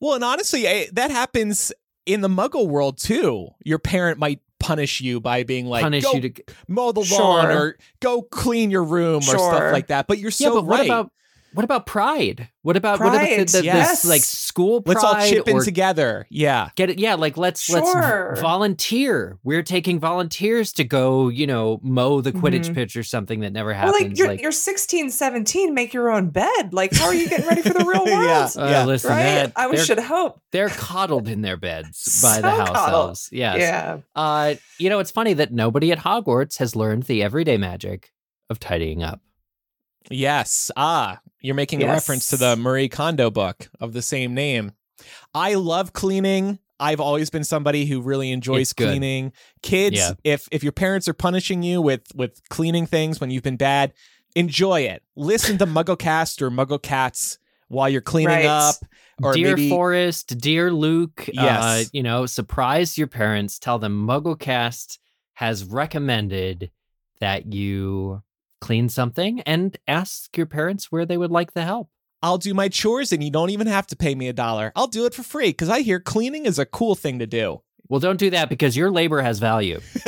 Well, 0.00 0.14
and 0.14 0.24
honestly, 0.24 0.66
I, 0.68 0.88
that 0.94 1.10
happens 1.12 1.72
in 2.12 2.20
the 2.20 2.28
Muggle 2.28 2.68
world 2.68 2.98
too. 2.98 3.48
Your 3.64 3.78
parent 3.78 4.18
might 4.18 4.40
punish 4.58 5.00
you 5.00 5.20
by 5.20 5.44
being 5.44 5.66
like, 5.66 5.82
punish 5.82 6.04
"Go 6.04 6.14
you 6.14 6.30
to 6.30 6.42
mow 6.68 6.92
the 6.92 7.00
lawn 7.00 7.46
or 7.46 7.76
go 8.00 8.22
clean 8.22 8.70
your 8.70 8.84
room 8.84 9.18
or 9.18 9.22
stuff 9.22 9.72
like 9.72 9.88
that." 9.88 10.06
But 10.06 10.18
you're 10.18 10.30
yeah, 10.30 10.48
so 10.48 10.54
but 10.54 10.64
what 10.64 10.80
right. 10.80 10.86
about 10.86 11.12
what 11.54 11.64
about 11.64 11.86
pride? 11.86 12.48
What 12.62 12.76
about 12.76 13.00
what 13.00 13.08
about 13.08 13.20
the, 13.28 13.34
Pride, 13.36 13.48
the, 13.48 13.64
yes. 13.64 14.02
this 14.02 14.10
like 14.10 14.20
school 14.22 14.82
pride 14.82 14.94
Let's 14.94 15.04
all 15.04 15.26
chip 15.26 15.48
in 15.48 15.62
together. 15.64 16.26
Yeah. 16.30 16.68
get 16.76 16.90
it? 16.90 16.98
Yeah, 16.98 17.14
like 17.14 17.36
let's 17.38 17.62
Sure. 17.62 17.80
let's 18.30 18.40
volunteer. 18.40 19.38
We're 19.42 19.62
taking 19.62 19.98
volunteers 19.98 20.72
to 20.74 20.84
go, 20.84 21.28
you 21.28 21.46
know, 21.46 21.80
mow 21.82 22.20
the 22.20 22.32
Quidditch 22.32 22.66
Mhm. 22.70 22.74
pitch 22.74 22.96
or 22.96 23.02
something 23.02 23.40
that 23.40 23.52
never 23.52 23.70
well, 23.70 23.78
happens. 23.78 24.02
like 24.10 24.18
you're 24.18 24.28
like, 24.28 24.42
you're 24.42 24.52
16, 24.52 25.10
17, 25.10 25.72
make 25.74 25.94
your 25.94 26.10
own 26.10 26.28
bed. 26.30 26.72
Like, 26.72 26.92
how 26.94 27.06
are 27.06 27.14
you 27.14 27.28
getting 27.28 27.46
ready 27.46 27.62
for 27.62 27.70
the 27.72 27.84
real 27.86 28.04
world? 28.04 28.08
Yeah. 28.08 28.48
uh, 28.62 28.68
yeah. 28.70 28.84
listen, 28.84 29.10
Right? 29.10 29.22
that, 29.22 29.52
I 29.56 29.68
they're, 29.74 29.84
should 29.84 29.98
hope. 29.98 30.40
they're 30.52 30.68
coddled 30.68 31.28
in 31.28 31.40
their 31.42 31.56
beds 31.56 32.20
by 32.22 32.40
the 32.42 32.50
house 32.50 32.68
coddled. 32.68 32.94
elves. 33.08 33.28
Yes. 33.32 33.58
Yeah. 33.58 33.98
Uh, 34.14 34.54
you 34.78 34.90
know, 34.90 34.98
it's 34.98 35.10
funny 35.10 35.32
that 35.32 35.52
nobody 35.52 35.90
at 35.92 35.98
Hogwarts 35.98 36.58
has 36.58 36.76
learned 36.76 37.04
the 37.04 37.22
everyday 37.22 37.56
magic 37.56 38.10
of 38.50 38.60
tidying 38.60 39.02
up. 39.02 39.20
Yes. 40.10 40.70
Ah, 40.76 41.20
you're 41.40 41.54
making 41.54 41.82
a 41.82 41.86
reference 41.86 42.28
to 42.28 42.36
the 42.36 42.56
Marie 42.56 42.88
Kondo 42.88 43.30
book 43.30 43.68
of 43.80 43.92
the 43.92 44.02
same 44.02 44.34
name. 44.34 44.72
I 45.34 45.54
love 45.54 45.92
cleaning. 45.92 46.58
I've 46.78 47.00
always 47.00 47.28
been 47.28 47.44
somebody 47.44 47.84
who 47.86 48.00
really 48.00 48.30
enjoys 48.30 48.72
cleaning. 48.72 49.32
Kids, 49.62 49.96
Yeah. 49.98 50.12
if 50.24 50.48
if 50.50 50.62
your 50.62 50.72
parents 50.72 51.08
are 51.08 51.12
punishing 51.14 51.62
you 51.62 51.82
with 51.82 52.02
with 52.14 52.40
cleaning 52.48 52.86
things 52.86 53.20
when 53.20 53.30
you've 53.30 53.42
been 53.42 53.56
bad, 53.58 53.92
enjoy 54.34 54.80
it. 54.82 55.02
Listen 55.16 55.58
to 55.58 55.66
MuggleCast 55.66 56.40
or 56.40 56.50
Muggle 56.50 56.80
Cats 56.82 57.38
while 57.68 57.88
you're 57.88 58.00
cleaning 58.00 58.34
Right. 58.34 58.46
up. 58.46 58.76
Or 59.22 59.34
dear 59.34 59.54
maybe 59.56 59.68
Forest, 59.68 60.38
dear 60.38 60.72
Luke, 60.72 61.26
uh, 61.28 61.32
Yes. 61.34 61.90
you 61.92 62.02
know, 62.02 62.24
surprise 62.24 62.96
your 62.96 63.06
parents. 63.06 63.58
Tell 63.58 63.78
them 63.78 64.06
MuggleCast 64.06 64.98
has 65.34 65.64
recommended 65.64 66.70
that 67.20 67.52
you 67.52 68.22
clean 68.60 68.88
something 68.88 69.40
and 69.40 69.76
ask 69.88 70.36
your 70.36 70.46
parents 70.46 70.90
where 70.92 71.06
they 71.06 71.16
would 71.16 71.30
like 71.30 71.52
the 71.52 71.62
help. 71.64 71.88
I'll 72.22 72.38
do 72.38 72.52
my 72.54 72.68
chores 72.68 73.12
and 73.12 73.24
you 73.24 73.30
don't 73.30 73.50
even 73.50 73.66
have 73.66 73.86
to 73.88 73.96
pay 73.96 74.14
me 74.14 74.28
a 74.28 74.32
dollar. 74.32 74.72
I'll 74.76 74.86
do 74.86 75.06
it 75.06 75.14
for 75.14 75.22
free 75.22 75.48
because 75.50 75.68
I 75.70 75.80
hear 75.80 75.98
cleaning 76.00 76.44
is 76.46 76.58
a 76.58 76.66
cool 76.66 76.94
thing 76.94 77.18
to 77.20 77.26
do. 77.26 77.62
Well, 77.88 77.98
don't 78.00 78.18
do 78.18 78.30
that 78.30 78.48
because 78.48 78.76
your 78.76 78.90
labor 78.90 79.20
has 79.22 79.38
value. 79.38 79.80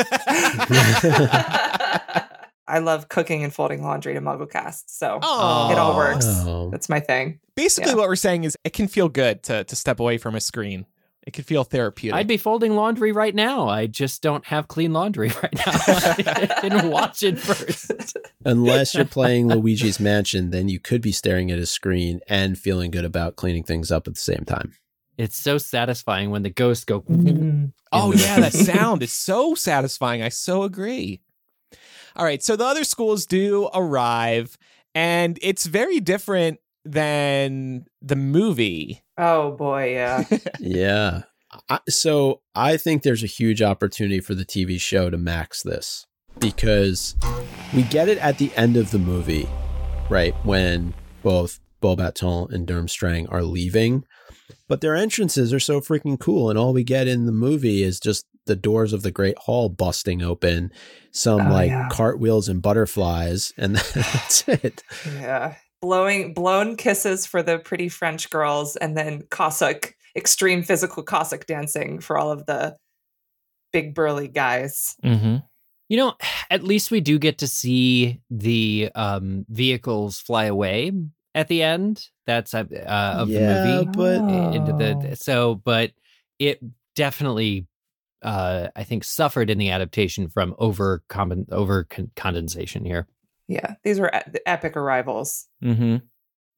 I 2.68 2.78
love 2.78 3.08
cooking 3.08 3.42
and 3.44 3.52
folding 3.52 3.82
laundry 3.82 4.14
to 4.14 4.20
MuggleCast, 4.20 4.84
so 4.86 5.18
Oh, 5.22 5.70
it 5.72 5.78
all 5.78 5.96
works. 5.96 6.26
Oh. 6.28 6.70
That's 6.70 6.88
my 6.88 7.00
thing. 7.00 7.40
Basically, 7.56 7.90
Yeah. 7.90 7.96
what 7.96 8.08
we're 8.08 8.16
saying 8.16 8.44
is 8.44 8.56
it 8.64 8.72
can 8.72 8.88
feel 8.88 9.08
good 9.08 9.42
to 9.44 9.64
to 9.64 9.76
step 9.76 10.00
away 10.00 10.16
from 10.18 10.34
a 10.34 10.40
screen. 10.40 10.86
It 11.24 11.32
could 11.32 11.46
feel 11.46 11.62
therapeutic. 11.62 12.16
I'd 12.16 12.26
be 12.26 12.36
folding 12.36 12.74
laundry 12.74 13.12
right 13.12 13.34
now. 13.34 13.68
I 13.68 13.86
just 13.86 14.22
don't 14.22 14.44
have 14.46 14.66
clean 14.66 14.92
laundry 14.92 15.28
right 15.42 15.54
now. 15.54 15.62
I 15.66 16.58
didn't 16.62 16.90
watch 16.90 17.22
it 17.22 17.38
first. 17.38 18.16
Unless 18.44 18.94
you're 18.94 19.04
playing 19.04 19.48
Luigi's 19.48 20.00
Mansion, 20.00 20.50
then 20.50 20.68
you 20.68 20.80
could 20.80 21.00
be 21.00 21.12
staring 21.12 21.52
at 21.52 21.60
a 21.60 21.66
screen 21.66 22.20
and 22.28 22.58
feeling 22.58 22.90
good 22.90 23.04
about 23.04 23.36
cleaning 23.36 23.62
things 23.62 23.92
up 23.92 24.08
at 24.08 24.14
the 24.14 24.20
same 24.20 24.44
time. 24.44 24.72
It's 25.16 25.36
so 25.36 25.58
satisfying 25.58 26.30
when 26.30 26.42
the 26.42 26.50
ghosts 26.50 26.84
go. 26.84 27.02
Mm-hmm. 27.02 27.66
oh 27.92 28.12
yeah, 28.12 28.40
that 28.40 28.52
sound 28.52 29.02
is 29.02 29.12
so 29.12 29.54
satisfying. 29.54 30.22
I 30.22 30.30
so 30.30 30.64
agree. 30.64 31.20
All 32.16 32.24
right, 32.24 32.42
so 32.42 32.56
the 32.56 32.64
other 32.64 32.84
schools 32.84 33.26
do 33.26 33.70
arrive, 33.72 34.58
and 34.94 35.38
it's 35.40 35.66
very 35.66 36.00
different 36.00 36.58
than 36.84 37.84
the 38.00 38.16
movie. 38.16 39.02
Oh 39.18 39.52
boy, 39.52 39.92
yeah. 39.92 40.24
yeah. 40.60 41.22
I, 41.68 41.80
so 41.88 42.40
I 42.54 42.76
think 42.76 43.02
there's 43.02 43.22
a 43.22 43.26
huge 43.28 43.60
opportunity 43.62 44.20
for 44.20 44.34
the 44.34 44.44
TV 44.44 44.80
show 44.80 45.10
to 45.10 45.18
max 45.18 45.62
this 45.62 46.06
because 46.38 47.14
we 47.74 47.82
get 47.82 48.08
it 48.08 48.18
at 48.18 48.38
the 48.38 48.50
end 48.56 48.76
of 48.76 48.90
the 48.90 48.98
movie, 48.98 49.48
right? 50.08 50.34
When 50.44 50.94
both 51.22 51.60
Beauxbaton 51.82 52.50
and 52.52 52.66
Durmstrang 52.66 53.26
are 53.30 53.42
leaving, 53.42 54.04
but 54.68 54.80
their 54.80 54.96
entrances 54.96 55.52
are 55.52 55.60
so 55.60 55.80
freaking 55.80 56.18
cool. 56.18 56.48
And 56.48 56.58
all 56.58 56.72
we 56.72 56.84
get 56.84 57.06
in 57.06 57.26
the 57.26 57.32
movie 57.32 57.82
is 57.82 58.00
just 58.00 58.24
the 58.46 58.56
doors 58.56 58.92
of 58.94 59.02
the 59.02 59.10
Great 59.10 59.36
Hall 59.38 59.68
busting 59.68 60.22
open, 60.22 60.72
some 61.12 61.48
Oh, 61.48 61.52
like 61.52 61.68
yeah. 61.70 61.88
cartwheels 61.92 62.48
and 62.48 62.62
butterflies, 62.62 63.52
and 63.58 63.76
that's 63.94 64.48
it. 64.48 64.82
Yeah. 65.06 65.56
Blowing 65.82 66.32
blown 66.32 66.76
kisses 66.76 67.26
for 67.26 67.42
the 67.42 67.58
pretty 67.58 67.88
French 67.88 68.30
girls 68.30 68.76
and 68.76 68.96
then 68.96 69.22
Cossack 69.30 69.96
extreme 70.16 70.62
physical 70.62 71.02
Cossack 71.02 71.46
dancing 71.46 71.98
for 72.00 72.16
all 72.16 72.30
of 72.30 72.46
the 72.46 72.76
big 73.72 73.94
burly 73.94 74.28
guys. 74.28 74.94
Mm-hmm. 75.04 75.38
You 75.88 75.96
know, 75.96 76.14
at 76.50 76.62
least 76.62 76.90
we 76.90 77.00
do 77.00 77.18
get 77.18 77.38
to 77.38 77.46
see 77.46 78.20
the 78.30 78.90
um, 78.94 79.44
vehicles 79.48 80.18
fly 80.20 80.44
away 80.44 80.92
at 81.34 81.48
the 81.48 81.62
end. 81.62 82.08
That's 82.26 82.54
uh, 82.54 82.60
of 83.18 83.28
Yeah, 83.28 83.62
the 83.62 83.84
movie. 83.84 83.90
but 83.96 84.54
into 84.54 84.72
Oh. 84.72 84.78
the 84.78 85.16
so, 85.16 85.56
but 85.56 85.90
it 86.38 86.60
definitely, 86.94 87.66
uh, 88.22 88.68
I 88.76 88.84
think, 88.84 89.02
suffered 89.04 89.50
in 89.50 89.58
the 89.58 89.70
adaptation 89.70 90.28
from 90.28 90.54
over 90.58 91.02
over 91.50 91.84
con- 91.84 92.10
condensation 92.14 92.84
here. 92.84 93.06
Yeah, 93.48 93.74
these 93.84 93.98
were 94.00 94.10
e- 94.14 94.38
epic 94.46 94.76
arrivals. 94.76 95.46
Mm-hmm. 95.62 95.96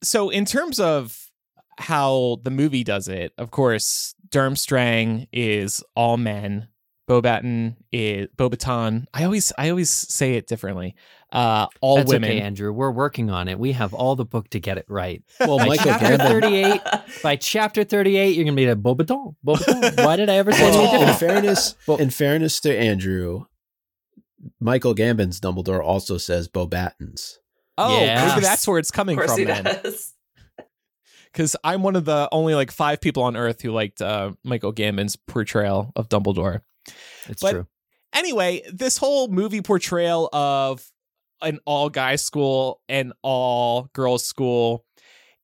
So, 0.03 0.29
in 0.29 0.45
terms 0.45 0.79
of 0.79 1.29
how 1.77 2.37
the 2.43 2.51
movie 2.51 2.83
does 2.83 3.07
it, 3.07 3.33
of 3.37 3.51
course, 3.51 4.15
Durmstrang 4.29 5.27
is 5.33 5.83
all 5.95 6.17
men. 6.17 6.67
Beaubaton 7.09 7.75
is 7.91 8.27
Beaubaton. 8.35 9.05
I 9.13 9.25
always 9.25 9.53
I 9.59 9.69
always 9.69 9.91
say 9.91 10.35
it 10.35 10.47
differently. 10.47 10.95
Uh, 11.31 11.67
all 11.81 11.97
That's 11.97 12.09
women. 12.11 12.31
okay, 12.31 12.41
Andrew. 12.41 12.71
We're 12.71 12.89
working 12.91 13.29
on 13.29 13.47
it. 13.47 13.59
We 13.59 13.73
have 13.73 13.93
all 13.93 14.15
the 14.15 14.25
book 14.25 14.49
to 14.51 14.59
get 14.59 14.77
it 14.79 14.85
right. 14.87 15.21
Well, 15.39 15.57
By 15.59 15.67
Michael 15.67 15.85
chapter 15.91 16.17
Gambon. 16.17 16.27
38, 16.41 16.81
by 17.23 17.35
chapter 17.35 17.83
38, 17.83 18.35
you're 18.35 18.45
going 18.45 18.55
to 18.55 18.59
be 18.59 18.65
a 18.65 18.75
Beaubaton. 18.75 19.35
Beaubaton. 19.45 20.03
Why 20.03 20.15
did 20.15 20.29
I 20.29 20.35
ever 20.37 20.51
say 20.51 20.65
anything 20.67 20.99
Well, 21.01 21.09
in 21.09 21.15
fairness, 21.15 21.75
Well- 21.87 21.97
in 21.97 22.09
fairness 22.09 22.59
to 22.61 22.75
Andrew, 22.75 23.45
Michael 24.59 24.93
Gambon's 24.93 25.39
Dumbledore 25.39 25.83
also 25.83 26.17
says 26.17 26.47
Beaubatons. 26.47 27.37
oh, 27.77 27.99
Yeah. 28.01 28.27
maybe 28.29 28.41
that's 28.41 28.67
where 28.67 28.79
it's 28.79 28.91
coming 28.91 29.15
course 29.17 29.31
from 29.31 29.39
he 29.39 29.45
then. 29.45 29.63
does. 29.63 30.13
Because 31.31 31.55
I'm 31.65 31.83
one 31.83 31.97
of 31.97 32.05
the 32.05 32.29
only 32.31 32.55
like 32.55 32.71
five 32.71 33.01
people 33.01 33.23
on 33.23 33.35
Earth 33.35 33.61
who 33.61 33.71
liked 33.73 34.01
uh, 34.01 34.31
Michael 34.45 34.71
Gambon's 34.71 35.17
portrayal 35.17 35.91
of 35.97 36.07
Dumbledore. 36.07 36.61
It's 37.27 37.41
But- 37.41 37.51
true. 37.51 37.67
anyway, 38.13 38.61
this 38.71 38.97
whole 38.97 39.27
movie 39.27 39.61
portrayal 39.61 40.29
of 40.31 40.89
an 41.41 41.59
all 41.65 41.89
guys 41.89 42.21
school 42.21 42.79
and 42.87 43.11
all 43.21 43.89
girls 43.91 44.25
school, 44.25 44.85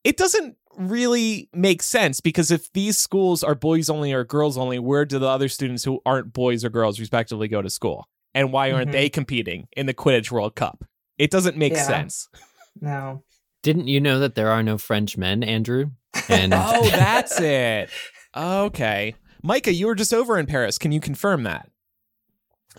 it 0.05 0.15
doesn't 0.15 0.55
really 0.77 1.49
make 1.53 1.83
sense 1.83 2.21
because 2.21 2.49
if 2.51 2.71
these 2.71 2.97
schools 2.97 3.43
are 3.43 3.53
boys 3.55 3.89
only 3.89 4.13
or 4.13 4.23
girls 4.23 4.57
only, 4.57 4.79
where 4.79 5.03
do 5.03 5.19
the 5.19 5.27
other 5.27 5.49
students 5.49 5.83
who 5.83 5.99
aren't 6.05 6.31
boys 6.31 6.63
or 6.63 6.69
girls 6.69 7.01
respectively 7.01 7.49
go 7.49 7.61
to 7.61 7.69
school? 7.69 8.07
And 8.33 8.51
why 8.53 8.71
aren't 8.71 8.89
Mhm. 8.89 8.93
they 8.93 9.09
competing 9.09 9.67
in 9.75 9.85
the 9.85 9.93
Quidditch 9.93 10.31
World 10.31 10.55
Cup? 10.55 10.83
It 11.17 11.31
doesn't 11.31 11.57
make 11.57 11.73
Yeah. 11.73 11.83
sense. 11.87 12.27
No. 12.79 13.23
Didn't 13.63 13.89
you 13.89 13.99
know 13.99 14.19
that 14.19 14.35
there 14.35 14.49
are 14.49 14.63
no 14.63 14.77
French 14.77 15.17
men, 15.17 15.43
Andrew? 15.43 15.91
And 16.29 16.53
Oh, 16.55 16.89
that's 16.89 17.37
it. 17.39 17.89
Okay. 18.35 19.13
Micah, 19.43 19.73
you 19.73 19.87
were 19.87 19.95
just 19.95 20.13
over 20.13 20.39
in 20.39 20.45
Paris. 20.45 20.77
Can 20.77 20.91
you 20.93 21.01
confirm 21.01 21.43
that? 21.43 21.69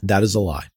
That 0.03 0.23
is 0.23 0.35
a 0.35 0.41
lie. 0.41 0.69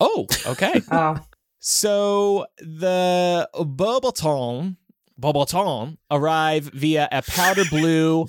Oh, 0.00 0.26
okay. 0.46 0.80
Oh, 0.90 1.18
So 1.58 2.46
the 2.58 3.48
Beaubaton, 3.54 4.76
Beaubaton 5.20 5.98
arrive 6.10 6.70
via 6.72 7.08
a 7.12 7.22
powder 7.22 7.64
blue 7.68 8.26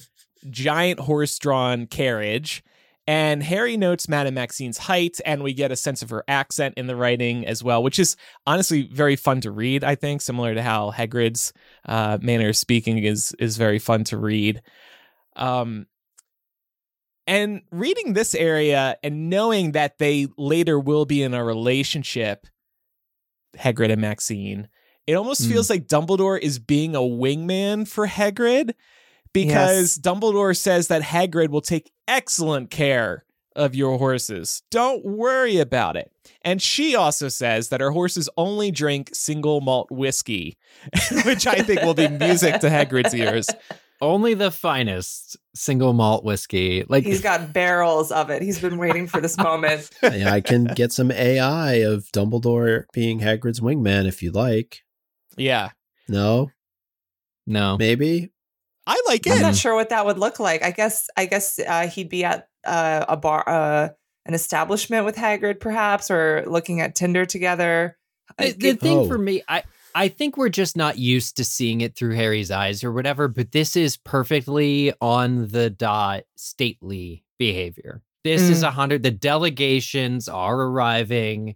giant 0.49 0.99
horse-drawn 0.99 1.87
carriage. 1.87 2.63
And 3.07 3.43
Harry 3.43 3.77
notes 3.77 4.09
Madame 4.09 4.33
Maxime's 4.33 4.79
height, 4.79 5.19
and 5.25 5.43
we 5.43 5.53
get 5.53 5.71
a 5.71 5.75
sense 5.75 6.01
of 6.01 6.09
her 6.09 6.23
accent 6.27 6.73
in 6.75 6.87
the 6.87 6.95
writing 6.95 7.45
as 7.45 7.63
well, 7.63 7.83
which 7.83 7.99
is 7.99 8.15
honestly 8.47 8.89
very 8.91 9.15
fun 9.15 9.41
to 9.41 9.51
read. 9.51 9.83
I 9.83 9.93
think, 9.93 10.21
similar 10.21 10.55
to 10.55 10.61
how 10.63 10.91
Hagrid's 10.91 11.53
uh, 11.87 12.17
manner 12.21 12.49
of 12.49 12.57
speaking 12.57 12.97
is 12.97 13.35
is 13.37 13.57
very 13.57 13.77
fun 13.77 14.05
to 14.05 14.17
read. 14.17 14.63
Um, 15.35 15.85
and 17.27 17.61
reading 17.71 18.13
this 18.13 18.33
area 18.35 18.97
and 19.03 19.29
knowing 19.29 19.71
that 19.73 19.97
they 19.97 20.27
later 20.37 20.79
will 20.79 21.05
be 21.05 21.21
in 21.23 21.33
a 21.33 21.43
relationship, 21.43 22.47
Hagrid 23.57 23.91
and 23.91 24.01
Maxine, 24.01 24.67
it 25.07 25.13
almost 25.13 25.43
Mm. 25.43 25.51
feels 25.51 25.69
like 25.69 25.87
Dumbledore 25.87 26.39
is 26.39 26.59
being 26.59 26.95
a 26.95 26.99
wingman 26.99 27.87
for 27.87 28.07
Hagrid 28.07 28.73
because 29.43 29.97
Dumbledore 29.97 30.57
says 30.57 30.87
that 30.87 31.01
Hagrid 31.01 31.49
will 31.49 31.61
take 31.61 31.91
excellent 32.07 32.69
care 32.71 33.25
of 33.55 33.75
your 33.75 33.97
horses. 33.97 34.63
Don't 34.69 35.05
worry 35.05 35.57
about 35.57 35.95
it. 35.95 36.11
And 36.41 36.61
she 36.61 36.95
also 36.95 37.29
says 37.29 37.69
that 37.69 37.81
her 37.81 37.91
horses 37.91 38.29
only 38.37 38.71
drink 38.71 39.09
single 39.13 39.61
malt 39.61 39.89
whiskey, 39.91 40.57
which 41.25 41.47
I 41.47 41.55
think 41.61 41.81
will 41.81 41.93
be 41.93 42.07
music 42.07 42.59
to 42.61 42.69
Hagrid's 42.69 43.13
ears. 43.15 43.47
only 44.01 44.33
the 44.33 44.51
finest 44.51 45.37
single 45.55 45.93
malt 45.93 46.23
whiskey. 46.23 46.83
Like 46.87 47.05
he's 47.05 47.21
got 47.21 47.53
barrels 47.53 48.11
of 48.11 48.29
it. 48.29 48.41
He's 48.41 48.59
been 48.59 48.77
waiting 48.77 49.07
for 49.07 49.21
this 49.21 49.37
moment. 49.37 49.89
Yeah, 50.03 50.31
I 50.31 50.41
can 50.41 50.65
get 50.65 50.91
some 50.91 51.11
AI 51.11 51.75
of 51.75 52.05
Dumbledore 52.11 52.85
being 52.93 53.19
Hagrid's 53.19 53.59
wingman 53.59 54.05
if 54.05 54.21
you 54.21 54.31
like. 54.31 54.83
Yeah. 55.37 55.71
No, 56.07 56.51
no. 57.47 57.77
maybe. 57.77 58.31
I 58.87 59.01
like 59.07 59.25
it. 59.25 59.33
I'm 59.33 59.41
not 59.41 59.55
sure 59.55 59.73
what 59.75 59.89
that 59.89 60.05
would 60.05 60.17
look 60.19 60.39
like. 60.39 60.63
I 60.63 60.71
guess 60.71 61.09
I 61.17 61.25
guess 61.25 61.59
uh, 61.59 61.87
he'd 61.87 62.09
be 62.09 62.23
at 62.23 62.47
uh, 62.65 63.05
a 63.09 63.17
bar, 63.17 63.43
uh, 63.47 63.89
an 64.25 64.33
establishment 64.33 65.05
with 65.05 65.15
Hagrid, 65.15 65.59
perhaps, 65.59 66.09
or 66.11 66.43
looking 66.47 66.81
at 66.81 66.95
Tinder 66.95 67.25
together. 67.25 67.97
The, 68.37 68.51
the 68.51 68.73
thing 68.75 68.97
Oh. 68.99 69.07
for 69.07 69.17
me, 69.17 69.43
I 69.47 69.63
I 69.93 70.07
think 70.09 70.35
we're 70.37 70.49
just 70.49 70.75
not 70.75 70.97
used 70.97 71.37
to 71.37 71.43
seeing 71.45 71.81
it 71.81 71.95
through 71.95 72.15
Harry's 72.15 72.51
eyes 72.51 72.83
or 72.83 72.91
whatever. 72.91 73.27
But 73.27 73.51
this 73.51 73.75
is 73.75 73.97
perfectly 73.97 74.93
on 75.01 75.47
the 75.47 75.69
dot, 75.69 76.23
stately 76.35 77.23
behavior. 77.39 78.01
This 78.23 78.41
is 78.41 78.63
Mm. 78.63 78.67
a 78.67 78.71
hundred. 78.71 79.03
The 79.03 79.11
delegations 79.11 80.27
are 80.27 80.55
arriving. 80.59 81.55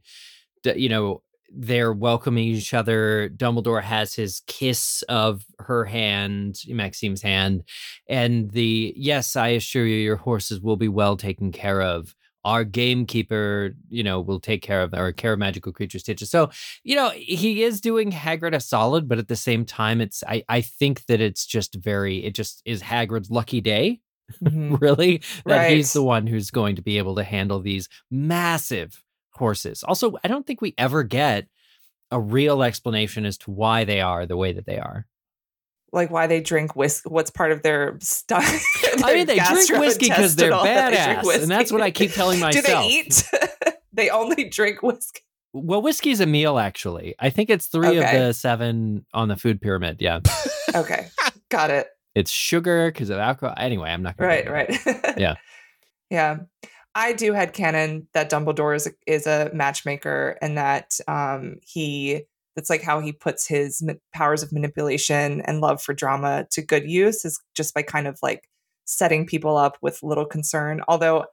You 0.64 0.90
know, 0.90 1.24
they're 1.52 1.94
welcoming 1.94 2.46
each 2.46 2.74
other. 2.74 3.30
Dumbledore 3.30 3.82
has 3.84 4.14
his 4.14 4.42
kiss 4.48 5.04
of 5.10 5.44
her 5.60 5.86
hand, 5.86 6.62
Maxime's 6.68 7.22
hand, 7.22 7.64
and 8.08 8.52
the 8.52 8.94
yes, 8.96 9.36
I 9.36 9.50
assure 9.50 9.86
you, 9.86 9.98
your 9.98 10.16
horses 10.18 10.62
will 10.62 10.78
be 10.78 10.88
well 10.88 11.18
taken 11.18 11.52
care 11.52 11.82
of. 11.82 12.16
Our 12.46 12.64
gamekeeper, 12.64 13.72
you 13.90 14.02
know, 14.04 14.22
will 14.22 14.40
take 14.40 14.62
care 14.62 14.82
of 14.82 14.94
our 14.94 15.12
care 15.12 15.34
of 15.34 15.40
magical 15.40 15.74
creatures 15.74 16.02
stitches. 16.04 16.30
So, 16.30 16.50
you 16.84 16.96
know, 16.96 17.10
he 17.10 17.64
is 17.64 17.82
doing 17.82 18.12
Hagrid 18.12 18.56
a 18.56 18.62
solid, 18.62 19.10
but 19.10 19.18
at 19.20 19.28
the 19.28 19.36
same 19.36 19.66
time, 19.66 20.00
it's 20.02 20.24
I 20.28 20.44
I 20.48 20.62
think 20.62 21.06
that 21.08 21.20
it's 21.22 21.46
just 21.46 21.76
very 21.76 22.24
it 22.24 22.36
just 22.36 22.62
is 22.66 22.82
Hagrid's 22.82 23.30
lucky 23.30 23.60
day, 23.62 24.00
Mhm. 24.44 24.80
really, 24.82 25.22
that 25.48 25.62
he's 25.62 25.92
the 25.94 26.04
one 26.04 26.28
who's 26.28 26.50
going 26.52 26.76
to 26.78 26.82
be 26.82 26.98
able 26.98 27.16
to 27.16 27.24
handle 27.24 27.60
these 27.60 27.90
massive 28.10 29.04
horses. 29.40 29.84
Also, 29.84 30.14
I 30.24 30.28
don't 30.28 30.46
think 30.46 30.62
we 30.62 30.76
ever 30.78 31.04
get 31.04 31.48
a 32.12 32.20
real 32.20 32.62
explanation 32.64 33.26
as 33.26 33.38
to 33.40 33.52
why 33.52 33.84
they 33.84 34.02
are 34.02 34.26
the 34.26 34.38
way 34.38 34.54
that 34.54 34.66
they 34.66 34.78
are. 34.80 35.06
like 35.92 36.12
why 36.12 36.28
they 36.28 36.40
drink 36.42 36.76
whiskey. 36.76 37.10
What's 37.10 37.32
part 37.32 37.52
of 37.52 37.64
their 37.64 37.98
stuff? 38.02 38.44
I 39.04 39.14
mean, 39.16 39.26
they 39.28 39.40
drink 39.40 39.70
whiskey 39.72 40.10
because 40.10 40.36
they're 40.36 40.52
badass, 40.52 41.24
and 41.42 41.50
that's 41.50 41.72
what 41.72 41.82
I 41.82 41.90
keep 41.92 42.12
telling 42.14 42.40
myself. 42.40 42.66
Do 42.66 42.72
they 42.74 42.88
eat? 42.88 43.24
they 43.94 44.10
only 44.10 44.50
drink 44.50 44.84
whiskey. 44.84 45.22
Well, 45.52 45.82
whiskey's 45.82 46.20
a 46.20 46.28
meal, 46.28 46.60
actually. 46.60 47.16
I 47.20 47.32
think 47.32 47.50
it's 47.50 47.66
three 47.68 47.98
Okay. 48.00 48.18
of 48.18 48.28
the 48.28 48.34
seven 48.36 49.04
on 49.16 49.30
the 49.30 49.36
food 49.36 49.60
pyramid. 49.62 49.98
Yeah, 50.00 50.20
Okay, 50.76 51.08
got 51.50 51.72
it. 51.72 51.88
it's 52.14 52.30
sugar 52.30 52.92
because 52.92 53.10
of 53.10 53.18
alcohol. 53.18 53.56
Anyway, 53.58 53.90
I'm 53.90 54.04
not 54.04 54.16
going 54.16 54.30
Right, 54.30 54.48
right. 54.52 55.16
Yeah. 55.18 55.36
yeah. 56.12 56.38
I 56.96 57.14
do 57.14 57.34
had 57.34 57.54
canon 57.54 58.08
that 58.14 58.30
Dumbledore 58.30 58.76
is 58.76 58.88
a, 58.88 58.92
is 59.06 59.28
a 59.28 59.52
matchmaker 59.54 60.38
and 60.42 60.58
that 60.58 61.00
um, 61.08 61.58
he 61.62 62.24
that's 62.56 62.70
like 62.70 62.82
how 62.82 63.00
he 63.00 63.12
puts 63.12 63.48
his 63.48 63.82
ma- 63.82 63.94
powers 64.14 64.44
of 64.44 64.52
manipulation 64.52 65.42
and 65.42 65.62
love 65.62 65.82
for 65.82 65.94
drama 65.94 66.46
to 66.52 66.62
good 66.62 66.90
use 66.90 67.24
is 67.24 67.40
just 67.56 67.74
by 67.74 67.82
kind 67.82 68.08
of 68.08 68.20
like 68.22 68.50
setting 68.86 69.26
people 69.26 69.56
up 69.56 69.78
with 69.82 70.04
little 70.04 70.26
concern. 70.26 70.82
Although, 70.88 71.26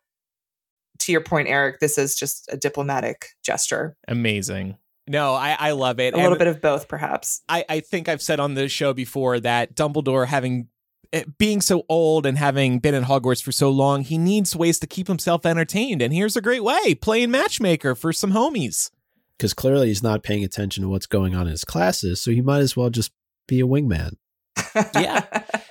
to 1.00 1.12
your 1.12 1.22
point, 1.22 1.48
Eric, 1.48 1.80
this 1.80 1.98
is 1.98 2.14
just 2.14 2.48
a 2.52 2.56
diplomatic 2.56 3.30
gesture. 3.42 3.96
Amazing. 4.06 4.76
No, 5.08 5.34
I, 5.34 5.56
I 5.58 5.70
love 5.72 6.00
it. 6.00 6.14
A 6.14 6.16
little 6.16 6.38
bit 6.38 6.48
of 6.48 6.60
both, 6.60 6.88
perhaps. 6.88 7.42
I, 7.48 7.64
I 7.68 7.80
think 7.80 8.08
I've 8.08 8.22
said 8.22 8.40
on 8.40 8.54
the 8.54 8.68
show 8.68 8.92
before 8.92 9.38
that 9.40 9.74
Dumbledore, 9.74 10.26
having 10.26 10.68
Eh, 11.12 11.24
being 11.38 11.60
so 11.60 11.84
old 11.88 12.26
and 12.26 12.38
having 12.38 12.78
been 12.78 12.94
in 12.94 13.04
Hogwarts 13.04 13.42
for 13.42 13.52
so 13.52 13.70
long, 13.70 14.02
he 14.02 14.18
needs 14.18 14.56
ways 14.56 14.78
to 14.80 14.86
keep 14.86 15.08
himself 15.08 15.46
entertained. 15.46 16.02
And 16.02 16.12
here's 16.12 16.36
a 16.36 16.42
great 16.42 16.64
way: 16.64 16.94
playing 16.94 17.30
matchmaker 17.30 17.94
for 17.94 18.12
some 18.12 18.32
homies. 18.32 18.90
Because 19.36 19.54
clearly 19.54 19.88
he's 19.88 20.02
not 20.02 20.22
paying 20.22 20.44
attention 20.44 20.82
to 20.82 20.88
what's 20.88 21.06
going 21.06 21.34
on 21.34 21.42
in 21.42 21.50
his 21.50 21.64
classes, 21.64 22.22
so 22.22 22.30
he 22.30 22.40
might 22.40 22.60
as 22.60 22.76
well 22.76 22.90
just 22.90 23.12
be 23.46 23.60
a 23.60 23.66
wingman. 23.66 24.16
Yeah. 24.94 25.24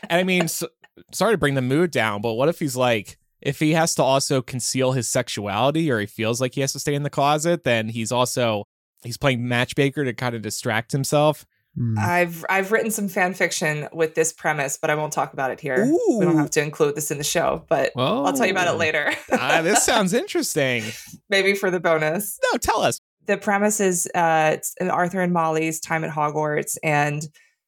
And 0.09 0.19
I 0.19 0.23
mean, 0.23 0.47
so, 0.47 0.67
sorry 1.11 1.33
to 1.33 1.37
bring 1.37 1.53
the 1.55 1.61
mood 1.61 1.91
down, 1.91 2.21
but 2.21 2.33
what 2.33 2.49
if 2.49 2.59
he's 2.59 2.75
like, 2.75 3.17
if 3.41 3.59
he 3.59 3.73
has 3.73 3.93
to 3.95 4.03
also 4.03 4.41
conceal 4.41 4.93
his 4.93 5.07
sexuality 5.07 5.91
or 5.91 5.99
he 5.99 6.05
feels 6.05 6.41
like 6.41 6.55
he 6.55 6.61
has 6.61 6.73
to 6.73 6.79
stay 6.79 6.95
in 6.95 7.03
the 7.03 7.09
closet, 7.09 7.63
then 7.63 7.89
he's 7.89 8.11
also 8.11 8.65
he's 9.03 9.17
playing 9.17 9.47
matchmaker 9.47 10.03
to 10.03 10.13
kind 10.13 10.35
of 10.35 10.41
distract 10.41 10.91
himself. 10.91 11.45
Hmm. 11.75 11.97
I've 11.99 12.45
I've 12.49 12.71
written 12.71 12.89
some 12.89 13.09
fan 13.09 13.33
fiction 13.33 13.89
with 13.91 14.15
this 14.15 14.31
premise, 14.31 14.77
but 14.77 14.89
I 14.89 14.95
won't 14.95 15.11
talk 15.11 15.33
about 15.33 15.51
it 15.51 15.59
here. 15.59 15.85
We 15.85 16.25
don't 16.25 16.37
have 16.37 16.49
to 16.51 16.61
include 16.61 16.95
this 16.95 17.11
in 17.11 17.17
the 17.17 17.23
show, 17.23 17.65
but 17.67 17.91
I'll 17.97 18.33
tell 18.33 18.45
you 18.45 18.53
about 18.53 18.73
it 18.73 18.77
later. 18.77 19.11
Ah, 19.31 19.61
this 19.61 19.83
sounds 19.85 20.13
interesting. 20.13 20.83
Maybe 21.29 21.53
for 21.53 21.69
the 21.69 21.79
bonus. 21.79 22.39
No, 22.51 22.57
tell 22.57 22.81
us. 22.81 22.99
The 23.25 23.37
premise 23.37 23.79
is 23.79 24.07
uh, 24.15 24.51
it's 24.53 24.73
Arthur 24.79 25.21
and 25.21 25.33
Molly's 25.33 25.79
time 25.81 26.03
at 26.05 26.11
Hogwarts, 26.11 26.77
and 26.81 27.27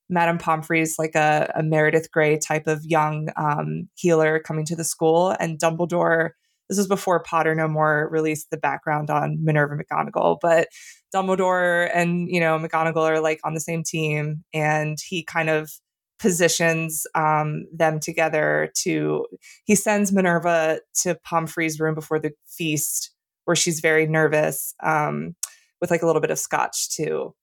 Madame 0.09 0.37
Pomfrey's 0.37 0.97
like 0.97 1.15
a, 1.15 1.51
a 1.55 1.63
Meredith 1.63 2.09
Grey 2.11 2.37
type 2.37 2.67
of 2.67 2.85
young 2.85 3.27
um, 3.35 3.89
healer 3.95 4.39
coming 4.39 4.65
to 4.65 4.75
the 4.75 4.85
school, 4.85 5.35
and 5.39 5.59
Dumbledore. 5.59 6.31
This 6.69 6.77
was 6.77 6.87
before 6.87 7.23
Pottermore 7.23 8.11
released 8.11 8.51
the 8.51 8.57
background 8.57 9.09
on 9.09 9.37
Minerva 9.41 9.77
McGonagall, 9.77 10.37
but 10.41 10.67
Dumbledore 11.13 11.89
and 11.93 12.29
you 12.29 12.39
know 12.39 12.57
McGonagall 12.59 13.09
are 13.09 13.19
like 13.21 13.39
on 13.43 13.53
the 13.53 13.59
same 13.59 13.83
team, 13.83 14.43
and 14.53 14.97
he 15.05 15.23
kind 15.23 15.49
of 15.49 15.71
positions 16.19 17.05
um, 17.15 17.65
them 17.73 17.99
together 17.99 18.71
to. 18.75 19.25
He 19.65 19.75
sends 19.75 20.11
Minerva 20.11 20.79
to 21.01 21.15
Pomfrey's 21.23 21.79
room 21.79 21.95
before 21.95 22.19
the 22.19 22.31
feast, 22.47 23.11
where 23.45 23.55
she's 23.55 23.79
very 23.79 24.05
nervous, 24.07 24.73
um, 24.83 25.35
with 25.79 25.91
like 25.91 26.01
a 26.01 26.05
little 26.05 26.21
bit 26.21 26.31
of 26.31 26.39
scotch 26.39 26.89
to 26.95 27.33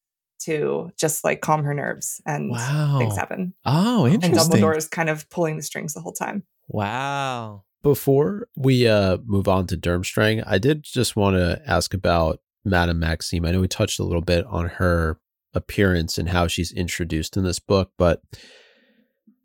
to 0.40 0.90
just 0.98 1.24
like 1.24 1.40
calm 1.40 1.62
her 1.64 1.72
nerves, 1.74 2.20
and 2.26 2.50
Wow. 2.50 2.98
things 2.98 3.16
happen. 3.16 3.54
Oh, 3.64 4.06
interesting. 4.06 4.12
And 4.12 4.24
interesting. 4.24 4.60
Dumbledore 4.60 4.76
is 4.76 4.88
kind 4.88 5.08
of 5.08 5.28
pulling 5.30 5.56
the 5.56 5.62
strings 5.62 5.94
the 5.94 6.00
whole 6.00 6.12
time. 6.12 6.42
Wow. 6.68 7.64
Before 7.82 8.48
we 8.56 8.88
uh, 8.88 9.18
move 9.24 9.46
on 9.46 9.66
to 9.68 9.76
Durmstrang, 9.76 10.42
I 10.46 10.58
did 10.58 10.82
just 10.82 11.16
want 11.16 11.36
to 11.36 11.60
ask 11.66 11.92
about 11.94 12.40
Madame 12.64 12.98
Maxime. 12.98 13.44
I 13.44 13.50
know 13.50 13.60
we 13.60 13.68
touched 13.68 13.98
a 13.98 14.04
little 14.04 14.22
bit 14.22 14.44
on 14.46 14.66
her 14.66 15.18
appearance 15.52 16.18
and 16.18 16.28
how 16.28 16.46
she's 16.46 16.72
introduced 16.72 17.36
in 17.36 17.44
this 17.44 17.58
book, 17.58 17.92
but 17.96 18.22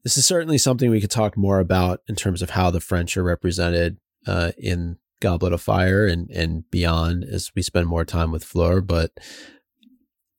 this 0.04 0.18
is 0.18 0.26
certainly 0.26 0.58
something 0.58 0.90
we 0.90 1.02
could 1.02 1.12
talk 1.12 1.38
more 1.38 1.60
about 1.60 2.02
in 2.08 2.16
terms 2.16 2.42
of 2.42 2.52
how 2.52 2.72
the 2.72 2.80
French 2.80 3.18
are 3.18 3.24
represented 3.24 3.98
uh, 4.26 4.52
in 4.58 4.98
Goblet 5.20 5.54
of 5.54 5.62
Fire 5.62 6.08
and 6.08 6.30
and 6.32 6.70
beyond 6.72 7.26
as 7.26 7.52
we 7.56 7.62
spend 7.62 7.88
more 7.88 8.06
time 8.06 8.32
with 8.32 8.44
Fleur. 8.44 8.82
But 8.82 9.12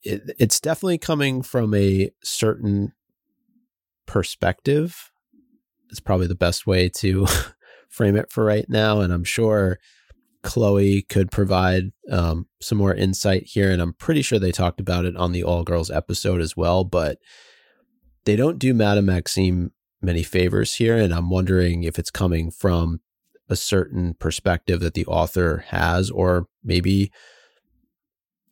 it, 0.03 0.35
it's 0.39 0.59
definitely 0.59 0.97
coming 0.97 1.41
from 1.41 1.73
a 1.75 2.11
certain 2.23 2.93
perspective. 4.07 5.11
It's 5.89 5.99
probably 5.99 6.27
the 6.27 6.35
best 6.35 6.65
way 6.65 6.89
to 6.97 7.27
frame 7.89 8.15
it 8.15 8.31
for 8.31 8.43
right 8.43 8.65
now, 8.67 9.01
and 9.01 9.13
I'm 9.13 9.23
sure 9.23 9.77
Chloe 10.43 11.03
could 11.03 11.31
provide 11.31 11.91
um, 12.09 12.47
some 12.61 12.77
more 12.77 12.93
insight 12.93 13.43
here. 13.45 13.71
And 13.71 13.81
I'm 13.81 13.93
pretty 13.93 14.21
sure 14.21 14.39
they 14.39 14.51
talked 14.51 14.79
about 14.79 15.05
it 15.05 15.15
on 15.15 15.31
the 15.31 15.43
All 15.43 15.63
Girls 15.63 15.91
episode 15.91 16.41
as 16.41 16.57
well. 16.57 16.83
But 16.83 17.19
they 18.25 18.35
don't 18.35 18.59
do 18.59 18.73
Madame 18.73 19.05
Maxime 19.05 19.71
many 20.01 20.23
favors 20.23 20.75
here, 20.75 20.97
and 20.97 21.13
I'm 21.13 21.29
wondering 21.29 21.83
if 21.83 21.99
it's 21.99 22.11
coming 22.11 22.49
from 22.51 23.01
a 23.49 23.55
certain 23.55 24.15
perspective 24.15 24.79
that 24.79 24.93
the 24.93 25.05
author 25.05 25.65
has, 25.67 26.09
or 26.09 26.47
maybe 26.63 27.11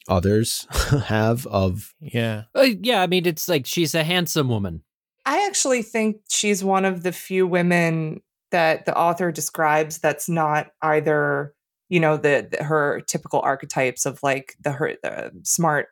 others 0.08 0.68
have 1.06 1.46
of 1.48 1.94
Yeah. 2.00 2.44
Uh, 2.54 2.68
yeah, 2.82 3.02
I 3.02 3.08
mean, 3.08 3.26
it's 3.26 3.48
like 3.48 3.66
she's 3.66 3.96
a 3.96 4.04
handsome 4.04 4.50
woman. 4.50 4.84
I 5.26 5.46
actually 5.46 5.84
think 5.84 6.18
she's 6.30 6.64
one 6.64 6.86
of 6.86 7.04
the 7.04 7.12
few 7.12 7.46
women 7.46 8.22
that 8.52 8.86
the 8.86 8.98
author 8.98 9.32
describes 9.32 10.00
that's 10.00 10.28
not 10.28 10.68
either, 10.82 11.54
you 11.90 12.00
know, 12.00 12.18
the, 12.18 12.48
the- 12.52 12.64
her 12.64 13.02
typical 13.08 13.42
archetypes 13.42 14.06
of 14.06 14.22
like 14.24 14.56
the 14.62 14.72
her 14.72 14.96
the 15.04 15.32
smart 15.44 15.88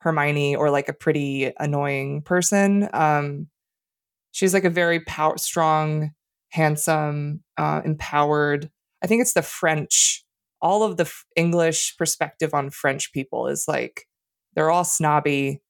Hermione 0.00 0.56
or 0.56 0.70
like 0.70 0.88
a 0.88 0.92
pretty 0.94 1.52
annoying 1.60 2.22
person. 2.22 2.88
Um, 2.92 3.48
she's 4.32 4.54
like 4.54 4.64
a 4.64 4.70
very 4.70 5.00
power 5.00 5.38
strong, 5.38 6.12
handsome, 6.50 7.42
uh, 7.58 7.82
empowered. 7.84 8.70
I 9.02 9.06
think 9.06 9.22
it's 9.22 9.34
the 9.34 9.42
French. 9.42 10.24
All 10.60 10.84
of 10.84 10.96
the 10.96 11.04
f- 11.04 11.24
English 11.36 11.96
perspective 11.98 12.54
on 12.54 12.70
French 12.70 13.12
people 13.12 13.48
is 13.48 13.66
like 13.68 14.06
they're 14.54 14.70
all 14.70 14.84
snobby. 14.84 15.60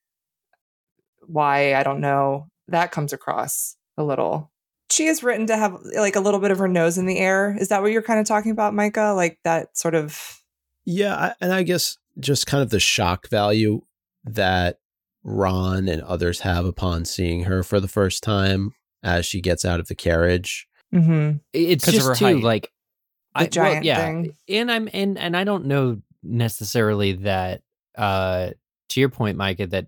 Why 1.26 1.74
I 1.74 1.82
don't 1.82 2.00
know. 2.00 2.48
That 2.68 2.92
comes 2.92 3.12
across 3.12 3.76
a 3.96 4.04
little. 4.04 4.51
She 4.92 5.06
is 5.06 5.22
written 5.22 5.46
to 5.46 5.56
have 5.56 5.76
like 5.96 6.16
a 6.16 6.20
little 6.20 6.40
bit 6.40 6.50
of 6.50 6.58
her 6.58 6.68
nose 6.68 6.98
in 6.98 7.06
the 7.06 7.18
air. 7.18 7.56
Is 7.58 7.68
that 7.68 7.82
what 7.82 7.92
you're 7.92 8.02
kind 8.02 8.20
of 8.20 8.26
talking 8.26 8.50
about, 8.50 8.74
Micah? 8.74 9.12
Like 9.16 9.38
that 9.44 9.76
sort 9.76 9.94
of 9.94 10.42
Yeah, 10.84 11.14
I, 11.16 11.34
and 11.40 11.52
I 11.52 11.62
guess 11.62 11.96
just 12.20 12.46
kind 12.46 12.62
of 12.62 12.70
the 12.70 12.80
shock 12.80 13.28
value 13.28 13.82
that 14.24 14.78
Ron 15.24 15.88
and 15.88 16.02
others 16.02 16.40
have 16.40 16.64
upon 16.64 17.04
seeing 17.04 17.44
her 17.44 17.62
for 17.62 17.80
the 17.80 17.88
first 17.88 18.22
time 18.22 18.74
as 19.02 19.24
she 19.24 19.40
gets 19.40 19.64
out 19.64 19.80
of 19.80 19.88
the 19.88 19.94
carriage. 19.94 20.68
Mhm. 20.92 21.40
It's 21.52 21.84
'Ccause 21.84 21.88
of 21.88 21.94
just 21.94 22.06
her 22.08 22.14
too 22.14 22.24
height. 22.26 22.42
like 22.42 22.72
The 23.38 23.46
giant 23.48 23.84
yeah, 23.84 24.04
thing. 24.04 24.36
and 24.48 24.70
I'm 24.70 24.88
and 24.92 25.16
and 25.18 25.36
I 25.36 25.44
don't 25.44 25.64
know 25.66 26.02
necessarily 26.22 27.12
that 27.14 27.62
uh 27.96 28.50
to 28.90 29.00
your 29.00 29.08
point, 29.08 29.36
Micah, 29.38 29.66
that 29.68 29.86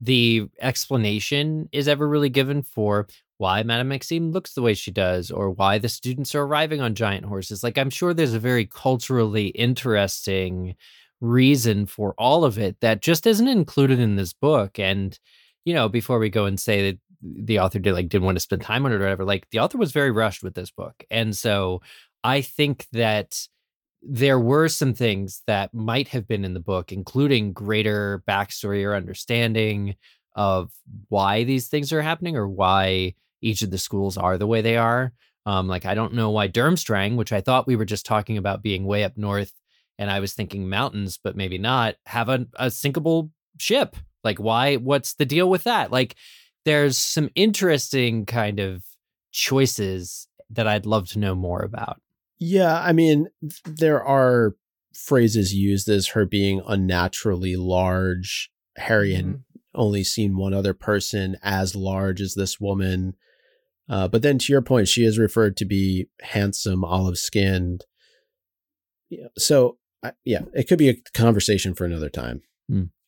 the 0.00 0.48
explanation 0.60 1.68
is 1.72 1.86
ever 1.86 2.08
really 2.08 2.30
given 2.30 2.62
for 2.62 3.06
why 3.40 3.62
Madame 3.62 3.88
Maxime 3.88 4.32
looks 4.32 4.52
the 4.52 4.60
way 4.60 4.74
she 4.74 4.90
does 4.90 5.30
or 5.30 5.50
why 5.50 5.78
the 5.78 5.88
students 5.88 6.34
are 6.34 6.42
arriving 6.42 6.82
on 6.82 6.94
giant 6.94 7.24
horses. 7.24 7.62
Like 7.64 7.78
I'm 7.78 7.88
sure 7.88 8.12
there's 8.12 8.34
a 8.34 8.38
very 8.38 8.66
culturally 8.66 9.46
interesting 9.46 10.76
reason 11.22 11.86
for 11.86 12.14
all 12.18 12.44
of 12.44 12.58
it 12.58 12.76
that 12.80 13.00
just 13.00 13.26
isn't 13.26 13.48
included 13.48 13.98
in 13.98 14.16
this 14.16 14.34
book. 14.34 14.78
And, 14.78 15.18
you 15.64 15.72
know, 15.72 15.88
before 15.88 16.18
we 16.18 16.28
go 16.28 16.44
and 16.44 16.60
say 16.60 16.90
that 16.90 16.98
the 17.22 17.60
author 17.60 17.78
did 17.78 17.94
like 17.94 18.10
didn't 18.10 18.26
want 18.26 18.36
to 18.36 18.40
spend 18.40 18.60
time 18.60 18.84
on 18.84 18.92
it 18.92 18.96
or 18.96 19.00
whatever, 19.00 19.24
like 19.24 19.48
the 19.48 19.60
author 19.60 19.78
was 19.78 19.92
very 19.92 20.10
rushed 20.10 20.42
with 20.42 20.54
this 20.54 20.70
book. 20.70 21.02
And 21.10 21.34
so 21.34 21.80
I 22.22 22.42
think 22.42 22.88
that 22.92 23.48
there 24.02 24.38
were 24.38 24.68
some 24.68 24.92
things 24.92 25.42
that 25.46 25.72
might 25.72 26.08
have 26.08 26.28
been 26.28 26.44
in 26.44 26.52
the 26.52 26.60
book, 26.60 26.92
including 26.92 27.54
greater 27.54 28.22
backstory 28.28 28.84
or 28.84 28.94
understanding 28.94 29.96
of 30.34 30.70
why 31.08 31.44
these 31.44 31.68
things 31.68 31.90
are 31.90 32.02
happening 32.02 32.36
or 32.36 32.46
why 32.46 33.14
each 33.42 33.62
of 33.62 33.70
the 33.70 33.78
schools 33.78 34.16
are 34.16 34.36
the 34.38 34.46
way 34.46 34.60
they 34.60 34.76
are. 34.76 35.12
Um, 35.46 35.68
like 35.68 35.86
I 35.86 35.94
don't 35.94 36.14
know 36.14 36.30
why 36.30 36.48
Durmstrang, 36.48 37.16
which 37.16 37.32
I 37.32 37.40
thought 37.40 37.66
we 37.66 37.76
were 37.76 37.84
just 37.86 38.04
talking 38.06 38.36
about 38.36 38.62
being 38.62 38.84
way 38.84 39.04
up 39.04 39.16
north, 39.16 39.52
and 39.98 40.10
I 40.10 40.20
was 40.20 40.32
thinking 40.34 40.68
mountains, 40.68 41.18
but 41.22 41.36
maybe 41.36 41.58
not, 41.58 41.96
have 42.06 42.28
a, 42.28 42.46
a 42.56 42.66
sinkable 42.66 43.30
ship. 43.58 43.96
Like 44.22 44.38
why? 44.38 44.76
What's 44.76 45.14
the 45.14 45.24
deal 45.24 45.48
with 45.48 45.64
that? 45.64 45.90
Like 45.90 46.14
there's 46.66 46.98
some 46.98 47.30
interesting 47.34 48.26
kind 48.26 48.60
of 48.60 48.84
choices 49.32 50.28
that 50.50 50.66
I'd 50.66 50.86
love 50.86 51.08
to 51.10 51.18
know 51.18 51.34
more 51.34 51.62
about. 51.62 52.00
Yeah, 52.38 52.78
I 52.80 52.92
mean, 52.92 53.28
there 53.64 54.02
are 54.02 54.56
phrases 54.94 55.54
used 55.54 55.88
as 55.88 56.08
her 56.08 56.26
being 56.26 56.62
unnaturally 56.66 57.56
large. 57.56 58.50
Harry 58.76 59.14
had 59.14 59.24
Mhm. 59.24 59.42
only 59.74 60.04
seen 60.04 60.36
one 60.36 60.52
other 60.52 60.74
person 60.74 61.36
as 61.42 61.74
large 61.76 62.20
as 62.20 62.34
this 62.34 62.60
woman. 62.60 63.14
Uh, 63.90 64.06
but 64.08 64.22
then 64.22 64.38
to 64.38 64.52
your 64.52 64.62
point, 64.62 64.86
she 64.88 65.04
is 65.04 65.18
referred 65.18 65.56
to 65.58 65.64
be 65.64 66.06
handsome, 66.22 66.84
olive 66.84 67.18
skinned. 67.18 67.84
Yeah, 69.10 69.26
so, 69.36 69.78
I, 70.02 70.12
yeah, 70.24 70.42
it 70.54 70.68
could 70.68 70.78
be 70.78 70.88
a 70.88 70.94
conversation 71.12 71.74
for 71.74 71.84
another 71.84 72.08
time. 72.08 72.42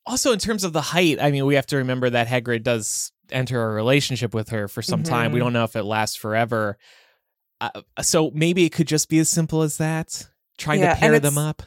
Also, 0.05 0.33
in 0.33 0.41
terms 0.41 0.65
of 0.65 0.73
the 0.73 0.81
height, 0.81 1.19
I 1.23 1.31
mean, 1.31 1.47
we 1.47 1.55
have 1.55 1.67
to 1.67 1.77
remember 1.77 2.11
that 2.11 2.27
Hagrid 2.27 2.65
does 2.65 3.13
enter 3.31 3.63
a 3.71 3.73
relationship 3.73 4.35
with 4.35 4.49
her 4.49 4.67
for 4.67 4.83
some 4.83 5.05
time. 5.05 5.31
We 5.31 5.39
Mhm. 5.39 5.45
don't 5.45 5.53
know 5.53 5.63
if 5.63 5.77
it 5.77 5.85
lasts 5.85 6.17
forever. 6.17 6.77
Uh, 7.61 7.83
so 8.01 8.33
maybe 8.35 8.65
it 8.65 8.71
could 8.73 8.89
just 8.89 9.09
be 9.09 9.21
as 9.21 9.29
simple 9.31 9.63
as 9.63 9.77
that. 9.77 10.27
Trying 10.59 10.81
Yeah, 10.81 10.95
to 10.95 11.01
pair 11.01 11.21
them 11.21 11.39
up. 11.39 11.63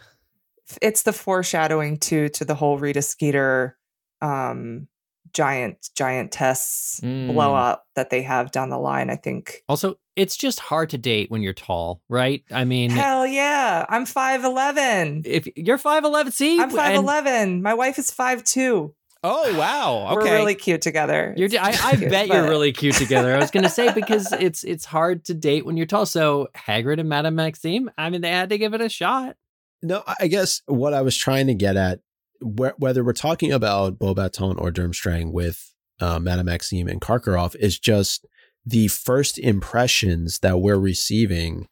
it's 0.81 1.03
the 1.03 1.13
foreshadowing 1.13 1.95
too 1.97 2.27
to 2.27 2.43
the 2.43 2.55
whole 2.55 2.77
Rita 2.77 3.01
Skeeter 3.01 3.77
um 4.21 4.89
giant 5.35 5.89
giant 5.95 6.31
tests 6.31 6.99
Mm. 7.01 7.33
blow 7.33 7.53
up 7.53 7.85
that 7.95 8.09
they 8.09 8.23
have 8.23 8.51
down 8.51 8.69
the 8.69 8.79
line. 8.79 9.09
I 9.11 9.17
think 9.17 9.61
Also, 9.69 9.95
it's 10.15 10.37
just 10.37 10.59
hard 10.61 10.89
to 10.91 10.97
date 10.97 11.29
when 11.29 11.41
you're 11.43 11.53
tall, 11.53 12.01
right? 12.09 12.43
I 12.51 12.63
mean, 12.63 12.89
Hell 12.89 13.27
yeah. 13.27 13.85
I'm 13.89 14.05
5'11. 14.05 15.23
if 15.27 15.47
you're 15.55 15.77
5'11, 15.77 16.31
see? 16.31 16.59
I'm 16.59 16.71
5'11. 16.71 17.61
My 17.61 17.73
wife 17.73 17.99
is 17.99 18.09
5'2. 18.11 18.93
Oh 19.23 19.57
wow. 19.57 20.07
Okay. 20.17 20.29
We're 20.29 20.37
really 20.37 20.55
cute 20.55 20.81
together. 20.81 21.33
You're, 21.35 21.49
I, 21.59 21.75
I 21.83 21.95
cute, 21.95 22.09
bet 22.11 22.27
you're 22.27 22.47
really 22.47 22.71
cute 22.71 22.95
together. 22.95 23.35
I 23.35 23.39
was 23.39 23.51
gonna 23.51 23.69
say 23.69 23.91
because 24.01 24.31
it's 24.33 24.63
it's 24.63 24.85
hard 24.85 25.25
to 25.25 25.33
date 25.33 25.65
when 25.65 25.77
you're 25.77 25.85
tall. 25.87 26.05
So 26.05 26.47
Hagrid 26.55 26.99
and 26.99 27.09
Madame 27.09 27.35
Maxime, 27.35 27.89
I 27.97 28.09
mean, 28.09 28.21
they 28.21 28.29
had 28.29 28.49
to 28.49 28.57
give 28.57 28.73
it 28.73 28.81
a 28.81 28.89
shot. 28.89 29.35
No, 29.81 30.03
I 30.07 30.15
I 30.21 30.27
guess 30.27 30.61
what 30.67 30.93
I 30.93 31.01
was 31.01 31.17
trying 31.17 31.47
to 31.47 31.53
get 31.55 31.75
at, 31.75 31.99
wh- 32.41 32.77
whether 32.79 33.03
we're 33.03 33.13
talking 33.13 33.51
about 33.51 33.99
Beaubaton 33.99 34.59
or 34.59 34.71
Durmstrang 34.71 35.31
with 35.31 35.71
uh, 35.99 36.19
Madame 36.19 36.45
Maxime 36.47 36.87
and 36.87 37.01
Karkaroff, 37.01 37.55
is 37.59 37.79
just 37.79 38.25
the 38.65 38.87
first 38.87 39.37
impressions 39.37 40.39
that 40.39 40.59
we're 40.59 40.79
receiving 40.79 41.67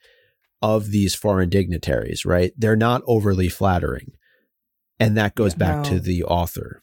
of 0.61 0.91
these 0.91 1.13
foreign 1.15 1.49
dignitaries, 1.49 2.25
right? 2.25 2.53
They're 2.57 2.75
not 2.75 3.01
overly 3.05 3.49
flattering. 3.49 4.13
And 4.99 5.17
that 5.17 5.35
goes 5.35 5.55
back 5.55 5.83
to 5.85 5.99
the 5.99 6.23
author. 6.23 6.81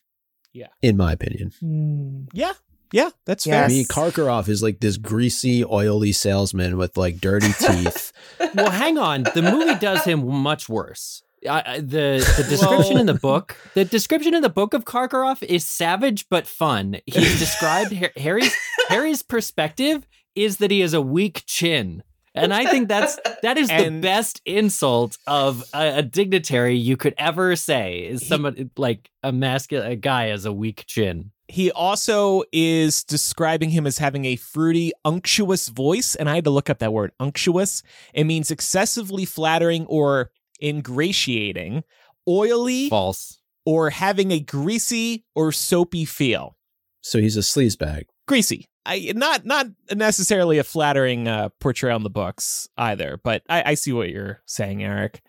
Yeah. 0.52 0.66
In 0.82 0.96
my 0.96 1.12
opinion. 1.12 1.52
Hmm. 1.60 2.24
Yeah. 2.32 2.52
Yeah. 2.92 3.10
That's 3.24 3.46
Yes. 3.46 3.54
fair. 3.54 3.64
I 3.64 3.68
mean, 3.68 3.84
Karkaroff 3.86 4.48
is 4.48 4.62
like 4.64 4.80
this 4.80 4.96
greasy, 4.96 5.64
oily 5.64 6.10
salesman 6.12 6.76
with 6.76 6.96
like 6.96 7.20
dirty 7.20 7.52
teeth. 7.58 8.12
Well, 8.54 8.70
hang 8.72 8.98
on. 8.98 9.22
The 9.34 9.42
movie 9.42 9.78
does 9.78 10.04
him 10.04 10.26
much 10.28 10.68
worse. 10.68 11.22
I, 11.48 11.80
the 11.80 12.24
the 12.36 12.46
description 12.48 12.98
in 12.98 13.06
the 13.06 13.14
book, 13.14 13.56
the 13.74 13.84
description 13.84 14.34
in 14.34 14.42
the 14.42 14.50
book 14.50 14.74
of 14.74 14.84
Karkaroff 14.84 15.42
is 15.42 15.66
savage 15.66 16.28
but 16.28 16.46
fun. 16.46 16.98
He's 17.06 17.38
described 17.38 17.92
Harry's 18.16 18.54
Harry's 18.88 19.22
perspective 19.22 20.06
is 20.34 20.58
that 20.58 20.70
he 20.70 20.80
has 20.80 20.94
a 20.94 21.00
weak 21.00 21.44
chin. 21.46 22.02
And 22.34 22.54
I 22.54 22.64
think 22.66 22.88
that's 22.88 23.18
that 23.42 23.58
is 23.58 23.68
the 23.68 23.98
best 24.00 24.40
insult 24.46 25.18
of 25.26 25.64
a, 25.74 25.98
a 25.98 26.02
dignitary 26.02 26.76
you 26.76 26.96
could 26.96 27.14
ever 27.18 27.56
say. 27.56 28.00
Is 28.00 28.26
someone 28.26 28.70
like 28.76 29.10
a 29.22 29.32
masculine 29.32 29.90
a 29.90 29.96
guy 29.96 30.28
has 30.28 30.44
a 30.44 30.52
weak 30.52 30.84
chin. 30.86 31.32
He 31.48 31.72
also 31.72 32.44
is 32.52 33.02
describing 33.02 33.70
him 33.70 33.84
as 33.84 33.98
having 33.98 34.24
a 34.24 34.36
fruity, 34.36 34.92
unctuous 35.04 35.68
voice. 35.68 36.14
And 36.14 36.30
I 36.30 36.36
had 36.36 36.44
to 36.44 36.50
look 36.50 36.70
up 36.70 36.78
that 36.78 36.92
word, 36.92 37.10
unctuous. 37.18 37.82
It 38.14 38.22
means 38.22 38.52
excessively 38.52 39.24
flattering 39.24 39.84
or 39.86 40.30
ingratiating, 40.62 41.84
oily, 42.28 42.88
False. 42.88 43.40
or 43.64 43.90
having 43.90 44.30
a 44.32 44.40
greasy 44.40 45.24
or 45.34 45.52
soapy 45.52 46.04
feel. 46.04 46.56
so 47.02 47.18
he's 47.18 47.36
a 47.36 47.40
sleazebag. 47.40 48.04
Greasy. 48.28 48.66
I 48.86 49.12
not 49.14 49.44
not 49.44 49.66
necessarily 49.94 50.58
a 50.58 50.64
flattering 50.64 51.28
uh, 51.28 51.50
portrayal 51.60 51.96
in 51.96 52.02
the 52.02 52.10
books 52.10 52.68
either, 52.78 53.20
but 53.22 53.42
I, 53.48 53.62
I 53.72 53.74
see 53.74 53.92
what 53.92 54.08
you're 54.10 54.40
saying, 54.46 54.82
Eric. 54.82 55.20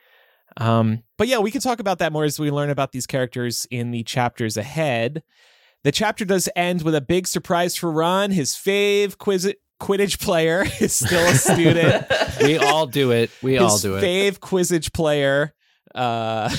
Um, 0.58 1.04
but 1.18 1.28
yeah, 1.28 1.40
we 1.40 1.52
can 1.52 1.62
talk 1.62 1.80
about 1.80 2.00
that 2.00 2.12
more 2.14 2.24
as 2.24 2.40
we 2.40 2.52
learn 2.52 2.70
about 2.70 2.92
these 2.92 3.08
characters 3.08 3.68
in 3.72 3.92
the 3.92 4.04
chapters 4.04 4.56
ahead. 4.58 5.24
The 5.84 5.92
chapter 5.92 6.26
does 6.26 6.48
end 6.56 6.84
with 6.84 6.94
a 6.96 7.02
big 7.02 7.28
surprise 7.28 7.76
for 7.76 7.92
Ron. 7.92 8.32
His 8.32 8.52
fave 8.54 9.18
quiz- 9.18 9.56
Quidditch 9.82 10.20
player 10.20 10.64
is 10.80 10.94
still 10.94 11.26
a 11.28 11.34
student. 11.36 12.06
We 12.42 12.58
all 12.58 12.88
do 12.88 13.12
it. 13.12 13.30
We 13.44 13.60
all 13.60 13.78
do 13.78 13.98
it. 13.98 14.04
fave 14.04 14.40
Quidditch 14.40 14.94
player, 14.94 15.54
uh, 15.94 16.50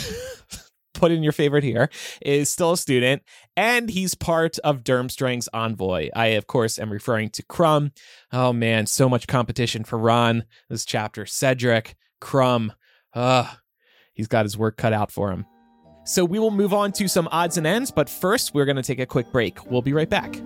put 0.94 1.10
in 1.10 1.24
your 1.24 1.32
favorite 1.32 1.64
here, 1.64 1.90
is 2.20 2.50
still 2.50 2.72
a 2.72 2.76
student, 2.76 3.22
and 3.56 3.90
he's 3.90 4.14
part 4.14 4.60
of 4.60 4.84
Durmstrang's 4.84 5.48
envoy. 5.52 6.08
I, 6.14 6.26
of 6.26 6.46
course, 6.46 6.78
am 6.78 6.92
referring 6.92 7.30
to 7.30 7.42
Krum. 7.42 7.90
Oh 8.32 8.52
man, 8.52 8.86
so 8.86 9.08
much 9.08 9.26
competition 9.26 9.82
for 9.82 9.98
Ron 9.98 10.44
this 10.68 10.84
chapter. 10.84 11.26
Cedric, 11.26 11.96
Krum, 12.20 12.70
ugh, 13.14 13.48
he's 14.12 14.28
got 14.28 14.44
his 14.44 14.56
work 14.56 14.76
cut 14.76 14.92
out 14.92 15.10
for 15.10 15.32
him. 15.32 15.44
So 16.04 16.24
we 16.24 16.38
will 16.38 16.52
move 16.52 16.72
on 16.72 16.92
to 16.92 17.08
some 17.08 17.28
odds 17.32 17.56
and 17.56 17.66
ends, 17.66 17.90
but 17.90 18.08
first 18.08 18.54
we're 18.54 18.66
going 18.66 18.76
to 18.76 18.82
take 18.84 19.00
a 19.00 19.06
quick 19.06 19.32
break. 19.32 19.68
We'll 19.68 19.82
be 19.82 19.92
right 19.92 20.10
back. 20.10 20.40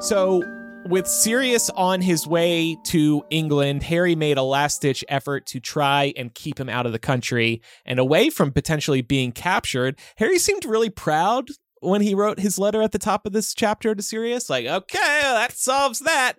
So, 0.00 0.44
with 0.86 1.08
Sirius 1.08 1.70
on 1.70 2.00
his 2.00 2.24
way 2.24 2.76
to 2.84 3.24
England, 3.30 3.82
Harry 3.82 4.14
made 4.14 4.38
a 4.38 4.44
last 4.44 4.80
ditch 4.80 5.04
effort 5.08 5.44
to 5.46 5.58
try 5.58 6.12
and 6.16 6.32
keep 6.32 6.58
him 6.58 6.68
out 6.68 6.86
of 6.86 6.92
the 6.92 7.00
country 7.00 7.60
and 7.84 7.98
away 7.98 8.30
from 8.30 8.52
potentially 8.52 9.02
being 9.02 9.32
captured. 9.32 9.98
Harry 10.16 10.38
seemed 10.38 10.64
really 10.64 10.88
proud 10.88 11.48
when 11.80 12.00
he 12.00 12.14
wrote 12.14 12.38
his 12.38 12.60
letter 12.60 12.80
at 12.80 12.92
the 12.92 12.98
top 12.98 13.26
of 13.26 13.32
this 13.32 13.52
chapter 13.52 13.92
to 13.92 14.02
Sirius, 14.02 14.48
like, 14.48 14.66
okay, 14.66 15.20
that 15.20 15.58
solves 15.58 15.98
that. 16.00 16.34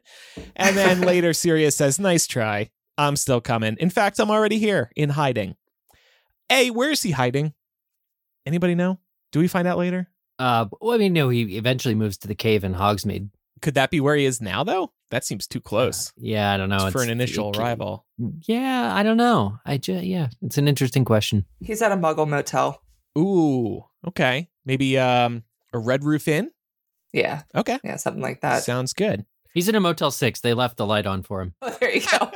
And 0.55 0.77
then 0.77 1.01
later, 1.05 1.33
Sirius 1.33 1.75
says, 1.75 1.99
nice 1.99 2.27
try. 2.27 2.69
I'm 2.97 3.17
still 3.17 3.41
coming. 3.41 3.75
In 3.79 3.89
fact, 3.89 4.19
I'm 4.19 4.31
already 4.31 4.57
here 4.57 4.89
in 4.95 5.09
hiding. 5.09 5.55
A, 6.49 6.71
where 6.71 6.91
is 6.91 7.03
he 7.03 7.11
hiding? 7.11 7.53
Anybody 8.45 8.73
know? 8.73 8.99
Do 9.33 9.39
we 9.39 9.49
find 9.49 9.67
out 9.67 9.77
later? 9.77 10.09
Uh, 10.39 10.67
well, 10.79 10.95
I 10.95 10.97
mean, 10.97 11.11
no, 11.11 11.27
he 11.27 11.57
eventually 11.57 11.95
moves 11.95 12.17
to 12.19 12.27
the 12.29 12.35
cave 12.35 12.63
in 12.63 12.73
Hogsmeade. 12.73 13.29
Could 13.61 13.73
that 13.75 13.89
be 13.91 13.99
where 13.99 14.15
he 14.15 14.25
is 14.25 14.41
now, 14.41 14.63
though? 14.63 14.91
That 15.11 15.25
seems 15.25 15.47
too 15.47 15.59
close 15.59 16.13
Yeah, 16.17 16.51
I 16.53 16.57
don't 16.57 16.69
know. 16.69 16.91
for 16.91 17.01
an 17.01 17.09
initial 17.09 17.49
it- 17.51 17.57
arrival. 17.57 18.05
Yeah, 18.45 18.93
I 18.93 19.01
don't 19.03 19.17
know. 19.17 19.57
I 19.65 19.77
just 19.77 20.03
yeah, 20.05 20.27
it's 20.41 20.57
an 20.57 20.67
interesting 20.67 21.03
question. 21.05 21.45
He's 21.59 21.81
at 21.81 21.91
a 21.91 21.97
Muggle 21.97 22.27
motel. 22.27 22.81
Ooh, 23.17 23.83
okay. 24.07 24.49
Maybe 24.65 24.97
um 24.99 25.43
a 25.73 25.79
Red 25.79 26.03
Roof 26.03 26.27
Inn. 26.27 26.51
Yeah, 27.11 27.41
Okay, 27.55 27.79
yeah, 27.83 27.95
something 27.95 28.21
like 28.21 28.41
that. 28.41 28.63
sounds 28.63 28.93
good. 28.93 29.25
He's 29.51 29.67
in 29.67 29.73
a 29.73 29.79
Motel 29.79 30.11
Six. 30.11 30.41
They 30.41 30.53
left 30.53 30.77
the 30.77 30.85
light 30.85 31.07
on 31.07 31.23
for 31.23 31.41
him. 31.41 31.55
Oh, 31.63 31.75
there 31.79 31.91
you 31.95 32.01
go. 32.01 32.31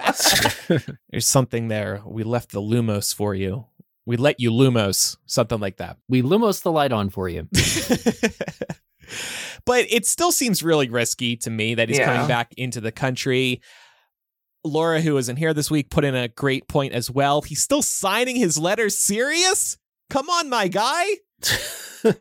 There's 1.12 1.28
something 1.28 1.68
there. 1.68 2.02
We 2.06 2.24
left 2.24 2.52
the 2.52 2.60
Lumos 2.62 3.14
for 3.14 3.36
you. 3.36 3.68
We 4.08 4.18
let 4.18 4.40
you 4.40 4.52
Lumos, 4.52 5.16
something 5.28 5.60
like 5.60 5.78
that. 5.78 5.98
We 6.10 6.24
lumos 6.24 6.64
the 6.64 6.72
light 6.72 6.92
on 6.92 7.10
for 7.12 7.30
you. 7.30 7.48
but 9.66 9.86
it 9.90 10.06
still 10.06 10.32
seems 10.32 10.64
really 10.64 10.90
risky 10.90 11.36
to 11.38 11.50
me 11.50 11.76
that 11.76 11.90
he's 11.90 11.98
Yeah. 11.98 12.06
coming 12.14 12.28
back 12.28 12.54
into 12.58 12.82
the 12.82 12.92
country. 12.92 13.62
Laura, 14.66 15.02
who 15.02 15.18
isn't 15.18 15.36
here 15.38 15.54
this 15.54 15.70
week, 15.70 15.90
put 15.90 16.06
in 16.06 16.16
a 16.16 16.28
great 16.30 16.68
point 16.70 16.94
as 16.94 17.12
well. 17.12 17.42
He's 17.42 17.62
still 17.62 17.82
signing 17.82 18.38
his 18.38 18.58
letters. 18.58 18.98
Sirius? 18.98 19.78
Come 20.10 20.30
on, 20.30 20.50
my 20.50 20.68
guy. 20.68 21.06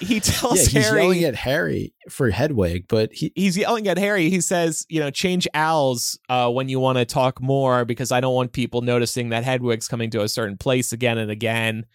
He 0.00 0.20
tells 0.20 0.58
yeah, 0.58 0.80
he's 0.80 0.86
Harry. 0.88 1.00
yelling 1.00 1.24
at 1.24 1.34
Harry 1.34 1.94
for 2.10 2.28
Hedwig, 2.28 2.84
but 2.90 3.10
he 3.10 3.32
he's 3.34 3.56
yelling 3.56 3.88
at 3.88 3.96
Harry. 3.96 4.28
He 4.28 4.42
says, 4.42 4.84
you 4.90 5.00
know, 5.00 5.10
change 5.10 5.48
owls 5.54 6.18
uh, 6.28 6.50
when 6.50 6.68
you 6.68 6.78
want 6.78 6.98
to 6.98 7.06
talk 7.06 7.40
more 7.40 7.86
because 7.86 8.12
I 8.12 8.20
don't 8.20 8.34
want 8.34 8.52
people 8.52 8.82
noticing 8.82 9.30
that 9.30 9.44
Hedwig's 9.44 9.88
coming 9.88 10.10
to 10.10 10.20
a 10.20 10.28
certain 10.28 10.58
place 10.58 10.92
again 10.92 11.16
and 11.16 11.30
again. 11.30 11.86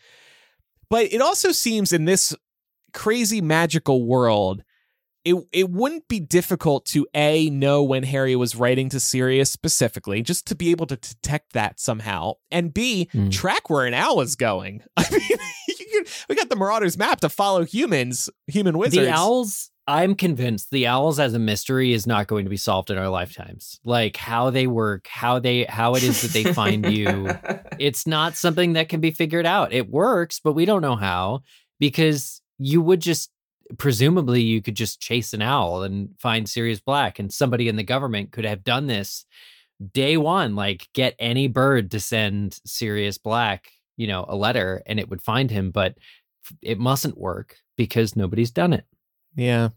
But 0.90 1.14
it 1.14 1.22
also 1.22 1.52
seems 1.52 1.94
in 1.94 2.06
this 2.06 2.36
crazy 2.94 3.42
magical 3.42 4.04
world, 4.08 4.64
it 5.26 5.36
it 5.52 5.70
wouldn't 5.70 6.08
be 6.08 6.20
difficult 6.20 6.86
to 6.88 7.08
a 7.14 7.50
know 7.50 7.84
when 7.84 8.04
Harry 8.04 8.36
was 8.36 8.56
writing 8.56 8.90
to 8.90 9.00
Sirius 9.00 9.52
specifically, 9.52 10.22
just 10.22 10.46
to 10.48 10.56
be 10.56 10.72
able 10.72 10.86
to 10.88 10.96
detect 10.96 11.54
that 11.54 11.80
somehow, 11.80 12.34
and 12.52 12.74
b 12.74 13.08
Hmm. 13.12 13.30
track 13.30 13.70
where 13.70 13.86
an 13.86 13.94
owl 13.94 14.22
is 14.22 14.36
going. 14.36 14.82
I 14.98 15.06
mean, 15.12 15.22
you 15.92 16.06
we 16.30 16.36
got 16.36 16.50
the 16.50 16.56
Marauders 16.56 16.98
map 16.98 17.22
to 17.22 17.30
follow 17.30 17.64
humans, 17.64 18.30
human 18.48 18.78
wizards. 18.78 19.06
The 19.08 19.12
owls. 19.14 19.70
I'm 19.86 20.16
convinced 20.16 20.72
the 20.72 20.88
owls 20.88 21.20
as 21.20 21.34
a 21.34 21.40
mystery 21.40 21.92
is 21.92 22.08
not 22.08 22.28
going 22.28 22.46
to 22.46 22.50
be 22.50 22.56
solved 22.56 22.90
in 22.90 22.98
our 22.98 23.10
lifetimes. 23.10 23.82
Like 23.84 24.16
how 24.16 24.50
they 24.50 24.66
work, 24.66 25.08
how 25.08 25.40
they 25.40 25.66
how 25.66 25.96
it 25.96 26.04
is 26.04 26.22
that 26.22 26.32
they 26.32 26.54
find 26.54 26.86
you. 26.90 27.30
It's 27.80 28.08
not 28.08 28.38
something 28.38 28.74
that 28.74 28.88
can 28.88 29.02
be 29.02 29.12
figured 29.12 29.46
out. 29.46 29.74
It 29.74 29.90
works, 29.90 30.40
but 30.42 30.54
we 30.54 30.64
don't 30.64 30.82
know 30.82 30.96
how 30.96 31.42
because 31.82 32.42
you 32.60 32.82
would 32.82 33.02
just 33.02 33.30
presumably 33.78 34.42
you 34.42 34.62
could 34.62 34.76
just 34.76 35.00
chase 35.00 35.34
an 35.34 35.42
owl 35.42 35.84
and 35.84 36.10
find 36.20 36.48
Sirius 36.50 36.80
Black 36.80 37.20
and 37.20 37.32
somebody 37.34 37.68
in 37.68 37.76
the 37.76 37.84
government 37.84 38.32
could 38.32 38.46
have 38.46 38.64
done 38.64 38.88
this 38.88 39.26
day 39.92 40.16
one 40.18 40.56
like 40.56 40.88
get 40.94 41.16
any 41.20 41.48
bird 41.48 41.92
to 41.92 42.00
send 42.00 42.60
Sirius 42.66 43.18
Black, 43.18 43.72
you 43.98 44.08
know, 44.08 44.26
a 44.28 44.36
letter 44.36 44.82
and 44.86 45.00
it 45.00 45.10
would 45.10 45.22
find 45.22 45.50
him, 45.52 45.72
but 45.72 45.96
it 46.62 46.80
mustn't 46.80 47.18
work 47.18 47.58
because 47.76 48.16
nobody's 48.16 48.52
done 48.52 48.74
it. 48.74 48.86
yeah. 49.36 49.70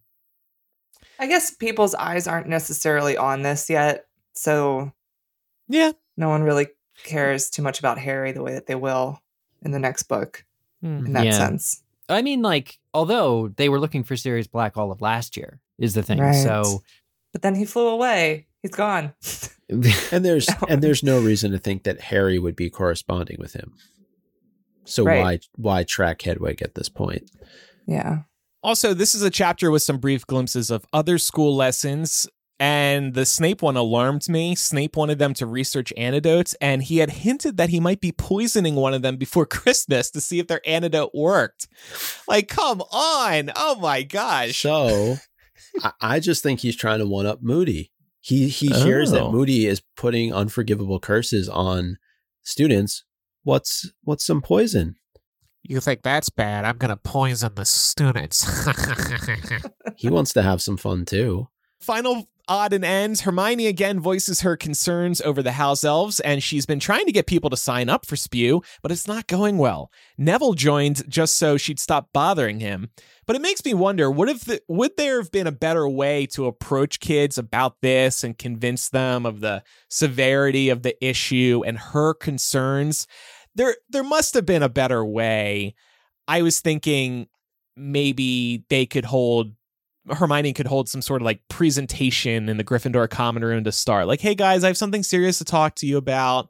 I 1.18 1.26
guess 1.26 1.50
people's 1.54 1.94
eyes 1.94 2.26
aren't 2.28 2.48
necessarily 2.48 3.16
on 3.16 3.40
this 3.42 3.70
yet, 3.70 4.04
so 4.34 4.92
Yeah. 5.66 5.92
no 6.18 6.28
one 6.28 6.42
really 6.42 6.66
cares 7.04 7.48
too 7.48 7.62
much 7.62 7.78
about 7.78 7.98
Harry 7.98 8.32
the 8.32 8.42
way 8.42 8.52
that 8.52 8.66
they 8.66 8.74
will 8.74 9.22
in 9.62 9.70
the 9.70 9.78
next 9.78 10.04
book 10.04 10.44
in 10.82 11.14
that 11.14 11.24
Yeah. 11.24 11.32
sense. 11.32 11.82
I 12.08 12.22
mean, 12.22 12.42
like, 12.42 12.78
although 12.94 13.48
they 13.48 13.68
were 13.68 13.80
looking 13.80 14.04
for 14.04 14.16
Sirius 14.16 14.46
Black 14.46 14.76
all 14.76 14.92
of 14.92 15.00
last 15.00 15.36
year, 15.36 15.60
is 15.78 15.94
the 15.94 16.02
thing. 16.02 16.18
Right. 16.18 16.32
So, 16.32 16.82
But 17.32 17.42
then 17.42 17.54
he 17.54 17.64
flew 17.64 17.88
away. 17.88 18.46
He's 18.62 18.72
gone. 18.72 19.12
and 19.68 20.24
there's 20.24 20.48
No. 20.48 20.56
and 20.68 20.82
there's 20.82 21.02
no 21.02 21.20
reason 21.20 21.52
to 21.52 21.58
think 21.58 21.82
that 21.84 22.00
Harry 22.00 22.38
would 22.38 22.56
be 22.56 22.70
corresponding 22.70 23.36
with 23.38 23.52
him. 23.54 23.74
So 24.84 25.04
Right. 25.04 25.20
why 25.20 25.38
why 25.56 25.82
track 25.84 26.22
Hedwig 26.22 26.62
at 26.62 26.74
this 26.74 26.88
point? 26.88 27.30
yeah. 27.86 28.20
Also, 28.62 28.94
this 28.94 29.14
is 29.14 29.22
a 29.22 29.30
chapter 29.30 29.70
with 29.70 29.82
some 29.82 29.98
brief 29.98 30.26
glimpses 30.26 30.72
of 30.72 30.84
other 30.92 31.18
school 31.18 31.54
lessons. 31.54 32.26
And 32.58 33.12
the 33.12 33.26
Snape 33.26 33.60
one 33.60 33.76
alarmed 33.76 34.28
me. 34.28 34.54
Snape 34.54 34.96
wanted 34.96 35.18
them 35.18 35.34
to 35.34 35.46
research 35.46 35.92
antidotes, 35.96 36.54
and 36.60 36.82
he 36.82 36.98
had 36.98 37.10
hinted 37.10 37.58
that 37.58 37.68
he 37.68 37.80
might 37.80 38.00
be 38.00 38.12
poisoning 38.12 38.76
one 38.76 38.94
of 38.94 39.02
them 39.02 39.16
before 39.16 39.44
Christmas 39.46 40.10
to 40.12 40.20
see 40.20 40.38
if 40.38 40.46
their 40.46 40.66
antidote 40.66 41.10
worked. 41.14 41.68
Like, 42.26 42.48
come 42.48 42.80
on. 42.92 43.50
Oh 43.56 43.76
my 43.78 44.02
gosh. 44.02 44.62
So 44.62 45.16
I, 46.00 46.20
just 46.20 46.42
think 46.42 46.60
he's 46.60 46.76
trying 46.76 47.00
to 47.00 47.06
one 47.06 47.26
up 47.26 47.42
Moody. 47.42 47.92
He 48.20 48.48
he 48.48 48.68
hears 48.68 49.12
that 49.12 49.22
Oh. 49.22 49.32
Moody 49.32 49.66
is 49.66 49.82
putting 49.96 50.32
unforgivable 50.32 50.98
curses 50.98 51.48
on 51.48 51.98
students. 52.42 53.04
What's 53.44 53.92
what's 54.02 54.24
some 54.24 54.42
poison? 54.42 54.96
You 55.62 55.80
think 55.80 56.02
that's 56.02 56.30
bad? 56.30 56.64
I'm 56.64 56.76
gonna 56.78 56.96
poison 56.96 57.52
the 57.54 57.64
students. 57.64 58.46
He 59.96 60.10
wants 60.10 60.32
to 60.34 60.42
have 60.42 60.60
some 60.60 60.76
fun 60.76 61.04
too. 61.06 61.48
Final 61.86 62.28
odd 62.48 62.72
and 62.72 62.84
ends. 62.84 63.20
Hermione 63.20 63.68
again 63.68 64.00
voices 64.00 64.40
her 64.40 64.56
concerns 64.56 65.20
over 65.20 65.40
the 65.40 65.52
house 65.52 65.84
elves, 65.84 66.18
and 66.18 66.42
she's 66.42 66.66
been 66.66 66.80
trying 66.80 67.06
to 67.06 67.12
get 67.12 67.28
people 67.28 67.48
to 67.48 67.56
sign 67.56 67.88
up 67.88 68.04
for 68.04 68.16
Spew, 68.16 68.60
but 68.82 68.90
it's 68.90 69.06
not 69.06 69.28
going 69.28 69.56
well. 69.56 69.92
Neville 70.18 70.54
joined 70.54 71.08
just 71.08 71.36
so 71.36 71.56
she'd 71.56 71.78
stop 71.78 72.08
bothering 72.12 72.58
him. 72.58 72.90
But 73.24 73.36
it 73.36 73.42
makes 73.42 73.64
me 73.64 73.72
wonder: 73.72 74.10
what 74.10 74.28
if 74.28 74.44
the, 74.46 74.60
would 74.66 74.96
there 74.96 75.18
have 75.18 75.30
been 75.30 75.46
a 75.46 75.52
better 75.52 75.88
way 75.88 76.26
to 76.32 76.46
approach 76.46 76.98
kids 76.98 77.38
about 77.38 77.76
this 77.82 78.24
and 78.24 78.36
convince 78.36 78.88
them 78.88 79.24
of 79.24 79.38
the 79.38 79.62
severity 79.88 80.68
of 80.70 80.82
the 80.82 80.96
issue 81.04 81.62
and 81.64 81.78
her 81.78 82.14
concerns? 82.14 83.06
There, 83.54 83.76
there 83.88 84.02
must 84.02 84.34
have 84.34 84.44
been 84.44 84.64
a 84.64 84.68
better 84.68 85.04
way. 85.04 85.76
I 86.26 86.42
was 86.42 86.58
thinking 86.58 87.28
maybe 87.76 88.64
they 88.70 88.86
could 88.86 89.04
hold 89.04 89.52
Hermione 90.08 90.52
could 90.52 90.66
hold 90.66 90.88
some 90.88 91.02
sort 91.02 91.22
of 91.22 91.26
like 91.26 91.40
presentation 91.48 92.48
in 92.48 92.56
the 92.56 92.64
Gryffindor 92.64 93.08
common 93.10 93.44
room 93.44 93.64
to 93.64 93.72
start. 93.72 94.06
Like, 94.06 94.20
hey 94.20 94.34
guys, 94.34 94.64
I 94.64 94.68
have 94.68 94.76
something 94.76 95.02
serious 95.02 95.38
to 95.38 95.44
talk 95.44 95.74
to 95.76 95.86
you 95.86 95.96
about. 95.96 96.48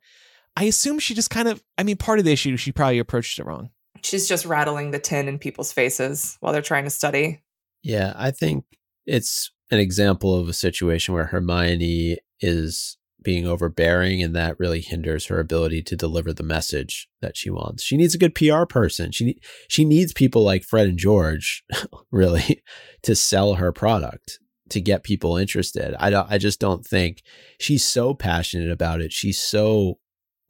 I 0.57 0.65
assume 0.65 0.99
she 0.99 1.15
just 1.15 1.31
kind 1.31 1.49
of, 1.49 1.63
I 1.77 1.83
mean, 1.83 1.97
part 1.97 2.19
of 2.19 2.25
the 2.25 2.33
issue, 2.33 2.57
she 2.57 2.73
probably 2.73 2.99
approached 2.99 3.39
it 3.39 3.47
wrong. 3.47 3.71
She's 4.03 4.29
just 4.29 4.47
rattling 4.47 4.91
the 4.91 4.99
tin 4.99 5.29
in 5.29 5.39
people's 5.39 5.73
faces 5.73 6.37
while 6.41 6.53
they're 6.53 6.63
trying 6.63 6.85
to 6.85 6.91
study. 6.91 7.43
Yeah, 7.83 8.15
I 8.17 8.31
think 8.31 8.65
it's 9.07 9.51
an 9.71 9.79
example 9.79 10.35
of 10.35 10.49
a 10.49 10.55
situation 10.55 11.15
where 11.15 11.27
Hermione 11.27 12.19
is 12.41 12.97
being 13.23 13.47
overbearing 13.47 14.23
and 14.23 14.37
that 14.37 14.59
really 14.59 14.81
hinders 14.81 15.27
her 15.27 15.41
ability 15.41 15.83
to 15.83 15.97
deliver 15.97 16.33
the 16.33 16.43
message 16.43 17.09
that 17.21 17.37
she 17.37 17.51
wants. 17.51 17.83
She 17.83 17.97
needs 17.97 18.15
a 18.15 18.19
good 18.19 18.35
PR 18.35 18.65
person. 18.65 19.11
She 19.11 19.39
she 19.69 19.85
needs 19.85 20.13
people 20.13 20.43
like 20.43 20.63
Fred 20.63 20.87
and 20.87 20.99
George 20.99 21.65
really 22.11 22.63
to 23.03 23.15
sell 23.15 23.55
her 23.55 23.73
product 23.73 24.39
to 24.69 24.81
get 24.81 25.03
people 25.03 25.37
interested. 25.37 25.95
I 25.99 26.11
don't 26.11 26.31
I 26.31 26.39
just 26.39 26.61
don't 26.61 26.87
think 26.87 27.23
she's 27.59 27.85
so 27.85 28.15
passionate 28.15 28.71
about 28.71 29.01
it. 29.01 29.13
She's 29.13 29.39
so 29.39 29.99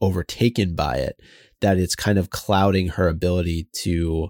overtaken 0.00 0.74
by 0.74 0.96
it 0.96 1.18
that 1.60 1.78
it's 1.78 1.96
kind 1.96 2.18
of 2.18 2.30
clouding 2.30 2.88
her 2.88 3.08
ability 3.08 3.68
to 3.72 4.28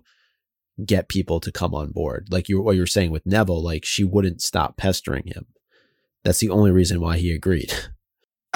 get 0.84 1.08
people 1.08 1.40
to 1.40 1.50
come 1.50 1.74
on 1.74 1.90
board. 1.90 2.28
Like 2.30 2.48
you 2.48 2.60
what 2.60 2.76
you're 2.76 2.86
saying 2.86 3.10
with 3.10 3.26
Neville, 3.26 3.62
like 3.62 3.84
she 3.84 4.04
wouldn't 4.04 4.42
stop 4.42 4.76
pestering 4.76 5.26
him. 5.26 5.46
That's 6.22 6.40
the 6.40 6.50
only 6.50 6.70
reason 6.70 7.00
why 7.00 7.18
he 7.18 7.32
agreed. 7.32 7.72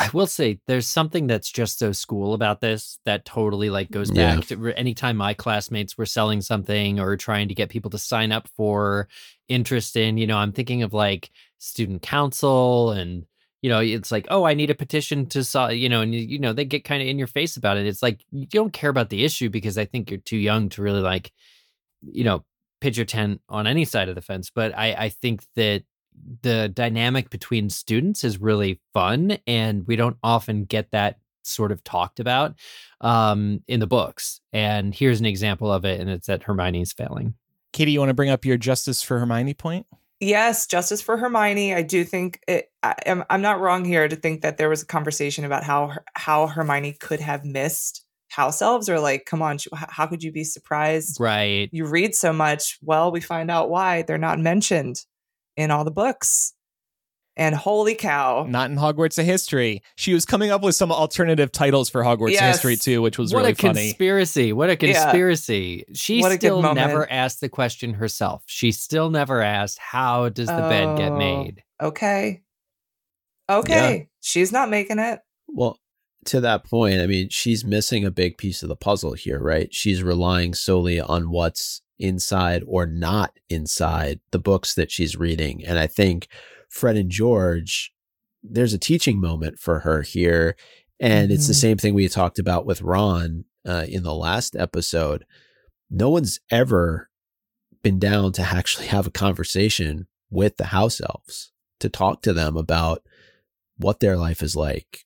I 0.00 0.10
will 0.12 0.26
say 0.26 0.58
there's 0.66 0.86
something 0.86 1.26
that's 1.26 1.50
just 1.50 1.78
so 1.78 1.92
school 1.92 2.34
about 2.34 2.60
this 2.60 2.98
that 3.04 3.24
totally 3.24 3.70
like 3.70 3.90
goes 3.90 4.10
Yeah. 4.10 4.36
back 4.36 4.46
to 4.46 4.72
anytime 4.78 5.16
my 5.16 5.34
classmates 5.34 5.98
were 5.98 6.06
selling 6.06 6.40
something 6.40 6.98
or 6.98 7.16
trying 7.16 7.48
to 7.48 7.54
get 7.54 7.68
people 7.68 7.90
to 7.90 7.98
sign 7.98 8.32
up 8.32 8.48
for 8.56 9.08
interest 9.48 9.96
in, 9.96 10.16
you 10.16 10.26
know, 10.26 10.38
I'm 10.38 10.52
thinking 10.52 10.82
of 10.82 10.92
like 10.92 11.30
student 11.58 12.02
council 12.02 12.90
and 12.92 13.26
you 13.62 13.68
know, 13.68 13.80
it's 13.80 14.10
like, 14.10 14.26
oh, 14.30 14.44
I 14.44 14.54
need 14.54 14.70
a 14.70 14.74
petition 14.74 15.26
to, 15.26 15.44
so, 15.44 15.68
you 15.68 15.90
know, 15.90 16.00
and 16.00 16.14
you, 16.14 16.20
you 16.22 16.38
know, 16.38 16.54
they 16.54 16.64
get 16.64 16.82
kind 16.82 17.02
of 17.02 17.08
in 17.08 17.18
your 17.18 17.26
face 17.26 17.58
about 17.58 17.76
it. 17.76 17.86
It's 17.86 18.02
like 18.02 18.24
you 18.30 18.46
don't 18.46 18.72
care 18.72 18.88
about 18.88 19.10
the 19.10 19.22
issue 19.22 19.50
because 19.50 19.76
I 19.76 19.84
think 19.84 20.10
you're 20.10 20.18
too 20.18 20.38
young 20.38 20.70
to 20.70 20.82
really 20.82 21.02
like, 21.02 21.30
you 22.00 22.24
know, 22.24 22.42
pitch 22.80 22.96
your 22.96 23.04
tent 23.04 23.42
on 23.50 23.66
any 23.66 23.84
side 23.84 24.08
of 24.08 24.14
the 24.14 24.22
fence. 24.22 24.50
But 24.54 24.74
I, 24.78 24.94
I 24.94 25.08
think 25.10 25.44
that 25.56 25.82
the 26.42 26.68
dynamic 26.68 27.30
between 27.30 27.70
students 27.70 28.24
is 28.24 28.40
really 28.40 28.80
fun 28.92 29.38
and 29.46 29.86
we 29.86 29.96
don't 29.96 30.16
often 30.22 30.64
get 30.64 30.90
that 30.90 31.18
sort 31.42 31.72
of 31.72 31.82
talked 31.82 32.20
about 32.20 32.54
um, 33.00 33.62
in 33.66 33.80
the 33.80 33.86
books 33.86 34.40
and 34.52 34.94
here's 34.94 35.20
an 35.20 35.26
example 35.26 35.72
of 35.72 35.84
it 35.84 36.00
and 36.00 36.10
it's 36.10 36.26
that 36.26 36.42
hermione's 36.42 36.92
failing 36.92 37.34
Katie, 37.72 37.92
you 37.92 38.00
want 38.00 38.10
to 38.10 38.14
bring 38.14 38.30
up 38.30 38.44
your 38.44 38.56
justice 38.56 39.02
for 39.02 39.18
Hermione 39.18 39.54
point? 39.54 39.86
Yes, 40.18 40.66
justice 40.66 41.00
for 41.00 41.16
Hermione. 41.16 41.74
I 41.74 41.82
do 41.82 42.04
think 42.04 42.40
it, 42.46 42.70
I, 42.82 42.94
am 43.06 43.24
I'm 43.30 43.40
not 43.40 43.60
wrong 43.60 43.84
here 43.84 44.06
to 44.06 44.16
think 44.16 44.42
that 44.42 44.58
there 44.58 44.68
was 44.68 44.82
a 44.82 44.86
conversation 44.86 45.44
about 45.44 45.64
how 45.64 45.92
how 46.14 46.46
Hermione 46.46 46.92
could 46.92 47.20
have 47.20 47.44
missed 47.44 48.04
house 48.28 48.60
elves, 48.60 48.88
or 48.88 49.00
like, 49.00 49.24
come 49.24 49.40
on, 49.40 49.58
how 49.72 50.06
could 50.06 50.22
you 50.22 50.30
be 50.30 50.44
surprised? 50.44 51.18
right 51.18 51.70
You 51.72 51.86
read 51.86 52.14
so 52.14 52.32
much. 52.32 52.78
Well, 52.82 53.10
we 53.12 53.20
find 53.20 53.50
out 53.50 53.70
why 53.70 54.02
they're 54.02 54.18
not 54.18 54.38
mentioned 54.38 55.04
in 55.56 55.70
all 55.70 55.84
the 55.84 55.90
books. 55.90 56.54
And 57.36 57.54
holy 57.54 57.94
cow, 57.94 58.44
Not 58.48 58.70
in 58.70 58.76
Hogwarts 58.76 59.16
of 59.18 59.24
History. 59.24 59.82
She 59.96 60.12
was 60.12 60.26
coming 60.26 60.50
up 60.50 60.62
with 60.62 60.74
some 60.74 60.92
alternative 60.92 61.50
titles 61.52 61.88
for 61.88 62.02
Hogwarts 62.02 62.32
Yes. 62.32 62.56
History 62.56 62.76
too, 62.76 63.00
which 63.00 63.18
was 63.18 63.32
what 63.32 63.40
really 63.40 63.52
a 63.52 63.54
funny. 63.54 63.74
conspiracy 63.88 64.52
what 64.52 64.68
a 64.68 64.72
Yeah. 64.72 64.76
conspiracy 65.04 65.84
she 65.94 66.20
What 66.20 66.32
still 66.32 66.60
never 66.74 67.10
asked 67.10 67.40
the 67.40 67.48
question 67.48 67.94
herself 67.94 68.42
she 68.46 68.72
still 68.72 69.08
never 69.10 69.40
asked 69.40 69.78
how 69.78 70.28
does 70.28 70.48
the 70.48 70.56
bed 70.56 70.98
get 70.98 71.12
Oh. 71.12 71.16
made 71.16 71.62
okay, 71.80 72.42
okay, 73.48 74.08
she's 74.20 74.52
not 74.52 74.68
making 74.68 74.98
it. 74.98 75.20
Well, 75.48 75.78
to 76.26 76.40
that 76.42 76.64
point, 76.64 77.00
I 77.00 77.06
mean, 77.06 77.28
she's 77.30 77.64
missing 77.64 78.04
a 78.04 78.10
big 78.10 78.36
piece 78.38 78.62
of 78.62 78.68
the 78.68 78.76
puzzle 78.76 79.14
here, 79.14 79.40
right? 79.40 79.72
She's 79.72 80.02
relying 80.02 80.52
solely 80.54 81.00
on 81.00 81.30
what's 81.30 81.80
inside 82.00 82.62
or 82.66 82.86
not 82.86 83.38
inside 83.48 84.20
the 84.32 84.38
books 84.38 84.74
that 84.74 84.90
she's 84.90 85.16
reading. 85.16 85.64
And 85.64 85.78
I 85.78 85.86
think 85.86 86.28
Fred 86.68 86.96
and 86.96 87.10
George, 87.10 87.92
there's 88.42 88.72
a 88.72 88.78
teaching 88.78 89.20
moment 89.20 89.58
for 89.58 89.80
her 89.80 90.02
here. 90.02 90.56
And 90.98 91.30
it's 91.30 91.46
the 91.46 91.52
Mhm. 91.54 91.60
same 91.60 91.76
thing 91.78 91.94
we 91.94 92.08
talked 92.08 92.38
about 92.38 92.66
with 92.66 92.82
Ron 92.82 93.44
uh, 93.66 93.84
in 93.88 94.02
the 94.02 94.14
last 94.14 94.56
episode. 94.56 95.24
No 95.90 96.08
one's 96.10 96.40
ever 96.50 97.10
been 97.82 97.98
down 97.98 98.32
to 98.32 98.42
actually 98.42 98.86
have 98.86 99.06
a 99.06 99.10
conversation 99.10 100.06
with 100.30 100.56
the 100.56 100.66
house 100.66 101.00
elves 101.00 101.52
to 101.80 101.88
talk 101.88 102.22
to 102.22 102.32
them 102.32 102.56
about 102.56 103.02
what 103.76 104.00
their 104.00 104.16
life 104.16 104.42
is 104.42 104.54
like. 104.56 105.04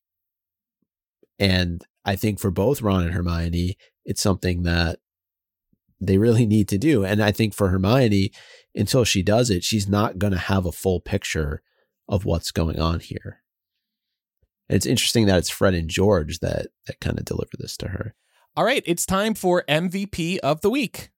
And 1.39 1.83
I 2.05 2.17
think 2.17 2.39
for 2.39 2.51
both 2.51 2.83
Ron 2.83 3.05
and 3.05 3.15
Hermione, 3.15 3.77
it's 4.05 4.23
something 4.23 4.63
that 4.65 4.99
they 6.07 6.19
really 6.19 6.47
need 6.47 6.69
to 6.69 6.79
do. 6.79 7.05
And 7.05 7.23
I 7.23 7.33
think 7.33 7.55
for 7.55 7.69
Hermione, 7.69 8.33
until 8.75 9.05
she 9.05 9.23
does 9.23 9.51
it, 9.51 9.65
she's 9.65 9.89
not 9.89 10.19
going 10.19 10.33
to 10.33 10.39
have 10.39 10.67
a 10.67 10.73
full 10.73 11.01
picture 11.01 11.63
of 12.09 12.25
what's 12.25 12.51
going 12.51 12.79
on 12.79 13.01
here. 13.01 13.43
And 14.69 14.77
it's 14.77 14.87
interesting 14.87 15.27
that 15.27 15.39
it's 15.39 15.51
Fred 15.51 15.75
and 15.75 15.89
George 15.89 16.39
that 16.41 16.69
that 16.87 17.01
kind 17.01 17.19
of 17.19 17.25
deliver 17.25 17.53
this 17.59 17.77
to 17.79 17.89
her. 17.89 18.15
All 18.57 18.65
right, 18.65 18.83
it's 18.87 19.05
time 19.05 19.35
for 19.35 19.65
MVP 19.69 20.39
of 20.39 20.61
the 20.61 20.71
week. 20.71 21.11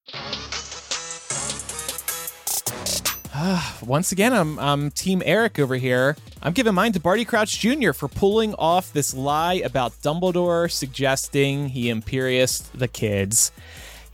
Once 3.84 4.12
again, 4.12 4.32
I'm, 4.32 4.58
I'm 4.58 4.90
Team 4.90 5.22
Eric 5.24 5.58
over 5.58 5.76
here. 5.76 6.16
I'm 6.42 6.52
giving 6.52 6.74
mine 6.74 6.92
to 6.92 7.00
Barty 7.00 7.24
Crouch 7.24 7.58
Jr. 7.58 7.92
for 7.92 8.08
pulling 8.08 8.54
off 8.54 8.92
this 8.92 9.12
lie 9.14 9.54
about 9.54 9.92
Dumbledore 10.02 10.70
suggesting 10.70 11.68
he 11.68 11.90
imperioused 11.90 12.78
the 12.78 12.88
kids. 12.88 13.52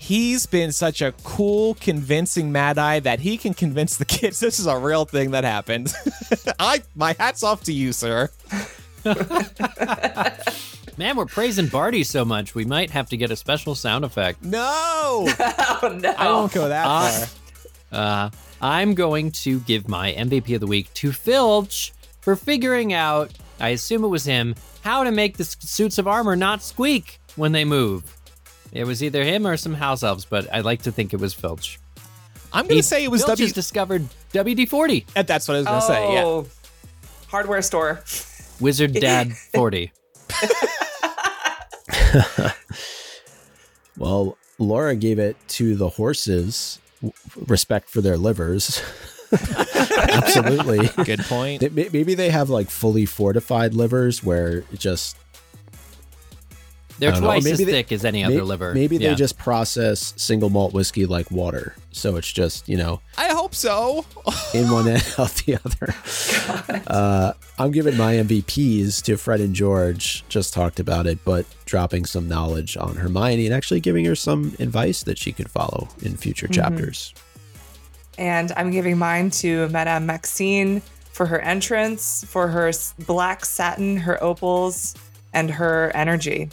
He's 0.03 0.46
been 0.46 0.72
such 0.72 1.00
a 1.00 1.12
cool, 1.22 1.74
convincing 1.74 2.50
Mad 2.50 2.76
Eye 2.76 2.98
that 3.00 3.20
he 3.20 3.36
can 3.38 3.55
convince 3.55 3.96
the 3.96 4.05
kids 4.05 4.40
this 4.40 4.59
is 4.59 4.66
a 4.66 4.76
real 4.76 5.05
thing 5.05 5.30
that 5.30 5.44
happened. 5.44 5.94
I 6.59 6.82
my 6.96 7.14
hat's 7.20 7.44
off 7.44 7.62
to 7.64 7.72
you, 7.72 7.92
sir. 7.92 8.28
man 10.98 11.16
we're 11.16 11.24
praising 11.26 11.66
barty 11.68 12.05
so 12.05 12.24
much 12.24 12.55
we 12.55 12.64
might 12.64 12.90
have 12.90 13.09
to 13.09 13.16
get 13.16 13.30
a 13.32 13.36
special 13.36 13.74
sound 13.74 14.05
effect 14.05 14.40
No, 14.44 14.61
oh 14.62 15.98
no! 16.00 16.14
I 16.18 16.30
won't 16.30 16.53
go 16.53 16.68
that 16.68 16.86
Uh, 16.86 17.11
far. 17.11 17.28
Uh, 17.92 18.30
I'm 18.61 18.94
going 18.94 19.30
to 19.32 19.61
give 19.61 19.88
my 19.88 20.12
MVP 20.12 20.55
of 20.55 20.61
the 20.61 20.66
week 20.66 20.92
to 20.94 21.12
Filch 21.12 21.92
for 22.20 22.34
figuring 22.36 22.92
out, 22.92 23.30
I 23.61 23.70
assume 23.70 24.05
it 24.05 24.09
was 24.09 24.24
him, 24.24 24.55
how 24.82 25.05
to 25.05 25.11
make 25.12 25.36
the 25.36 25.44
suits 25.44 25.98
of 25.98 26.07
armor 26.09 26.36
not 26.36 26.62
squeak 26.62 27.20
when 27.36 27.53
they 27.53 27.64
move. 27.64 28.16
It 28.72 28.84
was 28.84 29.02
either 29.02 29.22
him 29.22 29.46
or 29.46 29.56
some 29.56 29.74
house 29.74 30.02
elves, 30.02 30.24
but 30.24 30.52
I 30.52 30.60
like 30.60 30.82
to 30.82 30.92
think 30.92 31.12
it 31.12 31.20
was 31.20 31.34
Filch. 31.34 31.78
I'm 32.52 32.64
gonna 32.64 32.76
He- 32.76 32.82
say 32.82 33.04
it 33.04 33.10
was 33.10 33.20
Filch 33.22 33.38
W. 33.38 33.44
has 33.46 33.52
discovered 33.52 34.08
WD-40, 34.32 35.04
Uh, 35.14 35.22
That's 35.22 35.46
what 35.48 35.54
I 35.54 35.58
was 35.58 35.66
gonna 35.66 35.82
say. 35.82 36.14
Yeah. 36.14 36.24
Oh, 36.24 36.46
hardware 37.28 37.62
store. 37.62 38.02
Wizard 38.60 38.92
Dad 38.94 39.32
40. 39.54 39.92
Well, 43.98 44.36
Laura 44.58 44.96
gave 44.96 45.18
it 45.18 45.36
to 45.48 45.76
the 45.76 45.90
horses 45.90 46.80
w- 47.02 47.12
respect 47.46 47.90
for 47.90 48.00
their 48.00 48.16
livers. 48.16 48.82
Absolutely. 49.32 50.88
Good 51.04 51.20
point. 51.20 51.60
They- 51.60 51.68
may- 51.68 51.90
Maybe 51.92 52.14
they 52.14 52.30
have 52.30 52.48
like 52.50 52.70
fully 52.70 53.06
fortified 53.06 53.74
livers 53.74 54.24
where 54.24 54.58
it 54.72 54.78
just 54.78 55.16
They're 57.03 57.11
I 57.12 57.18
know. 57.18 57.26
twice 57.26 57.42
Maybe 57.42 57.53
as 57.53 57.59
they- 57.59 57.64
thick 57.64 57.90
as 57.90 58.05
any 58.05 58.20
may- 58.22 58.26
other 58.36 58.44
liver. 58.44 58.72
Maybe 58.74 58.96
Yeah. 58.96 59.09
they 59.11 59.14
just 59.16 59.36
process 59.36 60.14
single 60.16 60.50
malt 60.50 60.72
whiskey 60.72 61.05
like 61.05 61.28
water. 61.32 61.74
So 61.90 62.14
it's 62.14 62.30
just, 62.30 62.68
you 62.68 62.76
know, 62.76 63.00
I 63.18 63.32
hope 63.32 63.57
so. 63.57 64.05
in 64.55 64.70
one 64.70 64.86
end, 64.86 65.05
out 65.18 65.34
the 65.44 65.59
other. 65.64 66.82
Uh, 66.86 67.32
I'm 67.59 67.72
giving 67.72 67.96
my 67.96 68.14
MVPs 68.14 69.03
to 69.03 69.16
Fred 69.16 69.40
and 69.40 69.53
George. 69.53 70.24
Just 70.28 70.55
talked 70.55 70.78
about 70.78 71.07
it, 71.09 71.18
but 71.24 71.44
dropping 71.64 72.07
some 72.07 72.28
knowledge 72.28 72.76
on 72.76 72.94
Hermione 72.94 73.46
and 73.46 73.55
actually 73.55 73.80
giving 73.80 74.05
her 74.05 74.14
some 74.14 74.55
advice 74.61 75.03
that 75.03 75.18
she 75.18 75.32
could 75.32 75.50
follow 75.50 75.88
in 76.03 76.16
future 76.16 76.46
chapters. 76.46 77.12
And 78.16 78.53
I'm 78.57 78.70
giving 78.70 78.96
mine 78.96 79.30
to 79.42 79.68
Madame 79.70 80.07
Maxime 80.07 80.82
for 81.12 81.26
her 81.26 81.40
entrance, 81.40 82.24
for 82.28 82.46
her 82.48 82.70
black 83.07 83.44
satin, 83.44 83.96
her 83.96 84.22
opals, 84.22 84.94
and 85.34 85.50
her 85.50 85.90
energy. 85.94 86.50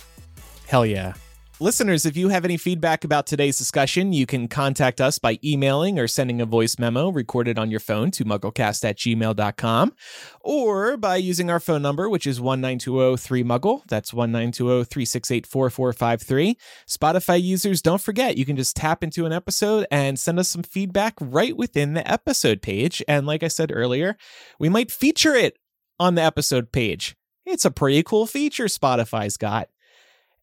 Hell 0.70 0.86
yeah. 0.86 1.14
Listeners, 1.60 2.06
if 2.06 2.16
you 2.16 2.30
have 2.30 2.46
any 2.46 2.58
feedback 2.58 3.04
about 3.04 3.26
today's 3.26 3.58
discussion, 3.58 4.14
you 4.14 4.28
can 4.28 4.48
contact 4.48 5.02
us 5.02 5.18
by 5.18 5.40
emailing 5.44 5.98
or 5.98 6.08
sending 6.08 6.42
a 6.42 6.46
voice 6.46 6.78
memo 6.78 7.10
recorded 7.10 7.58
on 7.58 7.72
your 7.72 7.80
phone 7.80 8.12
to 8.12 8.24
mugglecast 8.24 8.88
at 8.88 9.00
gmail.com 9.00 9.96
or 10.42 10.96
by 10.96 11.16
using 11.16 11.50
our 11.50 11.60
phone 11.60 11.82
number, 11.82 12.08
which 12.08 12.28
is 12.28 12.40
19203-MUGGLE. 12.40 13.82
That's 13.88 14.12
19203684453. 14.12 16.56
Spotify 16.88 17.42
users, 17.42 17.82
don't 17.82 18.00
forget, 18.00 18.38
you 18.38 18.46
can 18.46 18.56
just 18.56 18.76
tap 18.76 19.04
into 19.04 19.26
an 19.26 19.34
episode 19.34 19.88
and 19.90 20.20
send 20.20 20.38
us 20.38 20.50
some 20.50 20.62
feedback 20.62 21.16
right 21.20 21.58
within 21.58 21.96
the 21.96 22.08
episode 22.10 22.62
page. 22.62 23.02
And 23.08 23.26
like 23.26 23.42
I 23.42 23.48
said 23.48 23.72
earlier, 23.74 24.18
we 24.60 24.70
might 24.70 24.92
feature 24.92 25.34
it 25.34 25.58
on 26.00 26.14
the 26.14 26.22
episode 26.22 26.72
page. 26.72 27.16
It's 27.44 27.66
a 27.66 27.72
pretty 27.72 28.04
cool 28.04 28.28
feature 28.28 28.66
Spotify's 28.66 29.36
got. 29.36 29.70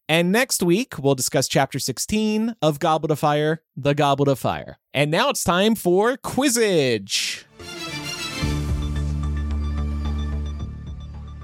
And 0.09 0.31
next 0.31 0.63
week, 0.63 0.97
we'll 0.97 1.15
discuss 1.15 1.49
chapter 1.49 1.79
16 1.79 2.55
of 2.61 2.79
Goblet 2.79 3.11
of 3.11 3.19
Fire, 3.19 3.61
The 3.75 3.93
Goblet 3.93 4.29
of 4.29 4.39
Fire. 4.39 4.77
And 4.93 5.11
now 5.11 5.29
it's 5.29 5.43
time 5.43 5.75
for 5.75 6.15
Quizzage. 6.15 7.43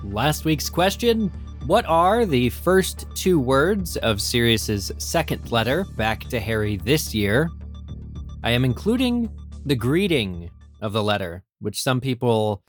Last 0.02 0.46
week's 0.46 0.70
question 0.70 1.28
What 1.66 1.86
are 1.88 2.26
the 2.26 2.52
first 2.52 3.06
two 3.16 3.38
words 3.38 3.98
of 3.98 4.22
Sirius's 4.22 4.94
second 4.98 5.52
letter 5.52 5.84
back 5.98 6.22
to 6.30 6.40
Harry 6.40 6.78
this 6.78 7.14
year? 7.14 7.50
I 8.46 8.52
am 8.52 8.64
including 8.64 9.30
the 9.66 9.76
greeting 9.76 10.50
of 10.82 10.94
the 10.94 11.04
letter, 11.04 11.44
which 11.60 11.82
some 11.82 12.00
people 12.00 12.64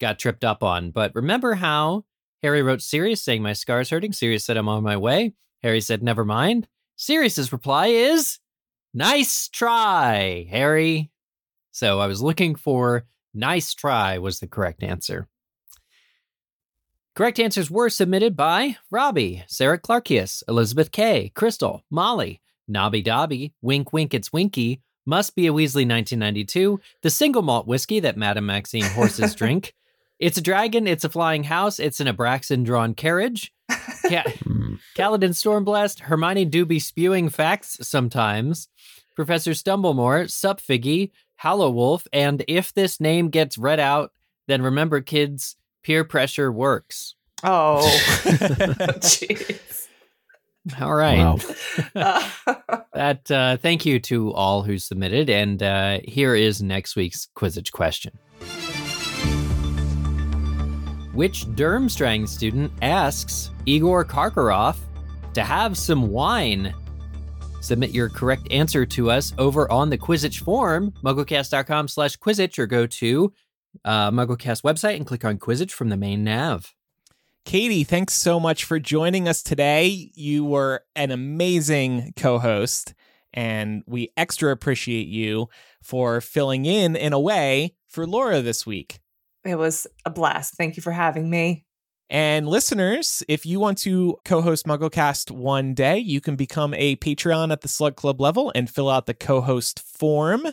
got 0.00 0.20
tripped 0.20 0.44
up 0.44 0.62
on. 0.62 0.92
But 0.92 1.12
remember 1.16 1.54
how 1.54 2.04
Harry 2.42 2.62
wrote 2.62 2.82
Sirius 2.82 3.22
saying, 3.22 3.42
My 3.42 3.52
scar's 3.52 3.90
hurting? 3.90 4.12
Sirius 4.12 4.44
said, 4.44 4.56
I'm 4.56 4.68
on 4.68 4.82
my 4.82 4.96
way. 4.96 5.34
Harry 5.62 5.80
said, 5.80 6.02
Never 6.02 6.24
mind. 6.24 6.66
Sirius's 6.96 7.52
reply 7.52 7.88
is, 7.88 8.38
Nice 8.94 9.48
try, 9.48 10.46
Harry. 10.50 11.10
So 11.70 12.00
I 12.00 12.06
was 12.06 12.20
looking 12.20 12.54
for 12.54 13.06
nice 13.32 13.72
try 13.72 14.18
was 14.18 14.40
the 14.40 14.46
correct 14.46 14.82
answer. 14.82 15.28
Correct 17.14 17.38
answers 17.38 17.70
were 17.70 17.90
submitted 17.90 18.36
by 18.36 18.76
Robbie, 18.90 19.44
Sarah 19.46 19.78
Clarkius, 19.78 20.42
Elizabeth 20.48 20.90
K, 20.92 21.30
Crystal, 21.34 21.84
Molly, 21.90 22.40
Nobby 22.66 23.02
Dobby, 23.02 23.52
Wink 23.60 23.92
Wink 23.92 24.14
It's 24.14 24.32
Winky, 24.32 24.80
Must 25.04 25.34
Be 25.34 25.46
a 25.46 25.52
Weasley 25.52 25.86
1992, 25.88 26.80
the 27.02 27.10
single 27.10 27.42
malt 27.42 27.66
whiskey 27.66 28.00
that 28.00 28.16
Madame 28.16 28.46
Maxime 28.46 28.82
horses 28.82 29.34
drink. 29.36 29.74
It's 30.22 30.38
a 30.38 30.40
dragon, 30.40 30.86
it's 30.86 31.02
a 31.02 31.08
flying 31.08 31.42
house, 31.42 31.80
it's 31.80 31.98
an 31.98 32.06
Abraxan 32.06 32.64
drawn 32.64 32.94
carriage. 32.94 33.52
Ca- 34.08 34.22
Hmm. 34.44 34.74
Kaladin 34.96 35.30
Stormblessed, 35.34 35.98
Hermione 36.02 36.44
do 36.44 36.64
be 36.64 36.78
spewing 36.78 37.28
facts 37.28 37.76
sometimes. 37.82 38.68
Professor 39.16 39.50
Stumblemore, 39.50 40.30
Sup 40.30 40.60
Figgy, 40.60 41.10
Hallow 41.36 41.70
Wolf, 41.70 42.06
and 42.12 42.44
if 42.46 42.72
this 42.72 43.00
name 43.00 43.30
gets 43.30 43.58
read 43.58 43.80
out, 43.80 44.12
then 44.46 44.62
remember, 44.62 45.00
kids, 45.00 45.56
peer 45.82 46.04
pressure 46.04 46.52
works. 46.52 47.16
Oh, 47.42 47.80
jeez. 49.02 49.88
All 50.80 50.94
right. 50.94 51.18
Wow. 51.96 52.30
That 52.94 53.28
uh, 53.28 53.56
thank 53.56 53.84
you 53.84 53.98
to 54.00 54.32
all 54.34 54.62
who 54.62 54.78
submitted, 54.78 55.28
and 55.28 55.60
uh, 55.60 55.98
here 56.04 56.36
is 56.36 56.62
next 56.62 56.94
week's 56.94 57.26
Quizzage 57.36 57.72
question. 57.72 58.16
Which 61.12 61.44
Durmstrang 61.46 62.26
student 62.26 62.72
asks 62.80 63.50
Igor 63.66 64.04
Karkaroff 64.04 64.78
to 65.34 65.42
have 65.42 65.76
some 65.76 66.08
wine? 66.08 66.74
Submit 67.60 67.90
your 67.90 68.08
correct 68.08 68.50
answer 68.50 68.86
to 68.86 69.10
us 69.10 69.32
over 69.38 69.70
on 69.70 69.90
the 69.90 69.98
Quizzitch 69.98 70.40
form, 70.40 70.92
mugglecast.com 71.04 71.88
slash 71.88 72.16
Quizzitch, 72.16 72.58
or 72.58 72.66
go 72.66 72.86
to 72.86 73.32
uh, 73.84 74.10
Mugglecast 74.10 74.62
website 74.62 74.96
and 74.96 75.06
click 75.06 75.24
on 75.24 75.38
Quizzitch 75.38 75.70
from 75.70 75.88
the 75.88 75.96
main 75.96 76.24
nav. 76.24 76.74
Katie, 77.44 77.84
thanks 77.84 78.14
so 78.14 78.40
much 78.40 78.64
for 78.64 78.78
joining 78.78 79.28
us 79.28 79.42
today. 79.42 80.10
You 80.14 80.44
were 80.44 80.82
an 80.96 81.10
amazing 81.10 82.14
co 82.16 82.38
host, 82.38 82.94
and 83.34 83.82
we 83.86 84.12
extra 84.16 84.50
appreciate 84.50 85.08
you 85.08 85.48
for 85.82 86.20
filling 86.20 86.64
in 86.64 86.96
in 86.96 87.12
a 87.12 87.20
way 87.20 87.74
for 87.86 88.06
Laura 88.06 88.40
this 88.40 88.64
week. 88.64 89.01
It 89.44 89.56
was 89.56 89.86
a 90.04 90.10
blast. 90.10 90.54
Thank 90.54 90.76
you 90.76 90.82
for 90.82 90.92
having 90.92 91.28
me. 91.28 91.64
And 92.10 92.46
listeners, 92.46 93.22
if 93.26 93.46
you 93.46 93.58
want 93.58 93.78
to 93.78 94.18
co 94.24 94.42
host 94.42 94.66
MuggleCast 94.66 95.30
one 95.30 95.72
day, 95.72 95.98
you 95.98 96.20
can 96.20 96.36
become 96.36 96.74
a 96.74 96.96
Patreon 96.96 97.50
at 97.50 97.62
the 97.62 97.68
Slug 97.68 97.96
Club 97.96 98.20
level 98.20 98.52
and 98.54 98.68
fill 98.68 98.90
out 98.90 99.06
the 99.06 99.14
co 99.14 99.40
host 99.40 99.80
form. 99.80 100.46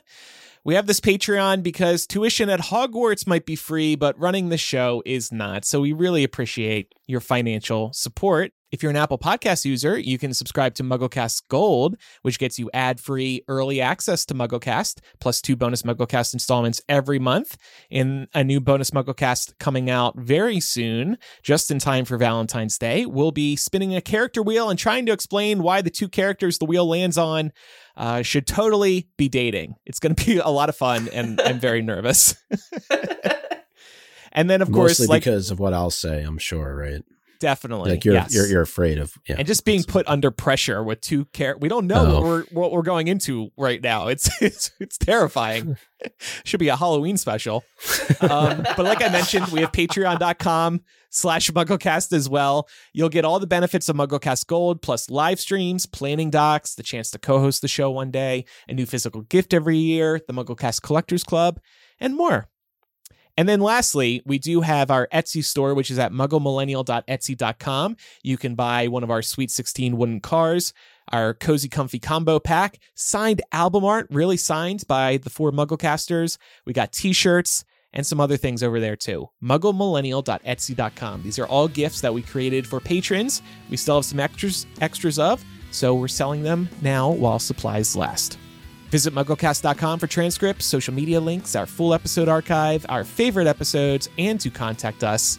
We 0.64 0.76
have 0.76 0.88
this 0.88 1.00
Patreon 1.00 1.64
because 1.64 2.08
tuition 2.08 2.50
at 2.50 2.60
Hogwarts 2.60 3.28
might 3.28 3.46
be 3.46 3.56
free, 3.56 3.96
but 3.96 4.18
running 4.20 4.50
the 4.50 4.58
show 4.58 5.02
is 5.06 5.32
not. 5.32 5.66
So 5.66 5.82
we 5.82 5.94
really 5.94 6.24
appreciate 6.24 6.94
your 7.08 7.22
financial 7.22 7.92
support. 7.94 8.52
If 8.72 8.84
you're 8.84 8.92
an 8.92 8.96
Apple 8.96 9.18
Podcast 9.18 9.66
user, 9.66 9.98
you 9.98 10.20
can 10.20 10.32
subscribe 10.32 10.76
to 10.76 10.84
MuggleCast 10.84 11.48
Gold, 11.48 11.98
which 12.22 12.38
gets 12.38 12.60
you 12.60 12.70
ad-free 12.72 13.44
early 13.48 13.82
access 13.82 14.26
to 14.28 14.36
MuggleCast, 14.36 15.00
plus 15.20 15.42
two 15.42 15.56
bonus 15.56 15.82
MuggleCast 15.82 16.34
installments 16.34 16.80
every 16.88 17.18
month. 17.18 17.58
In 17.90 18.28
a 18.36 18.44
new 18.44 18.62
bonus 18.62 18.92
MuggleCast 18.92 19.58
coming 19.58 19.90
out 19.90 20.16
very 20.20 20.60
soon, 20.60 21.18
just 21.42 21.72
in 21.72 21.80
time 21.80 22.06
for 22.06 22.16
Valentine's 22.18 22.78
Day, 22.78 23.08
we'll 23.08 23.32
be 23.32 23.56
spinning 23.56 23.96
a 23.96 24.02
character 24.02 24.44
wheel 24.44 24.70
and 24.70 24.78
trying 24.78 25.08
to 25.08 25.14
explain 25.14 25.64
why 25.64 25.82
the 25.82 25.90
two 25.90 26.08
characters 26.08 26.60
the 26.60 26.66
wheel 26.66 26.88
lands 26.88 27.18
on 27.18 27.52
uh, 27.98 28.22
should 28.22 28.46
totally 28.46 29.10
be 29.18 29.28
dating. 29.28 29.74
It's 29.88 30.00
going 30.00 30.14
to 30.16 30.26
be 30.26 30.38
a 30.38 30.50
lot 30.50 30.70
of 30.70 30.76
fun, 30.76 31.10
and 31.12 31.42
I'm 31.42 31.60
very 31.60 31.82
nervous. 31.82 32.36
and 34.32 34.48
then, 34.48 34.62
of 34.62 34.72
course, 34.72 35.00
Mostly 35.00 35.08
like 35.08 35.24
because 35.24 35.50
of 35.50 35.60
what 35.60 35.74
I'll 35.74 35.90
say, 35.90 36.22
I'm 36.22 36.38
sure, 36.38 36.76
right? 36.76 37.04
Definitely, 37.40 37.92
Like 37.92 38.06
you're 38.06 38.14
yes. 38.16 38.34
you're, 38.34 38.48
you're 38.48 38.62
afraid 38.62 38.98
of 38.98 39.14
yeah. 39.28 39.36
and 39.38 39.48
just 39.48 39.66
being 39.66 39.84
put 39.84 40.08
under 40.08 40.32
pressure 40.32 40.84
with 40.84 41.02
two 41.02 41.26
care 41.26 41.58
we 41.58 41.70
don't 41.70 41.88
know 41.88 42.06
Oh. 42.06 42.14
what 42.16 42.24
we're 42.24 42.44
what 42.52 42.72
we're 42.72 42.82
going 42.82 43.08
into 43.08 43.50
right 43.58 43.82
now. 43.82 44.08
It's 44.08 44.30
it's 44.42 44.72
it's 44.80 44.98
terrifying. 44.98 45.78
Should 46.46 46.60
be 46.60 46.70
a 46.70 46.76
halloween 46.76 47.18
special. 47.18 47.64
Um, 48.22 48.64
but 48.78 48.80
like 48.80 49.02
i 49.04 49.10
mentioned 49.10 49.48
we 49.48 49.62
have 49.62 49.72
patreon.com 49.72 50.82
slash 51.10 51.50
mugglecast 51.52 52.14
as 52.14 52.30
well. 52.30 52.68
You'll 52.94 53.10
get 53.10 53.26
all 53.26 53.40
the 53.40 53.48
benefits 53.48 53.90
of 53.90 53.96
mugglecast 53.96 54.48
gold 54.48 54.82
plus 54.82 55.10
live 55.10 55.40
streams 55.40 55.86
planning 55.86 56.30
docs 56.30 56.76
the 56.76 56.84
chance 56.84 57.10
to 57.12 57.20
co-host 57.20 57.62
the 57.62 57.68
show 57.68 57.90
one 57.92 58.12
day 58.12 58.46
a 58.68 58.74
new 58.74 58.86
physical 58.86 59.22
gift 59.22 59.54
every 59.54 59.78
year 59.78 60.20
the 60.28 60.34
mugglecast 60.34 60.82
collectors 60.82 61.24
club 61.24 61.60
and 62.00 62.16
more 62.16 62.49
and 63.40 63.48
then 63.48 63.62
lastly, 63.62 64.22
we 64.26 64.38
do 64.38 64.60
have 64.60 64.92
our 64.92 65.08
Etsy 65.14 65.42
store, 65.42 65.74
which 65.74 65.90
is 65.90 65.98
at 65.98 66.12
mugglemillennial.etsy.com. 66.12 67.96
You 68.22 68.38
can 68.38 68.54
buy 68.54 68.90
one 68.90 69.02
of 69.02 69.10
our 69.10 69.22
Sweet 69.22 69.50
16 69.50 69.96
wooden 69.96 70.20
cars, 70.20 70.74
our 71.14 71.34
Cozy 71.34 71.70
Comfy 71.70 72.00
Combo 72.00 72.38
Pack, 72.42 72.80
signed 72.96 73.42
album 73.54 73.86
art, 73.86 74.08
really 74.10 74.36
signed 74.36 74.84
by 74.90 75.16
the 75.16 75.30
four 75.30 75.54
Mugglecasters. 75.54 76.38
We 76.66 76.74
got 76.74 76.92
t 76.92 77.14
shirts 77.14 77.64
and 77.94 78.06
some 78.06 78.20
other 78.20 78.36
things 78.36 78.62
over 78.62 78.82
there 78.82 78.98
too. 78.98 79.30
mugglemillennial.etsy.com. 79.42 81.24
These 81.24 81.40
are 81.40 81.48
all 81.48 81.70
gifts 81.70 82.02
that 82.02 82.14
we 82.14 82.22
created 82.22 82.68
for 82.68 82.82
patrons. 82.82 83.42
We 83.70 83.78
still 83.78 83.96
have 83.96 84.06
some 84.06 84.20
extras, 84.20 84.68
extras 84.82 85.18
of, 85.18 85.42
so 85.72 85.96
we're 85.96 86.10
selling 86.10 86.44
them 86.44 86.68
now 86.82 87.10
while 87.10 87.40
supplies 87.40 87.96
last. 87.96 88.38
Visit 88.90 89.14
MuggleCast.com 89.14 90.00
for 90.00 90.08
transcripts, 90.08 90.66
social 90.66 90.94
media 90.94 91.20
links, 91.20 91.56
our 91.56 91.66
full 91.66 91.94
episode 91.94 92.28
archive, 92.28 92.86
our 92.90 93.04
favorite 93.04 93.48
episodes, 93.48 94.10
and 94.18 94.40
to 94.42 94.50
contact 94.50 95.04
us. 95.04 95.38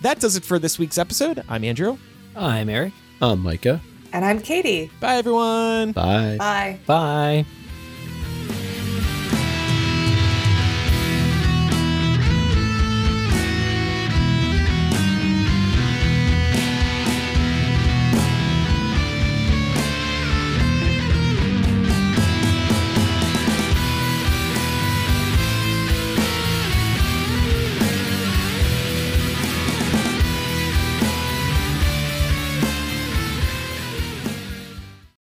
That 0.00 0.18
does 0.20 0.36
it 0.36 0.44
for 0.44 0.58
this 0.58 0.78
week's 0.78 0.98
episode. 0.98 1.44
I'm 1.48 1.62
Andrew. 1.64 1.98
I'm 2.34 2.68
Eric. 2.68 2.92
I'm 3.20 3.42
Micah. 3.42 3.80
And 4.12 4.24
I'm 4.24 4.40
Katie. 4.40 4.90
Bye, 5.00 5.16
everyone. 5.16 5.92
Bye. 5.92 6.36
Bye. 6.38 6.78
Bye. 6.86 7.44